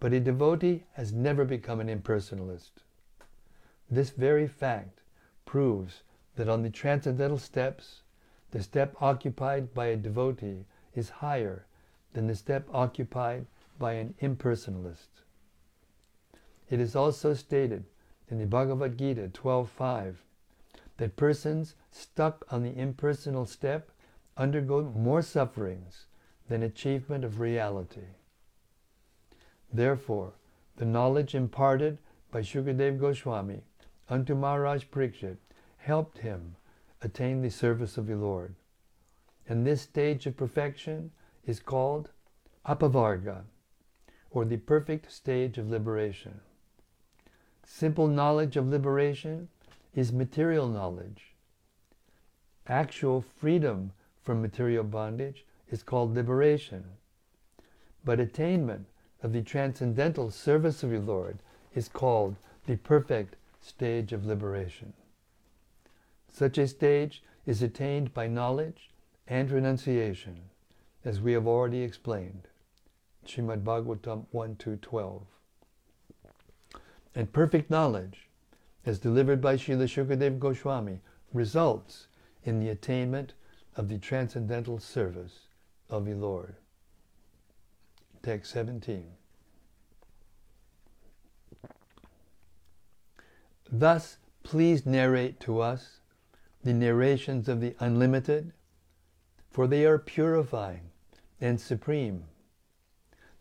But 0.00 0.12
a 0.12 0.20
devotee 0.20 0.84
has 0.92 1.12
never 1.12 1.44
become 1.44 1.80
an 1.80 1.88
impersonalist. 1.88 2.70
This 3.90 4.10
very 4.10 4.46
fact 4.46 5.00
proves 5.44 6.02
that 6.36 6.48
on 6.48 6.62
the 6.62 6.70
transcendental 6.70 7.38
steps, 7.38 8.02
the 8.52 8.62
step 8.62 8.94
occupied 9.00 9.74
by 9.74 9.86
a 9.86 9.96
devotee 9.96 10.66
is 10.94 11.10
higher 11.10 11.66
than 12.12 12.26
the 12.26 12.34
step 12.34 12.66
occupied 12.72 13.46
by 13.78 13.94
an 13.94 14.14
impersonalist. 14.20 15.08
It 16.68 16.80
is 16.80 16.94
also 16.94 17.34
stated 17.34 17.84
in 18.30 18.38
the 18.38 18.46
Bhagavad 18.46 18.98
Gita 18.98 19.30
12.5 19.32 20.16
that 20.98 21.16
persons 21.16 21.74
stuck 21.90 22.44
on 22.50 22.62
the 22.62 22.76
impersonal 22.76 23.46
step 23.46 23.90
undergo 24.36 24.82
more 24.94 25.22
sufferings 25.22 26.06
than 26.48 26.62
achievement 26.62 27.24
of 27.24 27.40
reality. 27.40 28.14
Therefore, 29.72 30.32
the 30.76 30.84
knowledge 30.84 31.34
imparted 31.34 31.98
by 32.30 32.40
Shukadev 32.40 33.00
Goswami 33.00 33.62
unto 34.08 34.34
Maharaj 34.34 34.84
Parikshit 34.86 35.36
helped 35.78 36.18
him 36.18 36.56
attain 37.02 37.42
the 37.42 37.50
service 37.50 37.96
of 37.96 38.06
the 38.06 38.16
Lord. 38.16 38.54
And 39.48 39.66
this 39.66 39.82
stage 39.82 40.26
of 40.26 40.36
perfection 40.36 41.10
is 41.46 41.60
called 41.60 42.10
apavarga, 42.66 43.44
or 44.38 44.44
the 44.44 44.56
perfect 44.56 45.10
stage 45.10 45.58
of 45.58 45.68
liberation. 45.68 46.38
Simple 47.66 48.06
knowledge 48.06 48.56
of 48.56 48.68
liberation 48.68 49.48
is 49.96 50.12
material 50.12 50.68
knowledge. 50.68 51.34
Actual 52.68 53.20
freedom 53.20 53.90
from 54.22 54.40
material 54.40 54.84
bondage 54.84 55.44
is 55.70 55.82
called 55.82 56.14
liberation. 56.14 56.84
But 58.04 58.20
attainment 58.20 58.86
of 59.24 59.32
the 59.32 59.42
transcendental 59.42 60.30
service 60.30 60.84
of 60.84 60.92
your 60.92 61.00
Lord 61.00 61.40
is 61.74 61.88
called 61.88 62.36
the 62.66 62.76
perfect 62.76 63.34
stage 63.60 64.12
of 64.12 64.24
liberation. 64.24 64.92
Such 66.30 66.58
a 66.58 66.68
stage 66.68 67.24
is 67.44 67.60
attained 67.60 68.14
by 68.14 68.28
knowledge 68.28 68.90
and 69.26 69.50
renunciation, 69.50 70.42
as 71.04 71.20
we 71.20 71.32
have 71.32 71.48
already 71.48 71.82
explained. 71.82 72.47
Srimad 73.28 73.62
Bhagavatam 73.62 74.24
1 74.30 74.56
12. 74.80 75.22
And 77.14 77.32
perfect 77.32 77.70
knowledge, 77.70 78.28
as 78.86 78.98
delivered 78.98 79.40
by 79.40 79.56
Srila 79.56 79.84
Shukadev 79.84 80.38
Goswami, 80.38 81.00
results 81.32 82.08
in 82.44 82.58
the 82.58 82.70
attainment 82.70 83.34
of 83.76 83.88
the 83.88 83.98
transcendental 83.98 84.78
service 84.78 85.48
of 85.90 86.06
the 86.06 86.14
Lord. 86.14 86.56
Text 88.22 88.50
17. 88.52 89.04
Thus, 93.70 94.16
please 94.42 94.86
narrate 94.86 95.38
to 95.40 95.60
us 95.60 96.00
the 96.64 96.72
narrations 96.72 97.48
of 97.48 97.60
the 97.60 97.76
unlimited, 97.78 98.52
for 99.50 99.66
they 99.66 99.84
are 99.84 99.98
purifying 99.98 100.90
and 101.40 101.60
supreme. 101.60 102.24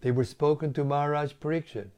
They 0.07 0.11
were 0.11 0.23
spoken 0.23 0.71
to 0.71 0.85
Maharaj 0.85 1.33
Parikshit, 1.41 1.89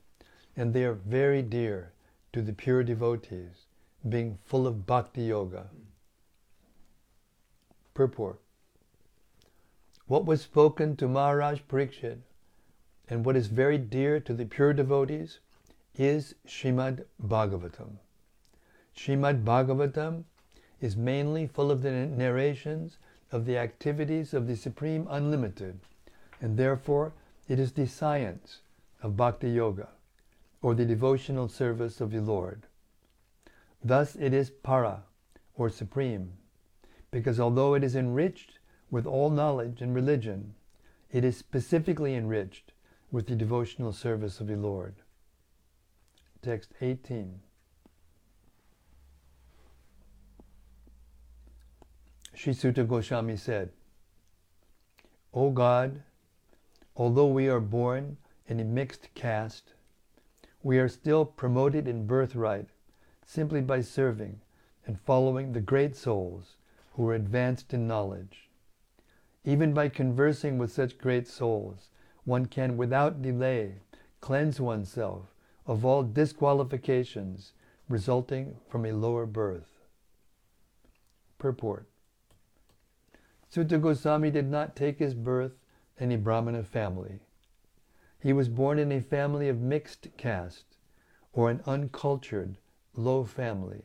and 0.57 0.73
they 0.73 0.83
are 0.83 0.95
very 0.95 1.43
dear 1.43 1.91
to 2.33 2.41
the 2.41 2.53
pure 2.53 2.83
devotees, 2.83 3.67
being 4.01 4.39
full 4.45 4.65
of 4.65 4.87
bhakti 4.87 5.25
yoga. 5.25 5.69
Purport 7.93 8.39
What 10.07 10.25
was 10.25 10.41
spoken 10.41 10.95
to 10.95 11.07
Maharaj 11.07 11.59
Parikshit 11.69 12.17
and 13.07 13.23
what 13.23 13.35
is 13.35 13.45
very 13.45 13.77
dear 13.77 14.19
to 14.21 14.33
the 14.33 14.47
pure 14.47 14.73
devotees 14.73 15.37
is 15.95 16.33
Shrimad 16.47 17.05
Bhagavatam. 17.23 17.99
Shrimad 18.97 19.43
Bhagavatam 19.43 20.23
is 20.81 20.97
mainly 20.97 21.45
full 21.45 21.69
of 21.69 21.83
the 21.83 21.91
narrations 21.91 22.97
of 23.31 23.45
the 23.45 23.59
activities 23.59 24.33
of 24.33 24.47
the 24.47 24.55
Supreme 24.55 25.05
Unlimited, 25.11 25.79
and 26.41 26.57
therefore 26.57 27.13
it 27.49 27.59
is 27.59 27.73
the 27.73 27.87
science 27.87 28.59
of 29.01 29.17
Bhakti 29.17 29.49
Yoga, 29.49 29.89
or 30.61 30.75
the 30.75 30.85
devotional 30.85 31.49
service 31.49 31.99
of 31.99 32.11
the 32.11 32.21
Lord. 32.21 32.67
Thus 33.83 34.15
it 34.15 34.33
is 34.33 34.51
para, 34.51 35.03
or 35.55 35.69
supreme, 35.69 36.33
because 37.09 37.39
although 37.39 37.73
it 37.73 37.83
is 37.83 37.95
enriched 37.95 38.59
with 38.91 39.07
all 39.07 39.31
knowledge 39.31 39.81
and 39.81 39.95
religion, 39.95 40.53
it 41.11 41.25
is 41.25 41.37
specifically 41.37 42.13
enriched 42.13 42.71
with 43.11 43.25
the 43.25 43.35
devotional 43.35 43.93
service 43.93 44.39
of 44.39 44.45
the 44.45 44.55
Lord. 44.55 44.95
Text 46.43 46.71
18. 46.81 47.39
Sri 52.35 52.53
Suta 52.53 52.83
Goswami 52.83 53.37
said, 53.37 53.71
O 55.33 55.49
God, 55.49 56.03
although 56.99 57.27
we 57.27 57.47
are 57.47 57.61
born 57.61 58.17
in 58.45 58.59
a 58.59 58.63
mixed 58.65 59.07
caste, 59.15 59.73
we 60.61 60.77
are 60.77 60.89
still 60.89 61.23
promoted 61.23 61.87
in 61.87 62.05
birthright 62.05 62.67
simply 63.25 63.61
by 63.61 63.79
serving 63.79 64.41
and 64.85 64.99
following 64.99 65.53
the 65.53 65.61
great 65.61 65.95
souls 65.95 66.57
who 66.93 67.07
are 67.07 67.15
advanced 67.15 67.73
in 67.73 67.87
knowledge. 67.87 68.49
Even 69.45 69.73
by 69.73 69.87
conversing 69.87 70.57
with 70.57 70.73
such 70.73 70.97
great 70.97 71.25
souls, 71.25 71.89
one 72.25 72.45
can 72.45 72.75
without 72.75 73.21
delay 73.21 73.75
cleanse 74.19 74.59
oneself 74.59 75.33
of 75.65 75.85
all 75.85 76.03
disqualifications 76.03 77.53
resulting 77.87 78.57
from 78.67 78.85
a 78.85 78.91
lower 78.91 79.25
birth. 79.25 79.79
Purport 81.37 81.87
Suta 83.47 83.77
Goswami 83.77 84.31
did 84.31 84.49
not 84.49 84.75
take 84.75 84.99
his 84.99 85.13
birth 85.13 85.53
in 85.99 86.11
a 86.11 86.17
Brahmana 86.17 86.63
family. 86.63 87.19
He 88.21 88.33
was 88.33 88.49
born 88.49 88.79
in 88.79 88.91
a 88.91 89.01
family 89.01 89.49
of 89.49 89.61
mixed 89.61 90.07
caste, 90.17 90.77
or 91.33 91.49
an 91.49 91.61
uncultured, 91.65 92.57
low 92.95 93.23
family. 93.23 93.83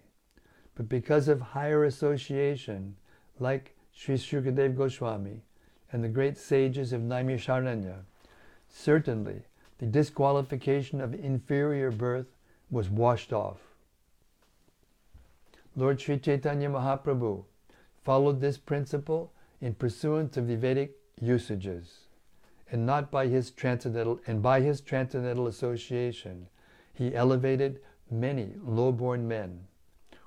But 0.74 0.88
because 0.88 1.29
of 1.29 1.40
higher 1.40 1.85
association, 1.85 2.96
like 3.38 3.74
Sri 3.92 4.16
Shukadev 4.16 4.77
Goswami 4.77 5.42
and 5.92 6.03
the 6.03 6.09
great 6.09 6.37
sages 6.37 6.92
of 6.92 7.03
Naimisharanya, 7.03 7.98
certainly 8.68 9.42
the 9.79 9.87
disqualification 9.87 11.00
of 11.00 11.14
inferior 11.14 11.90
birth 11.90 12.27
was 12.70 12.90
washed 12.90 13.33
off. 13.33 13.61
Lord 15.77 16.00
Sri 16.00 16.18
Chaitanya 16.18 16.70
Mahaprabhu 16.70 17.44
followed 18.03 18.40
this 18.40 18.59
principle 18.59 19.33
in 19.61 19.74
pursuance 19.74 20.37
of 20.37 20.46
the 20.46 20.57
Vedic 20.57 20.96
usages, 21.20 22.04
and 22.70 22.87
not 22.87 23.11
by 23.11 23.27
his 23.27 23.50
transcendental 23.50 24.20
and 24.27 24.42
by 24.42 24.61
his 24.61 24.81
transcendental 24.81 25.46
association, 25.46 26.48
he 26.92 27.14
elevated 27.14 27.81
many 28.11 28.55
low-born 28.62 29.27
men, 29.27 29.66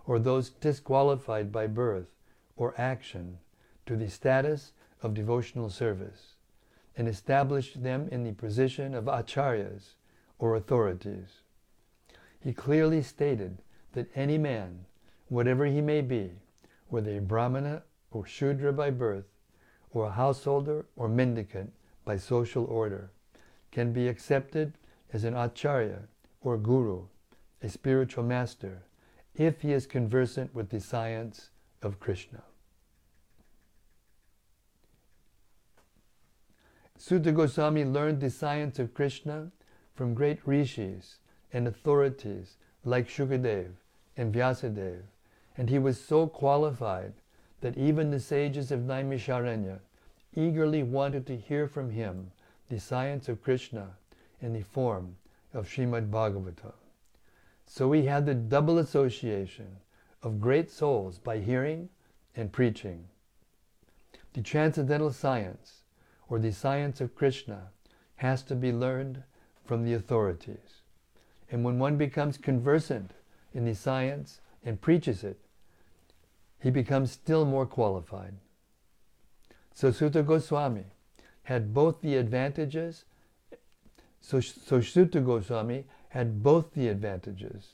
or 0.05 0.19
those 0.19 0.49
disqualified 0.49 1.51
by 1.51 1.67
birth 1.67 2.07
or 2.55 2.73
action, 2.77 3.37
to 3.85 3.95
the 3.95 4.09
status 4.09 4.73
of 5.01 5.13
devotional 5.13 5.69
service, 5.69 6.35
and 6.95 7.07
established 7.07 7.83
them 7.83 8.07
in 8.11 8.23
the 8.23 8.33
position 8.33 8.93
of 8.93 9.05
acharyas 9.05 9.95
or 10.39 10.55
authorities. 10.55 11.41
He 12.39 12.53
clearly 12.53 13.01
stated 13.01 13.59
that 13.93 14.09
any 14.15 14.37
man, 14.37 14.85
whatever 15.29 15.65
he 15.65 15.81
may 15.81 16.01
be, 16.01 16.31
whether 16.87 17.17
a 17.17 17.21
brahmana 17.21 17.83
or 18.11 18.25
Shudra 18.25 18.73
by 18.73 18.89
birth, 18.91 19.25
or 19.91 20.05
a 20.05 20.11
householder 20.11 20.85
or 20.95 21.07
mendicant 21.07 21.73
by 22.07 22.15
social 22.15 22.63
order, 22.63 23.11
can 23.69 23.91
be 23.91 24.07
accepted 24.07 24.71
as 25.11 25.25
an 25.25 25.35
acharya 25.35 25.99
or 26.39 26.57
guru, 26.57 27.03
a 27.61 27.67
spiritual 27.67 28.23
master, 28.23 28.81
if 29.35 29.61
he 29.61 29.73
is 29.73 29.85
conversant 29.85 30.55
with 30.55 30.69
the 30.69 30.79
science 30.79 31.49
of 31.81 31.99
Krishna. 31.99 32.41
Suta 36.97 37.33
Goswami 37.33 37.83
learned 37.83 38.21
the 38.21 38.29
science 38.29 38.79
of 38.79 38.93
Krishna 38.93 39.51
from 39.93 40.13
great 40.13 40.39
rishis 40.47 41.17
and 41.51 41.67
authorities 41.67 42.55
like 42.85 43.09
Shukadev 43.09 43.71
and 44.15 44.33
Vyasadeva, 44.33 45.03
and 45.57 45.69
he 45.69 45.77
was 45.77 45.99
so 45.99 46.25
qualified 46.25 47.13
that 47.59 47.77
even 47.77 48.11
the 48.11 48.19
sages 48.21 48.71
of 48.71 48.79
Naimisharanya 48.79 49.79
eagerly 50.37 50.83
wanted 50.83 51.25
to 51.25 51.35
hear 51.35 51.67
from 51.67 51.89
him 51.89 52.31
the 52.69 52.79
science 52.79 53.27
of 53.27 53.41
Krishna 53.41 53.97
in 54.39 54.53
the 54.53 54.61
form 54.61 55.15
of 55.53 55.67
Srimad 55.67 56.11
Bhagavatam. 56.11 56.73
So 57.65 57.91
he 57.91 58.05
had 58.05 58.25
the 58.25 58.35
double 58.35 58.77
association 58.77 59.77
of 60.21 60.39
great 60.39 60.69
souls 60.69 61.17
by 61.17 61.39
hearing 61.39 61.89
and 62.35 62.51
preaching. 62.51 63.05
The 64.33 64.41
transcendental 64.41 65.11
science, 65.11 65.81
or 66.29 66.37
the 66.37 66.51
science 66.51 67.01
of 67.01 67.15
Krishna, 67.15 67.69
has 68.17 68.43
to 68.43 68.55
be 68.55 68.71
learned 68.71 69.23
from 69.65 69.83
the 69.83 69.93
authorities. 69.93 70.81
And 71.49 71.63
when 71.63 71.79
one 71.79 71.97
becomes 71.97 72.37
conversant 72.37 73.11
in 73.53 73.65
the 73.65 73.73
science 73.73 74.39
and 74.63 74.79
preaches 74.79 75.23
it, 75.23 75.39
he 76.59 76.69
becomes 76.69 77.11
still 77.11 77.45
more 77.45 77.65
qualified. 77.65 78.33
So 79.77 79.91
Suta 79.91 80.23
Goswami 80.23 80.85
had 81.43 81.71
both 81.71 82.01
the 82.01 82.15
advantages. 82.15 83.05
So, 84.21 84.39
so 84.39 84.81
Suta 84.81 85.21
Goswami 85.21 85.85
had 86.09 86.41
both 86.41 86.73
the 86.73 86.87
advantages, 86.87 87.73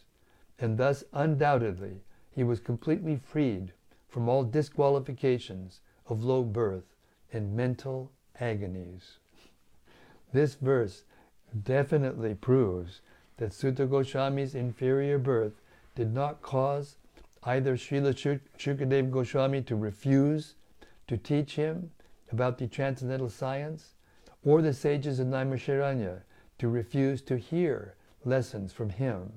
and 0.60 0.78
thus 0.78 1.06
undoubtedly 1.14 2.02
he 2.30 2.44
was 2.44 2.60
completely 2.60 3.16
freed 3.16 3.72
from 4.10 4.28
all 4.28 4.44
disqualifications 4.44 5.80
of 6.06 6.26
low 6.26 6.44
birth 6.44 6.94
and 7.32 7.56
mental 7.56 8.12
agonies. 8.38 9.20
This 10.34 10.56
verse 10.56 11.04
definitely 11.64 12.36
proves 12.36 13.00
that 13.38 13.54
Suta 13.54 13.86
Goswami's 13.86 14.56
inferior 14.56 15.20
birth 15.20 15.54
did 15.96 16.14
not 16.14 16.42
cause 16.42 16.98
either 17.44 17.78
Srila 17.78 18.42
Shukadev 18.58 19.10
Goswami 19.10 19.62
to 19.62 19.78
refuse 19.78 20.56
to 21.08 21.18
teach 21.18 21.56
him 21.56 21.92
about 22.32 22.58
the 22.58 22.68
transcendental 22.68 23.30
science, 23.30 23.94
or 24.44 24.62
the 24.62 24.74
sages 24.74 25.20
of 25.20 25.28
Naimisharanya 25.28 26.22
to 26.58 26.68
refuse 26.68 27.22
to 27.22 27.38
hear 27.38 27.96
lessons 28.26 28.74
from 28.74 28.90
him. 28.90 29.32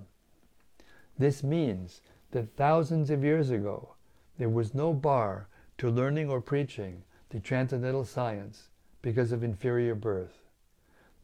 This 1.18 1.42
means 1.42 2.00
that 2.32 2.56
thousands 2.56 3.10
of 3.10 3.24
years 3.24 3.50
ago, 3.50 3.94
there 4.38 4.48
was 4.48 4.74
no 4.74 4.92
bar 4.92 5.48
to 5.78 5.90
learning 5.90 6.28
or 6.28 6.40
preaching 6.40 7.02
the 7.30 7.40
transcendental 7.40 8.04
science 8.04 8.68
because 9.02 9.32
of 9.32 9.42
inferior 9.42 9.94
birth. 9.94 10.44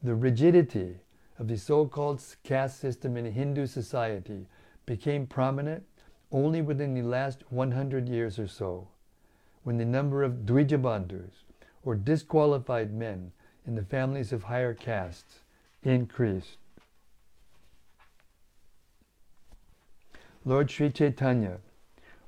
The 0.01 0.15
rigidity 0.15 0.97
of 1.39 1.47
the 1.47 1.57
so-called 1.57 2.21
caste 2.43 2.79
system 2.79 3.17
in 3.17 3.25
Hindu 3.25 3.67
society 3.67 4.47
became 4.85 5.27
prominent 5.27 5.83
only 6.31 6.61
within 6.61 6.93
the 6.93 7.01
last 7.01 7.43
100 7.51 8.09
years 8.09 8.39
or 8.39 8.47
so, 8.47 8.87
when 9.63 9.77
the 9.77 9.85
number 9.85 10.23
of 10.23 10.45
Dvijabandhus, 10.45 11.43
or 11.83 11.95
disqualified 11.95 12.93
men 12.93 13.31
in 13.65 13.75
the 13.75 13.83
families 13.83 14.31
of 14.31 14.43
higher 14.43 14.73
castes, 14.73 15.39
increased. 15.83 16.57
Lord 20.45 20.69
Sri 20.69 20.89
Chaitanya 20.89 21.59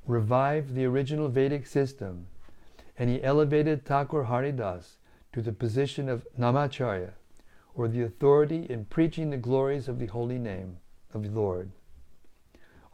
revived 0.07 0.73
the 0.73 0.85
original 0.85 1.27
Vedic 1.27 1.65
system 1.65 2.27
and 2.97 3.09
he 3.09 3.23
elevated 3.23 3.83
Thakur 3.83 4.23
Haridas 4.23 4.97
to 5.33 5.41
the 5.41 5.51
position 5.51 6.07
of 6.07 6.25
Namacharya, 6.39 7.11
or 7.73 7.89
the 7.89 8.03
authority 8.03 8.65
in 8.69 8.85
preaching 8.85 9.29
the 9.29 9.37
glories 9.37 9.89
of 9.89 9.99
the 9.99 10.05
holy 10.05 10.37
name 10.37 10.77
of 11.13 11.23
the 11.23 11.29
Lord 11.29 11.71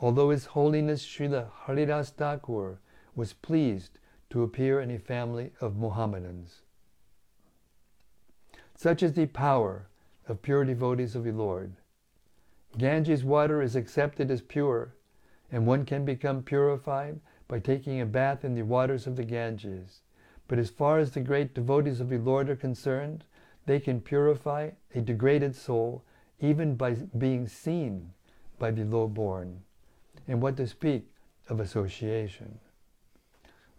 although 0.01 0.31
His 0.31 0.45
Holiness 0.45 1.05
Srila 1.05 1.49
Haridas 1.65 2.09
Thakur 2.09 2.79
was 3.15 3.33
pleased 3.33 3.99
to 4.31 4.43
appear 4.43 4.81
in 4.81 4.89
a 4.89 4.97
family 4.97 5.51
of 5.61 5.77
Mohammedans. 5.77 6.61
Such 8.75 9.03
is 9.03 9.13
the 9.13 9.27
power 9.27 9.87
of 10.27 10.41
pure 10.41 10.65
devotees 10.65 11.15
of 11.15 11.23
the 11.23 11.31
Lord. 11.31 11.73
Ganges 12.77 13.23
water 13.23 13.61
is 13.61 13.75
accepted 13.75 14.31
as 14.31 14.41
pure, 14.41 14.95
and 15.51 15.67
one 15.67 15.85
can 15.85 16.05
become 16.05 16.41
purified 16.41 17.19
by 17.47 17.59
taking 17.59 17.99
a 17.99 18.05
bath 18.05 18.45
in 18.45 18.55
the 18.55 18.63
waters 18.63 19.05
of 19.05 19.17
the 19.17 19.25
Ganges. 19.25 20.01
But 20.47 20.57
as 20.57 20.69
far 20.69 20.99
as 20.99 21.11
the 21.11 21.19
great 21.19 21.53
devotees 21.53 21.99
of 21.99 22.09
the 22.09 22.17
Lord 22.17 22.49
are 22.49 22.55
concerned, 22.55 23.25
they 23.65 23.79
can 23.79 24.01
purify 24.01 24.71
a 24.95 25.01
degraded 25.01 25.55
soul 25.55 26.03
even 26.39 26.75
by 26.75 26.93
being 26.93 27.47
seen 27.47 28.13
by 28.57 28.71
the 28.71 28.85
low-born 28.85 29.61
and 30.27 30.41
what 30.41 30.57
to 30.57 30.65
speak 30.65 31.11
of 31.49 31.59
association. 31.59 32.59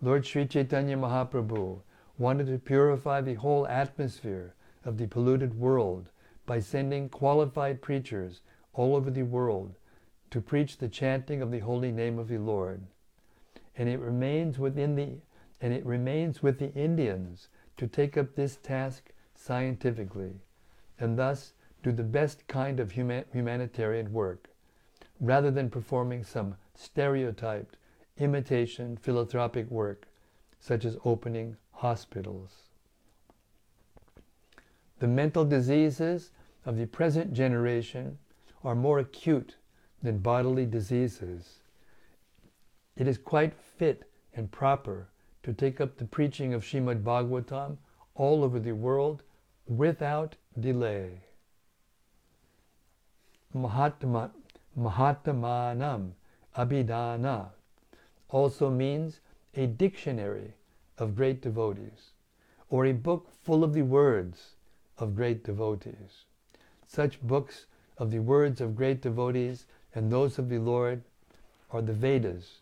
Lord 0.04 0.26
Sri 0.26 0.46
Chaitanya 0.46 0.96
Mahaprabhu 0.96 1.80
wanted 2.18 2.48
to 2.48 2.58
purify 2.58 3.20
the 3.20 3.34
whole 3.34 3.68
atmosphere 3.68 4.52
of 4.84 4.98
the 4.98 5.06
polluted 5.06 5.54
world 5.54 6.10
by 6.44 6.58
sending 6.58 7.08
qualified 7.08 7.80
preachers 7.80 8.40
all 8.72 8.96
over 8.96 9.12
the 9.12 9.22
world 9.22 9.76
to 10.32 10.40
preach 10.40 10.76
the 10.76 10.88
chanting 10.88 11.40
of 11.40 11.52
the 11.52 11.60
holy 11.60 11.92
name 11.92 12.18
of 12.18 12.26
the 12.26 12.38
Lord. 12.38 12.82
And 13.76 13.88
it 13.88 14.00
remains 14.00 14.58
within 14.58 14.96
the 14.96 15.20
and 15.60 15.72
it 15.72 15.86
remains 15.86 16.42
with 16.42 16.58
the 16.58 16.74
Indians 16.74 17.46
to 17.76 17.86
take 17.86 18.16
up 18.16 18.34
this 18.34 18.56
task 18.56 19.12
scientifically 19.36 20.40
and 20.98 21.16
thus 21.16 21.52
do 21.84 21.92
the 21.92 22.02
best 22.02 22.48
kind 22.48 22.80
of 22.80 22.90
human, 22.90 23.24
humanitarian 23.32 24.12
work 24.12 24.50
rather 25.20 25.52
than 25.52 25.70
performing 25.70 26.24
some 26.24 26.56
stereotyped 26.74 27.76
imitation 28.18 28.96
philanthropic 28.96 29.70
work 29.70 30.06
such 30.60 30.84
as 30.84 30.96
opening 31.04 31.56
hospitals. 31.72 32.50
The 35.00 35.08
mental 35.08 35.44
diseases 35.44 36.30
of 36.64 36.76
the 36.76 36.86
present 36.86 37.32
generation 37.32 38.18
are 38.62 38.74
more 38.74 39.00
acute 39.00 39.56
than 40.02 40.18
bodily 40.18 40.66
diseases. 40.66 41.58
It 42.96 43.08
is 43.08 43.18
quite 43.18 43.54
fit 43.54 44.08
and 44.34 44.50
proper 44.50 45.08
to 45.42 45.52
take 45.52 45.80
up 45.80 45.96
the 45.96 46.04
preaching 46.04 46.54
of 46.54 46.62
Shrimad 46.62 47.02
Bhagavatam 47.02 47.78
all 48.14 48.44
over 48.44 48.60
the 48.60 48.72
world 48.72 49.22
without 49.66 50.36
delay. 50.58 51.22
Mahatma, 53.54 54.30
Mahatmanam 54.78 56.12
Abhidhana 56.56 57.50
also 58.32 58.70
means 58.70 59.20
a 59.54 59.66
dictionary 59.66 60.54
of 60.98 61.14
great 61.14 61.40
devotees, 61.42 62.10
or 62.70 62.86
a 62.86 62.92
book 62.92 63.28
full 63.42 63.62
of 63.62 63.74
the 63.74 63.82
words 63.82 64.56
of 64.98 65.14
great 65.14 65.44
devotees. 65.44 66.24
Such 66.86 67.20
books 67.22 67.66
of 67.98 68.10
the 68.10 68.20
words 68.20 68.60
of 68.60 68.74
great 68.74 69.02
devotees 69.02 69.66
and 69.94 70.10
those 70.10 70.38
of 70.38 70.48
the 70.48 70.58
Lord 70.58 71.02
are 71.70 71.82
the 71.82 71.92
Vedas 71.92 72.60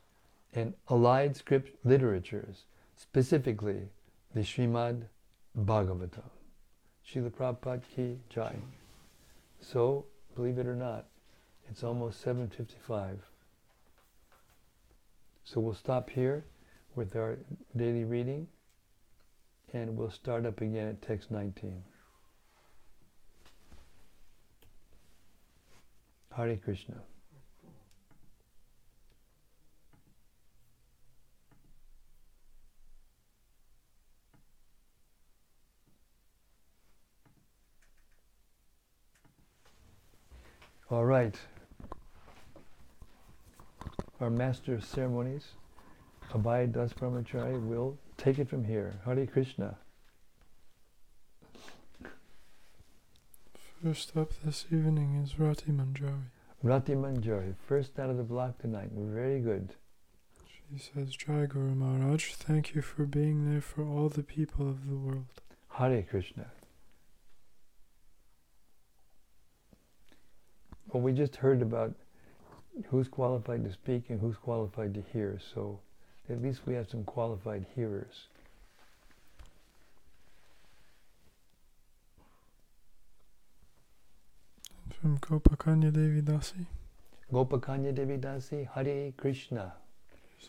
and 0.53 0.75
allied 0.89 1.37
script 1.37 1.77
literatures, 1.85 2.65
specifically 2.97 3.89
the 4.35 4.41
Srimad 4.41 5.05
Bhagavatam. 5.57 6.31
Srila 7.07 7.31
Prabhupada 7.31 7.83
Ki 7.95 8.19
Jai. 8.29 8.57
So, 9.61 10.07
believe 10.35 10.59
it 10.59 10.67
or 10.67 10.77
not, 10.77 11.07
it's 11.69 11.85
almost 11.85 12.25
7.55. 12.25 13.19
So 15.53 15.61
we'll 15.61 15.75
stop 15.75 16.11
here 16.11 16.45
with 16.95 17.17
our 17.17 17.37
daily 17.77 18.05
reading 18.05 18.47
and 19.73 19.97
we'll 19.97 20.13
start 20.13 20.47
up 20.47 20.61
again 20.61 20.87
at 20.87 21.03
text 21.03 21.33
19. 21.33 21.83
Hare 26.37 26.57
Krishna. 26.57 26.99
All 40.93 41.05
right. 41.05 41.35
Our 44.21 44.29
master 44.29 44.75
of 44.75 44.85
ceremonies, 44.85 45.53
Abhay 46.33 46.71
Das 46.71 46.93
Brahmachari, 46.93 47.59
will 47.67 47.97
take 48.19 48.39
it 48.39 48.51
from 48.51 48.65
here. 48.65 49.01
Hare 49.07 49.27
Krishna. 49.27 49.79
First 53.83 54.15
up 54.15 54.35
this 54.45 54.67
evening 54.71 55.15
is 55.25 55.39
Rati 55.39 55.73
Manjari. 55.73 56.25
Rati 56.63 56.93
Manjari, 56.93 57.55
first 57.67 57.99
out 57.99 58.11
of 58.11 58.19
the 58.19 58.23
block 58.23 58.59
tonight. 58.59 58.91
Very 58.95 59.41
good. 59.41 59.71
She 60.47 60.79
says, 60.79 61.17
Jai 61.17 61.47
Guru 61.47 61.75
Maharaj, 61.75 62.35
thank 62.35 62.75
you 62.75 62.83
for 62.83 63.07
being 63.07 63.51
there 63.51 63.63
for 63.63 63.83
all 63.83 64.11
the 64.11 64.23
people 64.23 64.69
of 64.69 64.87
the 64.87 64.97
world. 64.97 65.41
Hare 65.71 66.03
Krishna. 66.03 66.51
Well, 70.89 71.03
we 71.03 71.13
just 71.13 71.37
heard 71.37 71.63
about 71.63 71.95
who's 72.89 73.09
qualified 73.09 73.65
to 73.65 73.73
speak 73.73 74.11
and 74.11 74.21
who's 74.21 74.37
qualified 74.37 74.95
to 74.95 75.03
hear, 75.13 75.39
so 75.55 75.81
at 76.29 76.43
least 76.43 76.61
we 76.67 76.75
have 76.75 76.89
some 76.89 77.05
qualified 77.05 77.67
hearers. 77.75 78.27
From 85.01 85.19
Gopakanya 85.19 85.93
Devi 85.93 86.21
Dasi. 86.21 86.67
Gopakanya 87.33 87.95
Devi 87.95 88.19
Dasi, 88.19 88.69
Hare 88.75 89.13
Krishna. 89.17 89.73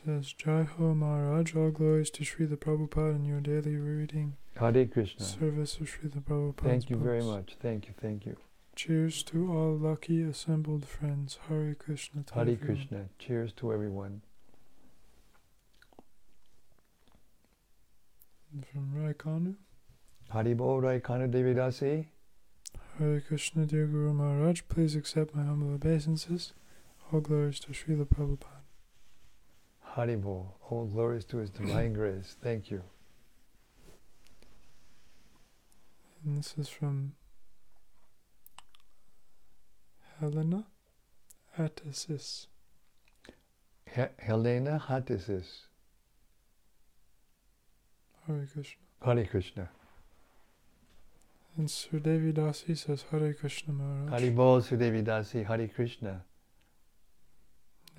Says, 0.05 0.33
Jai 0.33 0.63
Ho 0.63 0.93
Maharaj, 0.93 1.55
all 1.55 1.69
glories 1.69 2.09
to 2.11 2.23
Srila 2.23 2.57
Prabhupada 2.57 3.15
in 3.15 3.25
your 3.25 3.41
daily 3.41 3.75
reading 3.75 4.35
Hare 4.57 4.85
Krishna. 4.85 5.25
service 5.25 5.77
of 5.79 5.87
Srila 5.87 6.21
Prabhupada. 6.23 6.63
Thank 6.63 6.89
you 6.89 6.97
very 6.97 7.21
much. 7.23 7.55
Thank 7.61 7.87
you, 7.87 7.93
thank 8.01 8.25
you. 8.25 8.37
Cheers 8.75 9.23
to 9.23 9.51
all 9.51 9.77
lucky 9.77 10.21
assembled 10.23 10.85
friends. 10.85 11.37
Hare 11.47 11.75
Krishna. 11.75 12.23
everyone. 12.53 12.75
Krishna. 12.75 13.09
Cheers 13.19 13.51
to 13.53 13.73
everyone. 13.73 14.21
And 18.53 18.65
from 18.65 18.93
Raikanu. 18.95 19.55
Haribo 20.33 20.81
Raikana 20.81 21.29
Devi 21.29 21.53
Dasi. 21.53 22.05
Hare 22.97 23.21
Krishna, 23.21 23.65
dear 23.65 23.85
Guru 23.85 24.13
Maharaj, 24.13 24.61
please 24.69 24.95
accept 24.95 25.35
my 25.35 25.43
humble 25.43 25.73
obeisances. 25.73 26.53
All 27.11 27.19
glories 27.19 27.59
to 27.61 27.71
Srila 27.71 28.05
Prabhupada. 28.05 28.61
Haribo. 29.95 30.53
All 30.69 30.85
glories 30.85 31.25
to 31.25 31.37
His 31.37 31.49
divine 31.49 31.93
grace. 31.93 32.37
Thank 32.41 32.71
you. 32.71 32.83
And 36.23 36.37
this 36.37 36.55
is 36.57 36.69
from 36.69 37.13
Helena 40.21 40.67
Atasis. 41.57 42.45
He- 43.87 44.13
Helena 44.19 44.79
Hatisis. 44.87 45.65
Hare 48.27 48.47
Krishna. 48.53 48.83
Hare 49.03 49.25
Krishna. 49.25 49.69
And 51.57 51.67
Sudevi 51.67 52.31
Dasi 52.31 52.77
says 52.77 53.05
Hare 53.09 53.33
Krishna 53.33 53.73
Maharaj. 53.73 54.21
Haribo 54.21 54.61
Sudevi 54.61 55.03
Dasi. 55.03 55.43
Hare 55.43 55.67
Krishna. 55.67 56.21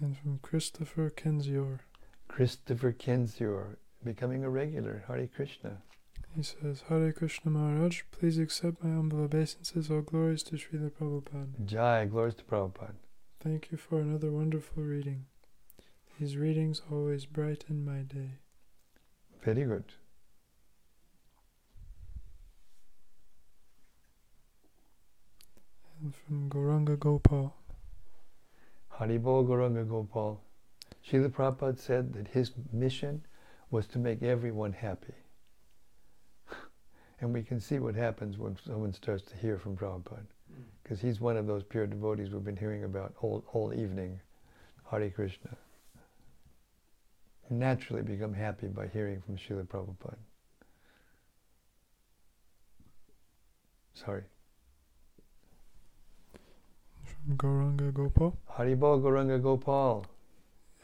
And 0.01 0.17
from 0.17 0.39
Christopher 0.39 1.11
Kenzior. 1.11 1.81
Christopher 2.29 2.93
Kensior. 2.93 3.79
Becoming 4.05 4.45
a 4.45 4.49
regular. 4.49 5.03
Hare 5.09 5.27
Krishna. 5.27 5.83
He 6.35 6.43
says, 6.43 6.85
Hare 6.89 7.13
Krishna 7.13 7.51
Maharaj, 7.51 8.03
please 8.11 8.39
accept 8.39 8.83
my 8.83 8.91
humble 8.91 9.21
obeisances. 9.23 9.91
All 9.91 10.01
glories 10.01 10.43
to 10.45 10.57
Srila 10.57 10.91
Prabhupada. 10.91 11.67
Jai. 11.67 12.07
Glories 12.07 12.35
to 12.37 12.45
Prabhupada. 12.45 12.95
Thank 13.41 13.71
you 13.71 13.77
for 13.77 14.01
another 14.01 14.31
wonderful 14.31 14.83
reading. 14.83 15.27
These 16.19 16.39
readings 16.39 16.81
always 16.91 17.27
brighten 17.27 17.85
my 17.85 17.99
day. 17.99 18.39
Very 19.43 19.65
good. 19.65 19.85
And 26.01 26.15
from 26.15 26.49
Gauranga 26.49 26.99
Gopal. 26.99 27.55
Haribo 28.99 29.47
Gauranga 29.47 29.87
Gopal. 29.87 30.41
Srila 31.07 31.29
Prabhupada 31.29 31.79
said 31.79 32.15
that 32.15 32.29
his 32.29 32.53
mission 32.73 33.27
was 33.71 33.87
to 33.89 33.99
make 33.99 34.23
everyone 34.23 34.73
happy. 34.73 35.15
And 37.23 37.33
we 37.33 37.43
can 37.45 37.61
see 37.61 37.79
what 37.79 37.95
happens 37.95 38.37
when 38.37 38.59
someone 38.67 38.93
starts 38.93 39.23
to 39.31 39.37
hear 39.37 39.57
from 39.57 39.77
Prabhupada. 39.77 40.27
Because 40.83 41.01
he's 41.01 41.21
one 41.21 41.37
of 41.37 41.47
those 41.47 41.63
pure 41.63 41.87
devotees 41.87 42.31
we've 42.31 42.45
been 42.45 42.57
hearing 42.57 42.83
about 42.83 43.15
all, 43.23 43.45
all 43.53 43.73
evening. 43.73 44.21
Hare 44.91 45.09
Krishna. 45.09 45.57
Naturally 47.49 48.03
become 48.03 48.35
happy 48.35 48.67
by 48.67 48.89
hearing 48.89 49.23
from 49.25 49.37
Srila 49.37 49.69
Prabhupada. 49.69 50.17
Sorry. 53.95 54.25
From 57.05 57.37
Gauranga 57.37 57.95
Gopal. 57.95 58.37
Haribo 58.51 59.01
Gauranga 59.01 59.41
Gopal. 59.41 60.05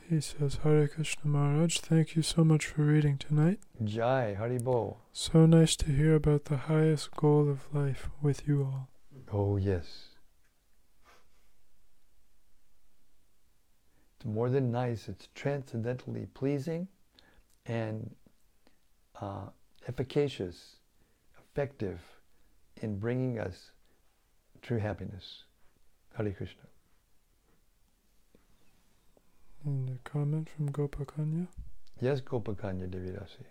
He 0.09 0.23
says, 0.23 0.61
Hare 0.65 0.89
Krishna 0.89 1.31
Maharaj, 1.31 1.81
thank 1.81 2.17
you 2.17 2.23
so 2.23 2.43
much 2.43 2.65
for 2.65 2.83
reading 2.83 3.19
tonight. 3.19 3.61
Jai 3.85 4.35
Haribo. 4.41 4.97
So 5.13 5.45
nice 5.45 5.77
to 5.77 5.93
hear 5.93 6.15
about 6.15 6.47
the 6.47 6.57
highest 6.57 7.15
goal 7.15 7.51
of 7.51 7.67
life 7.75 8.09
with 8.23 8.49
you 8.49 8.63
all. 8.63 8.89
Oh, 9.31 9.59
yes. 9.59 10.07
It's 14.17 14.25
more 14.25 14.49
than 14.49 14.73
nice, 14.73 15.09
it's 15.09 15.29
transcendently 15.35 16.27
pleasing 16.33 16.89
and 17.67 18.15
uh, 19.21 19.49
efficacious, 19.87 20.77
effective 21.39 22.01
in 22.81 22.99
bringing 22.99 23.39
us 23.39 23.73
true 24.63 24.79
happiness. 24.79 25.45
Hare 26.17 26.31
Krishna. 26.31 26.68
And 29.69 29.91
a 29.91 30.09
comment 30.09 30.49
from 30.49 30.73
Gopakanya. 30.73 31.47
Yes, 32.01 32.23
Gopakanya 32.23 32.89
Devidasi. 32.89 33.45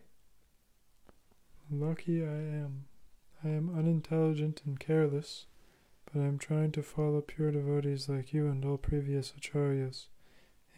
Lucky 1.69 2.23
I 2.23 2.39
am. 2.63 2.85
I 3.43 3.49
am 3.49 3.77
unintelligent 3.77 4.63
and 4.65 4.79
careless, 4.79 5.45
but 6.11 6.19
I 6.19 6.25
am 6.25 6.39
trying 6.39 6.71
to 6.71 6.81
follow 6.81 7.21
pure 7.21 7.51
devotees 7.51 8.09
like 8.09 8.33
you 8.33 8.47
and 8.47 8.65
all 8.65 8.77
previous 8.77 9.31
acharyas 9.39 10.07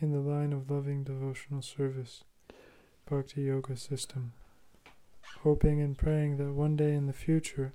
in 0.01 0.11
the 0.11 0.19
line 0.19 0.51
of 0.51 0.69
loving 0.69 1.05
devotional 1.05 1.61
service, 1.61 2.25
Bhakti 3.09 3.43
Yoga 3.43 3.77
system, 3.77 4.33
hoping 5.43 5.79
and 5.79 5.97
praying 5.97 6.35
that 6.35 6.51
one 6.51 6.75
day 6.75 6.93
in 6.93 7.07
the 7.07 7.13
future, 7.13 7.71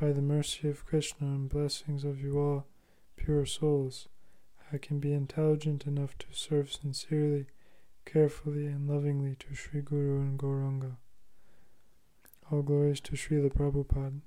by 0.00 0.10
the 0.10 0.20
mercy 0.20 0.68
of 0.68 0.84
Krishna 0.84 1.28
and 1.28 1.48
blessings 1.48 2.02
of 2.02 2.20
you 2.20 2.40
all, 2.40 2.66
pure 3.16 3.46
souls, 3.46 4.08
I 4.72 4.76
can 4.78 4.98
be 4.98 5.12
intelligent 5.12 5.86
enough 5.86 6.18
to 6.18 6.26
serve 6.32 6.70
sincerely, 6.70 7.46
carefully, 8.04 8.66
and 8.66 8.88
lovingly 8.88 9.36
to 9.36 9.54
Sri 9.54 9.80
Guru 9.80 10.20
and 10.20 10.38
Gauranga. 10.38 10.96
All 12.50 12.62
glories 12.62 13.00
to 13.02 13.12
Srila 13.12 13.52
Prabhupada, 13.52 14.20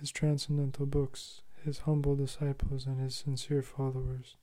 his 0.00 0.10
transcendental 0.10 0.86
books, 0.86 1.42
his 1.64 1.80
humble 1.80 2.16
disciples, 2.16 2.86
and 2.86 3.00
his 3.00 3.14
sincere 3.14 3.62
followers, 3.62 4.36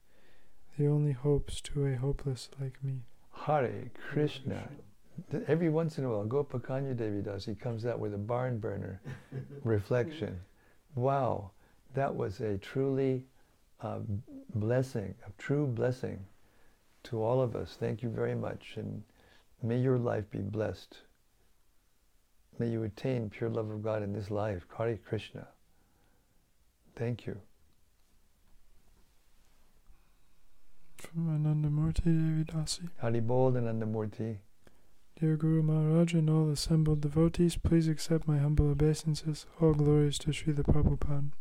the 0.78 0.88
only 0.88 1.12
hopes 1.12 1.62
to 1.62 1.86
a 1.86 1.96
hopeless 1.96 2.50
like 2.60 2.84
me. 2.84 3.02
Hare 3.32 3.91
Krishna. 4.10 4.70
Every 5.48 5.70
once 5.70 5.98
in 5.98 6.06
a 6.06 6.10
while, 6.10 6.26
Gopakanya 6.26 6.96
Devi 6.96 7.22
does, 7.22 7.46
he 7.46 7.56
comes 7.56 7.86
out 7.86 8.00
with 8.00 8.14
a 8.14 8.18
barn 8.18 8.60
burner 8.60 9.02
reflection. 9.64 10.39
Wow, 10.96 11.52
that 11.94 12.16
was 12.16 12.41
a 12.41 12.58
truly 12.58 13.26
uh, 13.84 13.99
blessing, 14.55 15.13
a 15.27 15.41
true 15.41 15.67
blessing 15.67 16.25
to 17.03 17.21
all 17.21 17.41
of 17.41 17.55
us. 17.55 17.75
Thank 17.79 18.01
you 18.01 18.09
very 18.09 18.36
much, 18.36 18.73
and 18.77 19.03
may 19.61 19.77
your 19.77 19.97
life 19.97 20.29
be 20.31 20.39
blessed. 20.39 20.97
May 22.59 22.69
you 22.69 22.84
attain 22.84 23.29
pure 23.29 23.49
love 23.49 23.69
of 23.69 23.84
God 23.84 24.03
in 24.03 24.13
this 24.13 24.31
life. 24.31 24.65
Hare 24.77 24.97
Krishna. 24.97 25.47
Thank 26.95 27.25
you. 27.25 27.38
From 30.97 31.27
Anandamurti 31.27 32.45
Devidasi. 32.45 32.89
Haribol 33.01 33.53
Anandamurti. 33.53 34.38
Dear 35.19 35.36
Guru 35.36 35.61
Maharaj 35.61 36.13
and 36.13 36.29
all 36.29 36.49
assembled 36.49 37.01
devotees, 37.01 37.57
please 37.57 37.88
accept 37.88 38.27
my 38.27 38.38
humble 38.38 38.71
obeisances. 38.71 39.45
All 39.59 39.73
glories 39.73 40.17
to 40.19 40.29
Srila 40.29 40.63
Prabhupada. 40.63 41.31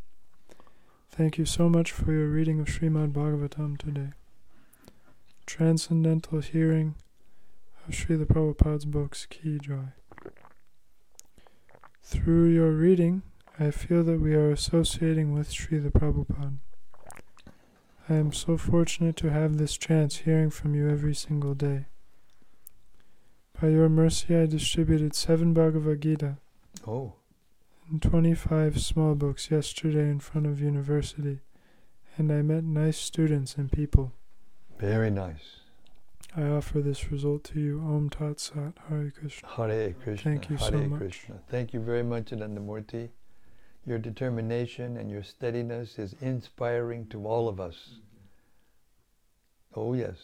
Thank 1.14 1.36
you 1.36 1.44
so 1.44 1.68
much 1.68 1.92
for 1.92 2.10
your 2.10 2.28
reading 2.28 2.58
of 2.58 2.68
Srimad 2.68 3.12
Bhagavatam 3.12 3.76
today. 3.76 4.12
Transcendental 5.44 6.40
hearing 6.40 6.94
of 7.86 7.92
Srila 7.92 8.24
Prabhupada's 8.24 8.86
books, 8.86 9.26
Ki 9.28 9.58
Jai. 9.60 9.92
Through 12.02 12.46
your 12.46 12.70
reading, 12.70 13.20
I 13.60 13.70
feel 13.70 14.02
that 14.04 14.22
we 14.22 14.34
are 14.34 14.50
associating 14.50 15.34
with 15.34 15.52
Srila 15.52 15.92
Prabhupada. 15.92 16.54
I 18.08 18.14
am 18.14 18.32
so 18.32 18.56
fortunate 18.56 19.16
to 19.16 19.30
have 19.30 19.58
this 19.58 19.76
chance 19.76 20.16
hearing 20.16 20.48
from 20.48 20.74
you 20.74 20.88
every 20.88 21.14
single 21.14 21.52
day. 21.52 21.88
By 23.60 23.68
your 23.68 23.90
mercy, 23.90 24.34
I 24.34 24.46
distributed 24.46 25.14
seven 25.14 25.52
Bhagavad 25.52 26.00
Gita 26.00 26.38
Oh, 26.86 27.12
and 27.92 28.00
25 28.00 28.80
small 28.80 29.14
books 29.14 29.50
yesterday 29.50 30.08
in 30.08 30.18
front 30.18 30.46
of 30.46 30.62
university, 30.62 31.40
and 32.16 32.32
I 32.32 32.40
met 32.40 32.64
nice 32.64 32.96
students 32.96 33.56
and 33.56 33.70
people. 33.70 34.14
very 34.78 35.10
nice. 35.10 35.60
I 36.34 36.44
offer 36.44 36.80
this 36.80 37.12
result 37.12 37.44
to 37.44 37.60
you. 37.60 37.80
Om 37.80 38.08
Tat 38.08 38.40
Sat 38.40 38.78
Hare 38.88 39.10
Krishna. 39.10 39.46
Hare 39.46 39.92
Krishna. 39.92 40.30
Thank 40.30 40.48
you 40.48 40.56
Hare 40.56 40.70
so 40.70 40.78
much. 40.78 40.98
Krishna. 40.98 41.34
Thank 41.50 41.74
you 41.74 41.80
very 41.80 42.02
much, 42.02 42.30
Anandamurti. 42.30 43.10
Your 43.84 43.98
determination 43.98 44.96
and 44.96 45.10
your 45.10 45.22
steadiness 45.22 45.98
is 45.98 46.14
inspiring 46.22 47.06
to 47.08 47.26
all 47.26 47.46
of 47.46 47.60
us. 47.60 48.00
Oh, 49.74 49.92
yes. 49.92 50.16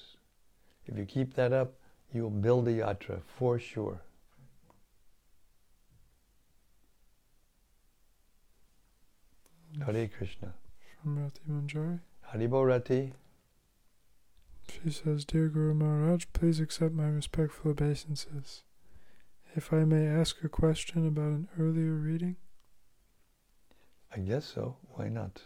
If 0.87 0.97
you 0.97 1.05
keep 1.05 1.35
that 1.35 1.53
up, 1.53 1.75
you'll 2.15 2.31
build 2.31 2.67
a 2.67 2.73
yatra 2.73 3.21
for 3.37 3.59
sure. 3.59 4.01
Hare 9.85 10.09
Krishna. 10.09 10.55
From 11.03 11.19
Rati 11.19 11.41
Manjari. 11.51 12.01
Haribo 12.33 12.67
Rati. 12.67 13.13
She 14.69 14.91
says, 14.91 15.25
Dear 15.25 15.49
Guru 15.49 15.75
Maharaj, 15.75 16.27
please 16.33 16.61
accept 16.61 16.93
my 16.93 17.09
respectful 17.09 17.71
obeisances. 17.71 18.65
If 19.55 19.73
I 19.73 19.85
may 19.85 20.07
ask 20.07 20.45
a 20.45 20.49
question 20.49 21.07
about 21.07 21.29
an 21.29 21.49
earlier 21.59 21.95
reading, 21.95 22.37
I 24.15 24.21
guess 24.21 24.45
so. 24.45 24.77
Why 24.95 25.09
not? 25.09 25.43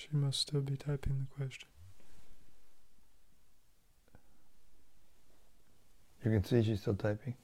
she 0.00 0.08
must 0.12 0.40
still 0.40 0.62
be 0.62 0.76
typing 0.76 1.18
the 1.18 1.26
question. 1.36 1.68
You 6.24 6.30
can 6.30 6.42
see 6.42 6.62
she's 6.62 6.80
still 6.80 6.94
typing. 6.94 7.34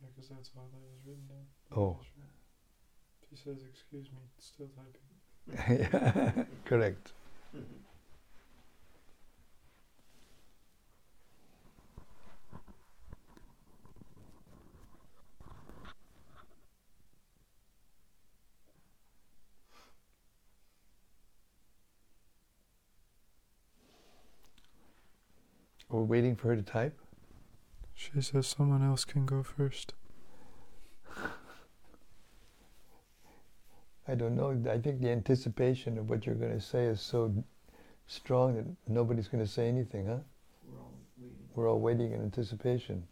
Yeah, 0.00 0.08
because 0.14 0.30
that's 0.30 0.50
all 0.56 0.70
that 0.72 0.80
was 0.80 1.00
written 1.06 1.26
down. 1.28 1.44
Oh. 1.76 1.98
Says, 3.44 3.58
Excuse 3.70 4.08
me, 4.10 4.18
still 4.38 4.68
typing. 4.74 5.88
Yeah, 5.92 6.44
Correct. 6.64 7.12
We're 25.88 26.02
waiting 26.02 26.36
for 26.36 26.48
her 26.48 26.56
to 26.56 26.62
type. 26.62 26.98
She 27.94 28.20
says 28.20 28.46
someone 28.46 28.82
else 28.82 29.04
can 29.04 29.24
go 29.24 29.42
first. 29.42 29.94
I 34.10 34.14
don't 34.14 34.34
know. 34.34 34.58
I 34.70 34.78
think 34.78 35.02
the 35.02 35.10
anticipation 35.10 35.98
of 35.98 36.08
what 36.08 36.24
you're 36.24 36.34
going 36.34 36.58
to 36.58 36.60
say 36.64 36.86
is 36.86 36.98
so 36.98 37.44
strong 38.06 38.56
that 38.56 38.64
nobody's 38.86 39.28
going 39.28 39.44
to 39.44 39.50
say 39.50 39.68
anything, 39.68 40.06
huh? 40.06 40.16
We're 40.66 40.78
all 40.78 40.94
waiting. 41.18 41.36
We're 41.54 41.70
all 41.70 41.80
waiting 41.80 42.12
in 42.12 42.22
anticipation. 42.22 43.06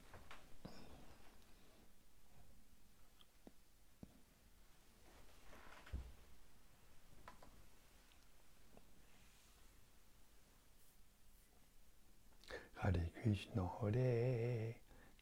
Hare 12.77 13.11
Krishna, 13.23 13.69
Hare 13.83 14.75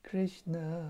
Krishna. 0.05 0.89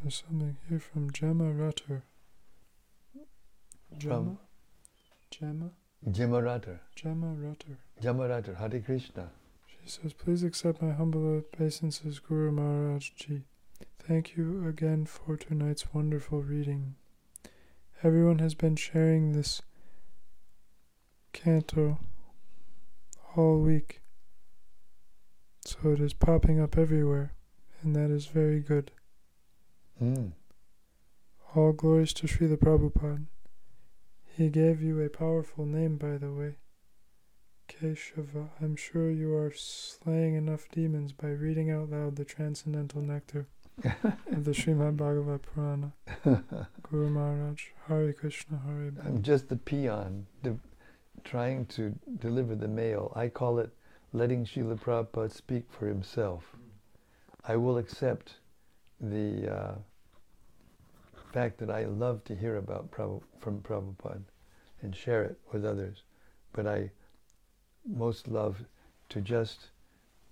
There's 0.00 0.22
something 0.28 0.56
here 0.68 0.78
from 0.78 1.10
Gemma 1.10 1.50
Rutter. 1.50 2.04
Gemma? 3.98 4.14
From 4.14 4.38
Gemma? 5.30 5.70
Jimaratar. 6.10 6.80
Gemma 6.96 7.32
Rutter. 7.34 7.78
Jamaratar, 8.02 8.56
Hare 8.56 8.80
Krishna. 8.80 9.30
She 9.66 9.88
says, 9.88 10.12
Please 10.12 10.42
accept 10.42 10.82
my 10.82 10.92
humble 10.92 11.26
obeisances, 11.26 12.18
Guru 12.18 12.50
Maharaj 12.50 13.10
Ji. 13.14 13.42
Thank 14.00 14.36
you 14.36 14.66
again 14.66 15.06
for 15.06 15.36
tonight's 15.36 15.94
wonderful 15.94 16.42
reading. 16.42 16.96
Everyone 18.02 18.40
has 18.40 18.54
been 18.54 18.74
sharing 18.74 19.32
this 19.32 19.62
canto 21.32 22.00
all 23.36 23.60
week, 23.60 24.02
so 25.64 25.90
it 25.90 26.00
is 26.00 26.12
popping 26.12 26.60
up 26.60 26.76
everywhere, 26.76 27.32
and 27.80 27.94
that 27.94 28.10
is 28.10 28.26
very 28.26 28.58
good. 28.58 28.90
Mm. 30.02 30.32
All 31.54 31.72
glories 31.72 32.12
to 32.14 32.26
Srila 32.26 32.56
Prabhupada. 32.56 33.26
He 34.36 34.48
gave 34.48 34.82
you 34.82 35.00
a 35.00 35.10
powerful 35.10 35.66
name, 35.66 35.96
by 35.98 36.16
the 36.16 36.32
way. 36.32 36.54
Keshava. 37.68 38.48
I'm 38.60 38.76
sure 38.76 39.10
you 39.10 39.34
are 39.34 39.52
slaying 39.54 40.34
enough 40.34 40.68
demons 40.70 41.12
by 41.12 41.28
reading 41.28 41.70
out 41.70 41.90
loud 41.90 42.16
the 42.16 42.24
transcendental 42.24 43.02
nectar 43.02 43.46
of 43.84 44.44
the 44.44 44.52
Srimad 44.52 44.96
Bhagavad 44.96 45.42
Purana. 45.42 45.92
Guru 46.82 47.10
Maharaj, 47.10 47.62
Hare 47.88 48.12
Krishna, 48.12 48.58
Hare 48.66 48.90
Bol. 48.90 49.04
I'm 49.06 49.22
just 49.22 49.48
the 49.48 49.56
peon 49.56 50.26
de- 50.42 50.58
trying 51.24 51.66
to 51.66 51.94
deliver 52.18 52.54
the 52.54 52.68
mail. 52.68 53.12
I 53.14 53.28
call 53.28 53.58
it 53.58 53.70
letting 54.12 54.44
Srila 54.44 54.80
Prabhupada 54.80 55.30
speak 55.32 55.64
for 55.70 55.86
himself. 55.86 56.56
I 57.46 57.56
will 57.56 57.78
accept 57.78 58.34
the 59.00 59.54
uh, 59.54 59.74
fact 61.32 61.58
that 61.58 61.70
I 61.70 61.84
love 61.84 62.22
to 62.24 62.36
hear 62.36 62.56
about 62.56 62.94
from 63.40 63.60
Prabhupada 63.62 64.22
and 64.82 64.94
share 64.94 65.24
it 65.24 65.38
with 65.52 65.64
others, 65.64 66.02
but 66.52 66.66
I 66.66 66.90
most 67.86 68.28
love 68.28 68.64
to 69.08 69.20
just 69.20 69.70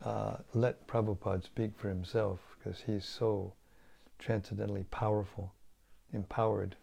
uh, 0.04 0.36
let 0.54 0.86
Prabhupada 0.86 1.44
speak 1.44 1.72
for 1.76 1.88
himself 1.88 2.40
because 2.58 2.82
he's 2.82 3.04
so 3.04 3.54
transcendently 4.18 4.84
powerful, 4.90 5.54
empowered. 6.12 6.76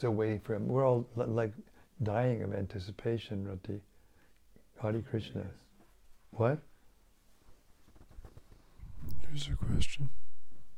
Still 0.00 0.12
waiting 0.12 0.40
for 0.40 0.54
him. 0.54 0.66
We're 0.66 0.86
all 0.88 1.06
li- 1.14 1.26
like 1.26 1.52
dying 2.02 2.42
of 2.42 2.54
anticipation, 2.54 3.46
Rati. 3.46 3.82
Hare 4.80 5.02
Krishna. 5.02 5.44
What? 6.30 6.58
Here's 9.28 9.48
a 9.48 9.56
question. 9.56 10.08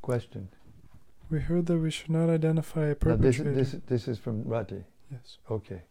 Question. 0.00 0.48
We 1.30 1.38
heard 1.38 1.66
that 1.66 1.78
we 1.78 1.88
should 1.92 2.10
not 2.10 2.30
identify 2.30 2.86
a 2.86 2.96
Now 3.04 3.14
this, 3.14 3.36
perpetrator. 3.36 3.52
this, 3.52 3.76
this 3.86 4.08
is 4.08 4.18
from 4.18 4.42
Rati. 4.42 4.82
yes. 5.08 5.38
Okay. 5.48 5.82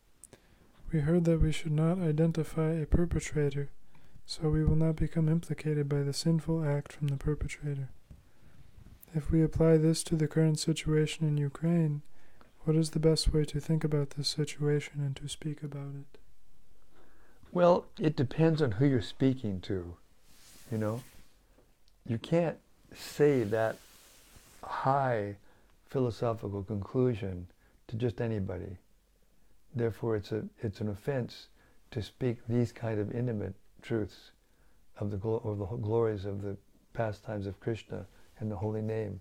We 0.92 1.00
heard 1.00 1.24
that 1.24 1.40
we 1.42 1.54
should 1.54 1.72
not 1.72 2.00
identify 2.00 2.72
a 2.74 2.86
perpetrator, 2.86 3.70
so 4.26 4.50
we 4.50 4.66
will 4.66 4.76
not 4.76 4.98
become 4.98 5.30
implicated 5.30 5.88
by 5.88 6.02
the 6.02 6.12
sinful 6.12 6.66
act 6.66 6.92
from 6.92 7.08
the 7.08 7.16
perpetrator. 7.16 7.92
If 9.16 9.32
we 9.32 9.42
apply 9.42 9.78
this 9.78 10.04
to 10.04 10.18
the 10.18 10.28
current 10.28 10.60
situation 10.60 11.26
in 11.26 11.38
Ukraine, 11.38 12.02
what 12.64 12.76
is 12.76 12.92
the 12.92 13.00
best 13.00 13.34
way 13.34 13.44
to 13.46 13.60
think 13.60 13.84
about 13.84 14.12
this 14.12 14.30
situation 14.30 14.94
and 14.98 15.16
to 15.16 15.28
speak 15.28 15.64
about 15.64 15.94
it? 15.96 16.20
Well, 17.52 17.86
it 18.00 18.16
depends 18.16 18.62
on 18.62 18.74
who 18.74 18.86
you're 18.86 19.02
speaking 19.02 19.60
to, 19.62 19.96
you 20.72 20.78
know. 20.78 21.04
You 22.08 22.18
can't 22.18 22.58
say 22.96 23.44
that 23.44 23.78
high 24.64 25.36
philosophical 25.90 26.64
conclusion 26.64 27.48
to 27.88 27.96
just 27.96 28.22
anybody. 28.22 28.78
Therefore, 29.76 30.16
it's 30.16 30.32
a 30.32 30.44
it's 30.62 30.82
an 30.82 30.90
offense 30.90 31.48
to 31.92 32.02
speak 32.02 32.38
these 32.48 32.72
kind 32.72 33.00
of 33.00 33.14
intimate 33.14 33.56
truths 33.82 34.32
of 34.98 35.12
the 35.12 35.18
glo- 35.18 35.42
of 35.44 35.58
the 35.58 35.66
glories 35.66 36.26
of 36.26 36.42
the 36.42 36.56
pastimes 36.94 37.48
of 37.48 37.60
Krishna 37.60 38.06
and 38.40 38.52
the 38.52 38.58
holy 38.58 38.82
name 38.82 39.20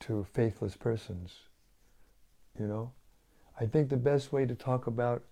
to 0.00 0.26
faithless 0.32 0.76
persons. 0.76 1.40
You 2.58 2.66
know, 2.66 2.92
I 3.58 3.66
think 3.66 3.88
the 3.88 3.96
best 3.96 4.32
way 4.32 4.46
to 4.46 4.54
talk 4.54 4.86
about 4.86 5.22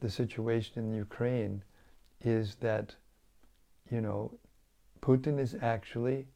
the 0.00 0.10
situation 0.10 0.84
in 0.84 0.94
Ukraine 0.94 1.62
is 2.20 2.56
that, 2.56 2.94
you 3.90 4.00
know, 4.00 4.32
Putin 5.00 5.38
is 5.38 5.56
actually 5.60 6.26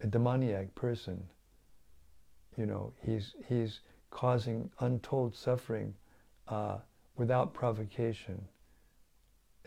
a 0.00 0.06
demoniac 0.06 0.74
person. 0.74 1.22
You 2.56 2.66
know, 2.66 2.92
he's 3.04 3.34
he's 3.48 3.80
causing 4.10 4.70
untold 4.80 5.34
suffering 5.34 5.94
uh, 6.48 6.78
without 7.16 7.54
provocation, 7.54 8.40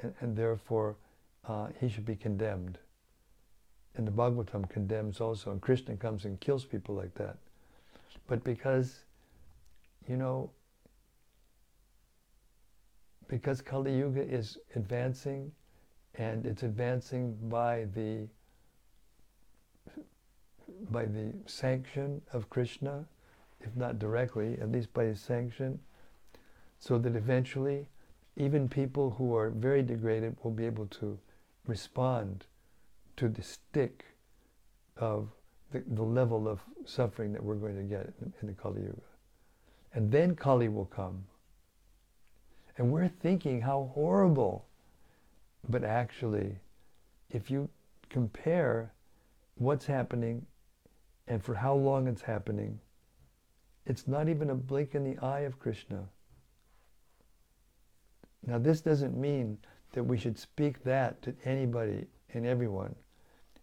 and, 0.02 0.14
and 0.20 0.36
therefore 0.36 0.98
uh, 1.48 1.68
he 1.80 1.90
should 1.90 2.06
be 2.06 2.16
condemned. 2.16 2.78
And 3.96 4.08
the 4.08 4.12
Bhagavatam 4.12 4.70
condemns 4.70 5.20
also, 5.20 5.52
and 5.52 5.62
Krishna 5.62 5.96
comes 5.96 6.26
and 6.26 6.40
kills 6.40 6.66
people 6.66 6.96
like 6.96 7.14
that. 7.16 7.38
But 8.28 8.44
because, 8.44 9.04
you 10.10 10.18
know, 10.18 10.50
because 13.28 13.62
Kali 13.62 13.96
Yuga 13.96 14.22
is 14.22 14.58
advancing, 14.76 15.52
and 16.16 16.48
it's 16.48 16.64
advancing 16.64 17.38
by 17.44 17.86
the 17.94 18.28
by 20.90 21.06
the 21.06 21.34
sanction 21.46 22.22
of 22.34 22.50
Krishna, 22.50 23.06
if 23.62 23.76
not 23.76 24.00
directly, 24.00 24.58
at 24.60 24.72
least 24.72 24.92
by 24.94 25.04
his 25.04 25.20
sanction, 25.20 25.80
so 26.80 26.98
that 26.98 27.16
eventually 27.16 27.88
even 28.36 28.68
people 28.68 29.12
who 29.12 29.36
are 29.36 29.50
very 29.50 29.84
degraded 29.84 30.36
will 30.42 30.52
be 30.52 30.66
able 30.66 30.88
to 30.88 31.20
respond 31.68 32.46
to 33.18 33.28
the 33.28 33.44
stick 33.44 34.06
of 34.98 35.30
the, 35.72 35.84
the 35.88 36.04
level 36.04 36.48
of 36.48 36.62
suffering 36.86 37.32
that 37.34 37.44
we're 37.44 37.56
going 37.56 37.76
to 37.76 37.84
get 37.84 38.12
in, 38.22 38.34
in 38.42 38.48
the 38.48 38.54
Kali 38.54 38.82
Yuga. 38.82 39.02
And 39.94 40.12
then 40.12 40.36
Kali 40.36 40.70
will 40.70 40.86
come. 40.86 41.26
And 42.78 42.92
we're 42.92 43.08
thinking 43.08 43.62
how 43.62 43.92
horrible. 43.94 44.66
But 45.68 45.84
actually, 45.84 46.56
if 47.30 47.52
you 47.52 47.70
compare 48.10 48.94
what's 49.56 49.86
happening 49.86 50.46
and 51.28 51.44
for 51.44 51.56
how 51.56 51.74
long 51.76 52.08
it's 52.08 52.22
happening, 52.22 52.80
it's 53.86 54.08
not 54.08 54.30
even 54.30 54.50
a 54.50 54.56
blink 54.56 54.96
in 54.96 55.04
the 55.04 55.18
eye 55.24 55.42
of 55.42 55.60
Krishna. 55.60 56.08
Now, 58.46 58.58
this 58.58 58.82
doesn't 58.82 59.18
mean 59.18 59.58
that 59.92 60.04
we 60.04 60.18
should 60.18 60.38
speak 60.38 60.84
that 60.84 61.22
to 61.24 61.36
anybody 61.44 62.06
and 62.34 62.46
everyone. 62.46 62.96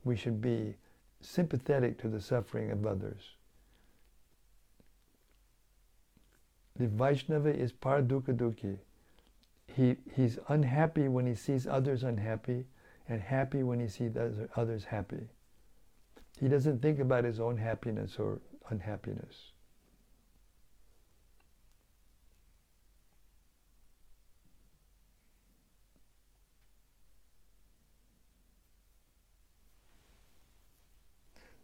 We 0.04 0.16
should 0.16 0.40
be 0.40 0.74
sympathetic 1.20 1.98
to 2.00 2.08
the 2.08 2.20
suffering 2.20 2.70
of 2.70 2.86
others. 2.86 3.35
The 6.78 6.88
Vaishnava 6.88 7.54
is 7.54 7.72
paradukha 7.72 8.36
dukhi. 8.36 8.78
He, 9.66 9.96
he's 10.14 10.38
unhappy 10.48 11.08
when 11.08 11.26
he 11.26 11.34
sees 11.34 11.66
others 11.66 12.02
unhappy 12.02 12.64
and 13.08 13.20
happy 13.20 13.62
when 13.62 13.80
he 13.80 13.88
sees 13.88 14.16
others 14.56 14.84
happy. 14.84 15.28
He 16.38 16.48
doesn't 16.48 16.82
think 16.82 16.98
about 16.98 17.24
his 17.24 17.40
own 17.40 17.56
happiness 17.56 18.16
or 18.18 18.40
unhappiness. 18.68 19.52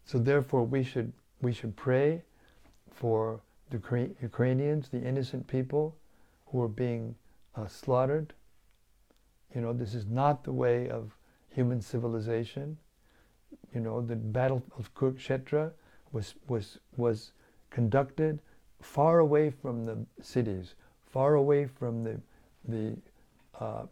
So 0.05 0.19
therefore, 0.19 0.63
we 0.63 0.83
should 0.83 1.11
we 1.41 1.53
should 1.53 1.75
pray 1.75 2.21
for 2.91 3.41
the 3.73 4.09
Ukrainians, 4.21 4.89
the 4.89 5.01
innocent 5.01 5.47
people 5.47 5.95
who 6.45 6.61
are 6.61 6.67
being 6.67 7.15
uh, 7.55 7.67
slaughtered. 7.67 8.33
You 9.55 9.61
know, 9.61 9.73
this 9.73 9.95
is 9.95 10.05
not 10.05 10.43
the 10.43 10.53
way 10.53 10.89
of 10.89 11.17
human 11.49 11.81
civilization. 11.81 12.77
You 13.73 13.81
know, 13.81 14.01
the 14.01 14.15
battle 14.15 14.61
of 14.77 14.93
Kurukshetra 14.93 15.71
was 16.11 16.35
was 16.47 16.77
was 16.97 17.31
conducted 17.71 18.39
far 18.81 19.19
away 19.19 19.49
from 19.49 19.85
the 19.85 19.97
cities, 20.21 20.75
far 21.01 21.35
away 21.35 21.65
from 21.65 22.03
the 22.03 22.21
the 22.67 22.95
uh, 23.59 23.85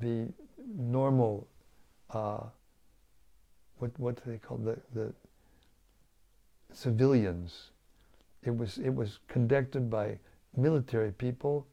the 0.00 0.28
normal 0.76 1.46
uh, 2.10 2.40
what 3.78 3.92
what 3.98 4.16
do 4.16 4.30
they 4.30 4.38
call 4.38 4.58
the 4.58 4.76
the 4.94 5.12
civilians. 6.72 7.70
It 8.42 8.56
was 8.56 8.78
it 8.78 8.90
was 8.90 9.18
conducted 9.28 9.90
by 9.90 10.18
military 10.56 11.12
people, 11.12 11.66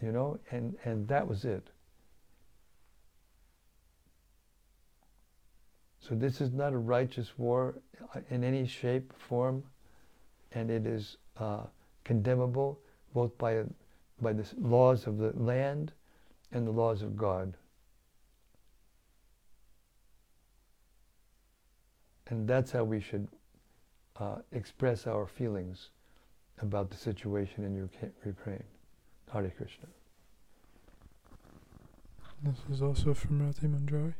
you 0.00 0.12
know, 0.12 0.38
and 0.50 0.74
and 0.84 1.06
that 1.08 1.26
was 1.26 1.44
it. 1.44 1.68
So 6.00 6.14
this 6.14 6.40
is 6.40 6.52
not 6.52 6.72
a 6.72 6.78
righteous 6.78 7.38
war 7.38 7.76
in 8.28 8.42
any 8.42 8.66
shape, 8.66 9.12
form, 9.16 9.62
and 10.52 10.70
it 10.70 10.86
is 10.86 11.16
uh, 11.38 11.64
condemnable 12.04 12.80
both 13.14 13.36
by 13.38 13.62
by 14.20 14.32
the 14.32 14.46
laws 14.58 15.06
of 15.06 15.18
the 15.18 15.32
land 15.36 15.92
and 16.52 16.66
the 16.66 16.72
laws 16.72 17.02
of 17.02 17.16
God. 17.16 17.56
And 22.28 22.48
that's 22.48 22.72
how 22.72 22.84
we 22.84 23.00
should 23.00 23.28
uh, 24.22 24.36
express 24.52 25.06
our 25.06 25.26
feelings 25.26 25.90
about 26.60 26.90
the 26.90 26.96
situation 26.96 27.64
in 27.64 27.74
Ukraine. 27.74 28.64
Hare 29.32 29.52
Krishna. 29.56 29.88
This 32.42 32.58
is 32.70 32.82
also 32.82 33.14
from 33.14 33.42
Rati 33.42 33.66
Manjari. 33.66 34.14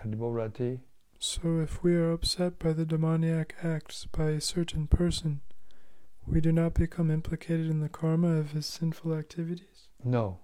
Haribo 0.00 0.34
Rati. 0.34 0.80
So, 1.18 1.60
if 1.60 1.82
we 1.82 1.94
are 1.94 2.12
upset 2.12 2.58
by 2.58 2.72
the 2.72 2.84
demoniac 2.84 3.54
acts 3.62 4.06
by 4.06 4.30
a 4.30 4.40
certain 4.40 4.86
person, 4.86 5.40
we 6.26 6.40
do 6.40 6.52
not 6.52 6.74
become 6.74 7.10
implicated 7.10 7.70
in 7.70 7.80
the 7.80 7.88
karma 7.88 8.36
of 8.36 8.52
his 8.52 8.66
sinful 8.66 9.14
activities? 9.14 9.88
No. 10.02 10.38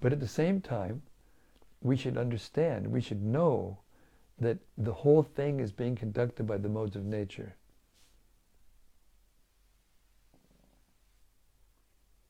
But 0.00 0.12
at 0.12 0.20
the 0.20 0.28
same 0.28 0.60
time, 0.60 1.02
we 1.86 1.96
should 1.96 2.18
understand, 2.18 2.88
we 2.88 3.00
should 3.00 3.22
know 3.22 3.78
that 4.40 4.58
the 4.76 4.92
whole 4.92 5.22
thing 5.22 5.60
is 5.60 5.70
being 5.70 5.94
conducted 5.94 6.44
by 6.44 6.56
the 6.56 6.68
modes 6.68 6.96
of 6.96 7.04
nature. 7.04 7.54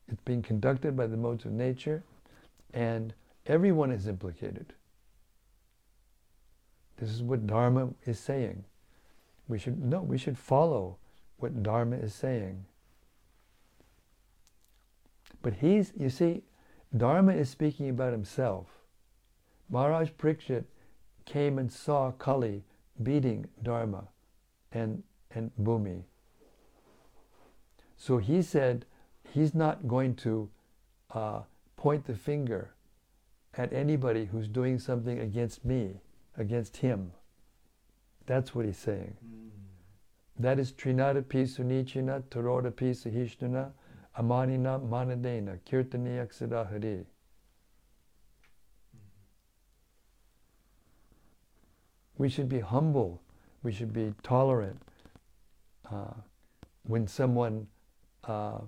It's 0.08 0.20
being 0.26 0.42
conducted 0.42 0.94
by 0.94 1.06
the 1.06 1.16
modes 1.16 1.46
of 1.46 1.52
nature, 1.52 2.04
and 2.74 3.14
everyone 3.46 3.90
is 3.90 4.06
implicated. 4.06 4.74
This 6.98 7.10
is 7.10 7.22
what 7.22 7.46
Dharma 7.46 7.88
is 8.04 8.20
saying. 8.20 8.62
We 9.48 9.58
should 9.58 9.82
no, 9.82 10.02
we 10.02 10.18
should 10.18 10.36
follow 10.36 10.98
what 11.38 11.62
Dharma 11.62 11.96
is 11.96 12.14
saying. 12.14 12.66
But 15.40 15.54
he's, 15.54 15.94
you 15.98 16.10
see, 16.10 16.42
Dharma 16.94 17.32
is 17.32 17.48
speaking 17.48 17.88
about 17.88 18.12
himself. 18.12 18.75
Maharaj 19.68 20.10
Parikshit 20.10 20.64
came 21.24 21.58
and 21.58 21.72
saw 21.72 22.12
Kali 22.12 22.62
beating 23.02 23.46
Dharma 23.62 24.08
and, 24.72 25.02
and 25.34 25.50
Bhumi. 25.60 26.02
So 27.96 28.18
he 28.18 28.42
said 28.42 28.86
he's 29.32 29.54
not 29.54 29.88
going 29.88 30.14
to 30.16 30.48
uh, 31.12 31.40
point 31.76 32.06
the 32.06 32.14
finger 32.14 32.74
at 33.54 33.72
anybody 33.72 34.26
who's 34.26 34.48
doing 34.48 34.78
something 34.78 35.18
against 35.18 35.64
me, 35.64 36.00
against 36.36 36.76
him. 36.78 37.12
That's 38.26 38.54
what 38.54 38.66
he's 38.66 38.76
saying. 38.76 39.16
Mm. 39.24 39.50
That 40.38 40.58
is 40.58 40.72
Trinada 40.72 41.22
Pisunichina 41.22 42.22
Taroda 42.24 42.70
Pisahishnana 42.70 43.70
Amanina 44.18 44.80
Manadena 44.86 45.58
Kirtani 45.66 46.24
Aksadahari. 46.26 47.04
We 52.18 52.28
should 52.28 52.48
be 52.48 52.60
humble. 52.60 53.20
We 53.62 53.72
should 53.72 53.92
be 53.92 54.14
tolerant. 54.22 54.80
Uh, 55.90 56.14
when 56.84 57.06
someone 57.06 57.66
uh, 58.24 58.58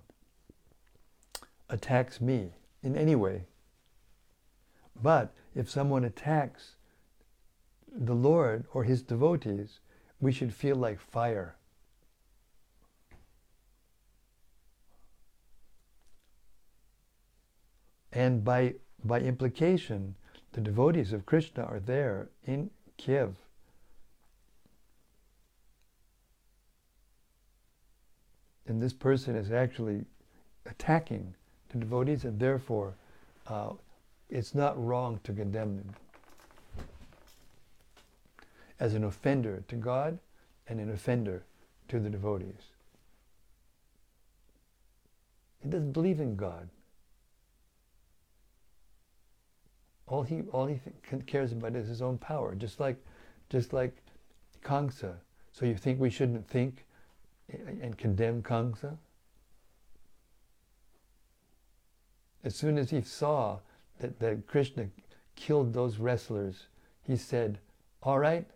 attacks 1.68 2.20
me 2.20 2.50
in 2.82 2.96
any 2.96 3.14
way. 3.14 3.44
But 5.00 5.32
if 5.54 5.70
someone 5.70 6.04
attacks 6.04 6.76
the 7.92 8.14
Lord 8.14 8.64
or 8.72 8.84
his 8.84 9.02
devotees, 9.02 9.80
we 10.20 10.32
should 10.32 10.52
feel 10.52 10.76
like 10.76 11.00
fire. 11.00 11.56
And 18.12 18.42
by, 18.42 18.74
by 19.04 19.20
implication, 19.20 20.16
the 20.52 20.60
devotees 20.60 21.12
of 21.12 21.26
Krishna 21.26 21.64
are 21.64 21.78
there 21.78 22.30
in 22.44 22.70
Kiev. 22.98 23.34
And 28.66 28.82
this 28.82 28.92
person 28.92 29.34
is 29.34 29.50
actually 29.50 30.04
attacking 30.66 31.34
the 31.70 31.78
devotees, 31.78 32.24
and 32.24 32.38
therefore 32.38 32.92
uh, 33.46 33.70
it's 34.28 34.54
not 34.54 34.82
wrong 34.84 35.20
to 35.24 35.32
condemn 35.32 35.78
them 35.78 35.94
as 38.78 38.94
an 38.94 39.04
offender 39.04 39.62
to 39.68 39.76
God 39.76 40.18
and 40.68 40.80
an 40.80 40.90
offender 40.90 41.42
to 41.88 41.98
the 41.98 42.10
devotees. 42.10 42.72
He 45.62 45.68
doesn't 45.68 45.92
believe 45.92 46.20
in 46.20 46.36
God. 46.36 46.68
All 50.08 50.22
he 50.22 50.42
all 50.52 50.66
he 50.66 50.80
cares 51.26 51.52
about 51.52 51.76
is 51.76 51.86
his 51.86 52.02
own 52.02 52.18
power, 52.18 52.54
just 52.54 52.80
like 52.80 52.96
just 53.50 53.72
like 53.72 53.96
Kamsa. 54.64 55.14
So 55.52 55.66
you 55.66 55.76
think 55.76 56.00
we 56.00 56.10
shouldn't 56.10 56.48
think 56.48 56.86
and 57.48 57.96
condemn 57.96 58.42
Kamsa? 58.42 58.96
As 62.44 62.54
soon 62.54 62.78
as 62.78 62.90
he 62.90 63.02
saw 63.02 63.58
that, 63.98 64.18
that 64.20 64.46
Krishna 64.46 64.88
killed 65.34 65.72
those 65.72 65.98
wrestlers, 65.98 66.66
he 67.02 67.16
said, 67.16 67.58
All 68.02 68.18
right, 68.18 68.46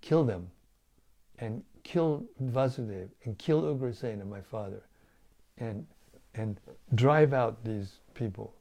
kill 0.00 0.24
them. 0.24 0.50
And 1.38 1.62
kill 1.82 2.24
Vasudeva 2.42 3.08
and 3.24 3.38
kill 3.38 3.62
Ugrasena, 3.62 4.26
my 4.26 4.40
father. 4.40 4.82
And 5.58 5.86
and 6.34 6.60
drive 6.94 7.32
out 7.32 7.64
these 7.64 7.98
people 8.14 8.54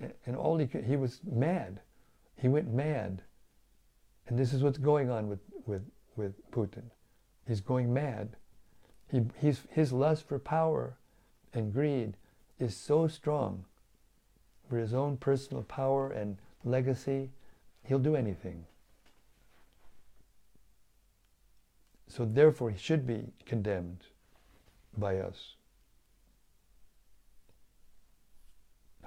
and 0.00 0.36
all 0.36 0.58
he 0.58 0.66
could, 0.66 0.84
he 0.84 0.96
was 0.96 1.20
mad. 1.24 1.80
He 2.36 2.48
went 2.48 2.72
mad. 2.72 3.22
And 4.26 4.38
this 4.38 4.52
is 4.52 4.62
what's 4.62 4.78
going 4.78 5.10
on 5.10 5.28
with, 5.28 5.40
with, 5.66 5.82
with 6.16 6.50
Putin. 6.50 6.84
He's 7.46 7.60
going 7.60 7.92
mad. 7.92 8.36
He, 9.10 9.22
he's, 9.40 9.62
his 9.70 9.92
lust 9.92 10.28
for 10.28 10.38
power 10.38 10.96
and 11.54 11.72
greed 11.72 12.14
is 12.58 12.76
so 12.76 13.08
strong 13.08 13.64
for 14.68 14.78
his 14.78 14.92
own 14.92 15.16
personal 15.16 15.62
power 15.62 16.10
and 16.10 16.36
legacy, 16.64 17.30
he'll 17.84 17.98
do 17.98 18.14
anything. 18.14 18.64
So 22.06 22.24
therefore, 22.24 22.70
he 22.70 22.78
should 22.78 23.06
be 23.06 23.24
condemned 23.46 24.04
by 24.96 25.18
us. 25.18 25.54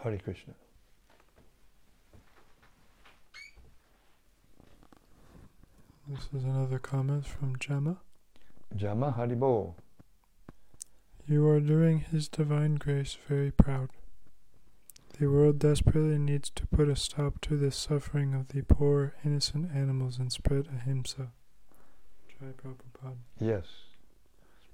Hare 0.02 0.18
Krishna. 0.18 0.54
This 6.14 6.28
is 6.34 6.44
another 6.44 6.78
comment 6.78 7.26
from 7.26 7.58
Gemma. 7.58 8.02
Gemma 8.76 9.16
Haribo. 9.18 9.76
You 11.26 11.48
are 11.48 11.62
doing 11.62 12.00
His 12.00 12.28
divine 12.28 12.76
grace 12.76 13.18
very 13.30 13.50
proud. 13.50 13.92
The 15.18 15.28
world 15.28 15.58
desperately 15.60 16.18
needs 16.18 16.50
to 16.50 16.68
put 16.68 16.90
a 16.90 16.98
stop 16.98 17.40
to 17.42 17.56
this 17.56 17.78
suffering 17.78 18.34
of 18.34 18.50
the 18.50 18.62
poor, 18.62 19.14
innocent 19.24 19.74
animals 19.74 20.20
and 20.20 20.34
spread 20.34 20.68
ahimsa. 20.68 21.32
Jai 22.28 22.48
Prabhupada. 22.62 23.16
Yes. 23.40 23.68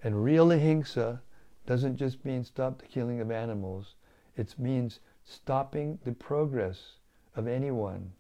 And 0.02 0.24
real 0.24 0.52
ahimsa 0.52 1.22
doesn't 1.68 1.98
just 1.98 2.26
mean 2.26 2.46
stop 2.46 2.80
the 2.80 2.88
killing 2.88 3.22
of 3.22 3.30
animals, 3.30 3.94
it 4.36 4.56
means 4.58 5.00
stopping 5.24 6.00
the 6.04 6.14
progress 6.14 6.94
of 7.36 7.46
anyone 7.46 8.14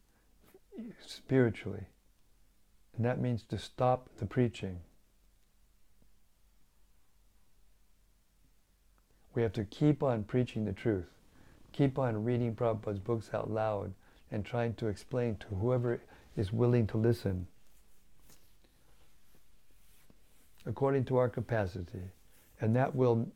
spiritually. 1.03 1.88
And 2.97 3.05
that 3.05 3.21
means 3.21 3.43
to 3.43 3.59
stop 3.59 4.09
the 4.17 4.25
preaching. 4.25 4.79
We 9.35 9.43
have 9.43 9.53
to 9.53 9.63
keep 9.65 10.01
on 10.01 10.23
preaching 10.23 10.65
the 10.65 10.73
truth. 10.73 11.05
Keep 11.73 11.99
on 11.99 12.23
reading 12.23 12.55
Prabhupada's 12.55 12.97
books 12.97 13.29
out 13.35 13.51
loud 13.51 13.93
and 14.31 14.43
trying 14.43 14.73
to 14.75 14.87
explain 14.87 15.37
to 15.37 15.55
whoever 15.55 16.01
is 16.35 16.51
willing 16.51 16.87
to 16.87 16.97
listen 16.97 17.45
according 20.65 21.05
to 21.05 21.17
our 21.17 21.29
capacity. 21.29 22.01
And 22.59 22.75
that 22.75 22.95
will 22.95 23.27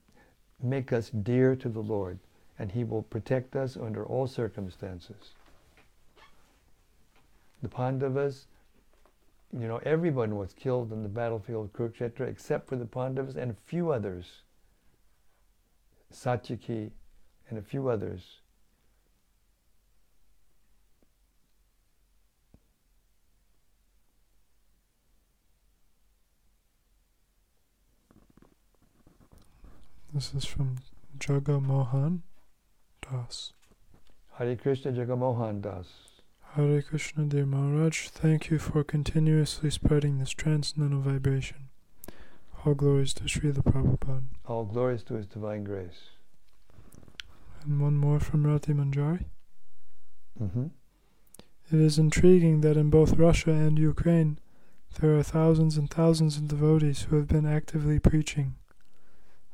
make 0.61 0.91
us 0.91 1.11
dear 1.11 1.55
to 1.55 1.69
the 1.69 1.79
Lord, 1.79 2.17
and 2.57 2.71
He 2.71 2.83
will 2.83 3.03
protect 3.03 3.55
us 3.55 3.77
under 3.77 4.03
all 4.03 4.25
circumstances. 4.25 5.33
The 7.61 7.69
Pandavas 7.69 8.47
you 9.53 9.67
know, 9.67 9.81
everyone 9.83 10.37
was 10.37 10.53
killed 10.53 10.93
on 10.93 11.03
the 11.03 11.09
battlefield 11.09 11.65
of 11.65 11.73
Kurukshetra 11.73 12.27
except 12.27 12.69
for 12.69 12.77
the 12.77 12.85
Pandavas 12.85 13.35
and 13.35 13.51
a 13.51 13.55
few 13.65 13.91
others. 13.91 14.43
Satyaki 16.13 16.91
and 17.49 17.59
a 17.59 17.61
few 17.61 17.89
others. 17.89 18.21
This 30.13 30.33
is 30.33 30.45
from 30.45 30.77
Jagamohan 31.17 32.19
Das. 33.01 33.53
Hare 34.33 34.55
Krishna 34.57 34.91
Jagamohan 34.91 35.61
Das. 35.61 36.10
Hare 36.55 36.81
Krishna, 36.81 37.23
dear 37.27 37.45
Maharaj, 37.45 38.09
thank 38.09 38.49
you 38.49 38.59
for 38.59 38.83
continuously 38.83 39.69
spreading 39.69 40.19
this 40.19 40.31
transcendental 40.31 40.99
vibration. 40.99 41.69
All 42.65 42.73
glories 42.73 43.13
to 43.13 43.23
Srila 43.23 43.63
Prabhupada. 43.63 44.23
All 44.45 44.65
glories 44.65 45.01
to 45.03 45.13
His 45.13 45.27
divine 45.27 45.63
grace. 45.63 46.09
And 47.63 47.79
one 47.79 47.95
more 47.95 48.19
from 48.19 48.45
Rati 48.45 48.73
Manjari. 48.73 49.27
Mm-hmm. 50.43 50.65
It 51.71 51.79
is 51.79 51.97
intriguing 51.97 52.59
that 52.59 52.75
in 52.75 52.89
both 52.89 53.13
Russia 53.13 53.51
and 53.51 53.79
Ukraine, 53.79 54.37
there 54.99 55.15
are 55.15 55.23
thousands 55.23 55.77
and 55.77 55.89
thousands 55.89 56.35
of 56.35 56.49
devotees 56.49 57.03
who 57.03 57.15
have 57.15 57.29
been 57.29 57.45
actively 57.45 57.97
preaching. 57.97 58.55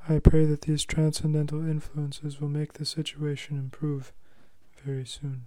I 0.09 0.17
pray 0.17 0.45
that 0.45 0.61
these 0.61 0.83
transcendental 0.83 1.59
influences 1.59 2.41
will 2.41 2.49
make 2.49 2.73
the 2.73 2.85
situation 2.85 3.55
improve 3.59 4.13
very 4.83 5.05
soon. 5.05 5.43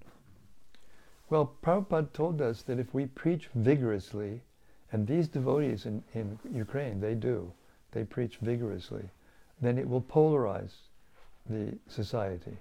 Well, 1.30 1.54
Prabhupada 1.62 2.12
told 2.12 2.42
us 2.42 2.62
that 2.62 2.80
if 2.80 2.92
we 2.92 3.06
preach 3.06 3.48
vigorously, 3.54 4.42
and 4.90 5.06
these 5.06 5.28
devotees 5.28 5.86
in, 5.86 6.02
in 6.12 6.36
Ukraine, 6.52 6.98
they 6.98 7.14
do, 7.14 7.52
they 7.92 8.02
preach 8.02 8.38
vigorously, 8.38 9.08
then 9.60 9.78
it 9.78 9.88
will 9.88 10.02
polarize 10.02 10.74
the 11.48 11.78
society. 11.86 12.58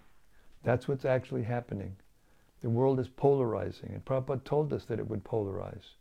That's 0.63 0.88
what's 0.88 1.05
actually 1.05 1.43
happening. 1.43 1.95
The 2.61 2.70
world 2.70 2.99
is 2.99 3.07
polarizing, 3.07 3.89
and 3.91 4.05
Prabhupada 4.05 4.43
told 4.43 4.72
us 4.72 4.86
that 4.86 4.99
it 4.99 5.09
would 5.09 5.24
polarize. 5.24 5.95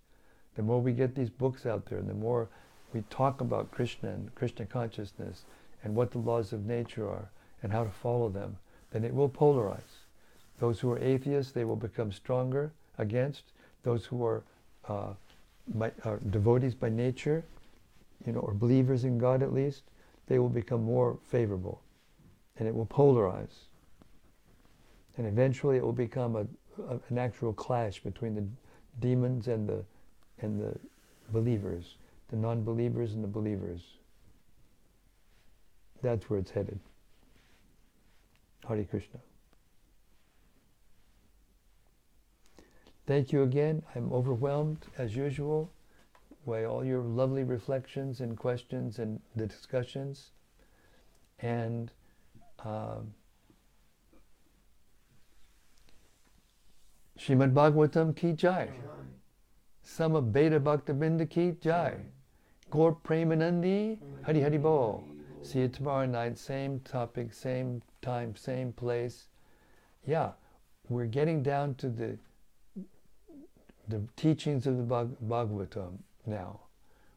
The 0.55 0.62
more 0.62 0.83
we 0.83 0.93
get 0.93 1.14
these 1.14 1.31
books 1.31 1.64
out 1.64 1.87
there, 1.87 1.99
and 1.99 2.09
the 2.09 2.14
more 2.14 2.51
we 2.93 3.01
talk 3.09 3.41
about 3.41 3.71
Krishna 3.71 4.11
and 4.11 4.35
Krishna 4.35 4.66
consciousness 4.66 5.47
and 5.85 5.95
what 5.95 6.11
the 6.11 6.19
laws 6.19 6.53
of 6.53 6.66
nature 6.66 7.09
are 7.09 7.31
and 7.62 7.73
how 7.73 7.85
to 7.85 7.91
follow 7.91 8.29
them, 8.29 8.59
then 8.91 9.05
it 9.05 9.14
will 9.14 9.31
polarize. 9.31 9.97
Those 10.59 10.81
who 10.81 10.91
are 10.91 10.99
atheists, 10.99 11.53
they 11.53 11.65
will 11.65 11.77
become 11.77 12.11
stronger 12.13 12.73
against. 12.99 13.53
Those 13.85 14.05
who 14.05 14.25
are, 14.25 14.43
uh, 14.89 15.15
are 16.05 16.21
devotees 16.31 16.75
by 16.75 16.89
nature, 16.89 17.45
you 18.27 18.33
know, 18.33 18.41
or 18.41 18.55
believers 18.55 19.05
in 19.05 19.19
God 19.19 19.43
at 19.43 19.53
least, 19.53 19.85
they 20.27 20.39
will 20.39 20.49
become 20.49 20.83
more 20.83 21.19
favorable. 21.23 21.81
And 22.59 22.67
it 22.67 22.75
will 22.75 22.87
polarize. 22.87 23.55
And 25.17 25.27
eventually 25.27 25.77
it 25.77 25.85
will 25.85 25.93
become 25.93 26.37
a, 26.37 26.47
a, 26.93 27.01
an 27.09 27.19
actual 27.19 27.53
clash 27.53 28.01
between 28.03 28.35
the 28.35 28.45
demons 29.01 29.47
and 29.49 29.69
the, 29.69 29.85
and 30.41 30.61
the 30.61 30.77
believers, 31.33 31.97
the 32.31 32.37
non-believers 32.37 33.15
and 33.15 33.23
the 33.23 33.29
believers. 33.29 33.83
That's 36.03 36.29
where 36.29 36.39
it's 36.41 36.51
headed. 36.51 36.79
Hare 38.67 38.85
Krishna. 38.85 39.21
Thank 43.09 43.33
you 43.33 43.43
again. 43.43 43.83
I'm 43.95 44.13
overwhelmed, 44.13 44.85
as 44.99 45.17
usual, 45.17 45.73
by 46.47 46.65
all 46.65 46.85
your 46.85 47.01
lovely 47.01 47.43
reflections 47.43 48.21
and 48.21 48.37
questions 48.37 48.99
and 48.99 49.19
the 49.35 49.47
discussions. 49.47 50.33
And 51.39 51.91
um, 52.67 53.15
Srimad 57.19 57.55
Bhagavatam 57.55 58.15
ki 58.15 58.35
jai. 58.35 58.69
Sama 59.83 60.21
Beta 60.21 60.61
Bhaktabinda 60.61 61.31
ki 61.31 61.57
jai. 61.63 61.95
Gaur 62.71 62.95
Premanandi, 62.95 63.99
Hari 64.27 64.43
Hari 64.43 64.59
Bol. 64.59 65.03
See 65.41 65.61
you 65.61 65.69
tomorrow 65.69 66.05
night, 66.05 66.37
same 66.37 66.81
topic, 66.81 67.33
same 67.33 67.81
time, 68.03 68.37
same 68.37 68.71
place. 68.71 69.29
Yeah, 70.07 70.33
we're 70.91 71.07
getting 71.07 71.43
down 71.43 71.75
to 71.77 71.89
the 71.89 72.19
the 73.89 74.03
teachings 74.16 74.66
of 74.66 74.76
the 74.76 74.82
Bhagavatam 74.84 75.99
now. 76.26 76.61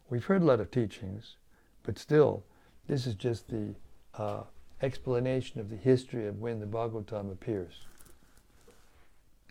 We've 0.09 0.23
heard 0.23 0.41
a 0.41 0.45
lot 0.45 0.59
of 0.59 0.71
teachings, 0.71 1.35
but 1.83 1.99
still, 1.99 2.43
this 2.87 3.05
is 3.05 3.15
just 3.15 3.49
the 3.49 3.75
uh, 4.17 4.43
explanation 4.81 5.59
of 5.59 5.69
the 5.69 5.75
history 5.75 6.27
of 6.27 6.39
when 6.39 6.59
the 6.59 6.65
Bhagavatam 6.65 7.31
appears. 7.31 7.73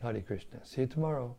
Hare 0.03 0.21
Krishna. 0.21 0.65
See 0.65 0.83
you 0.83 0.87
tomorrow. 0.87 1.37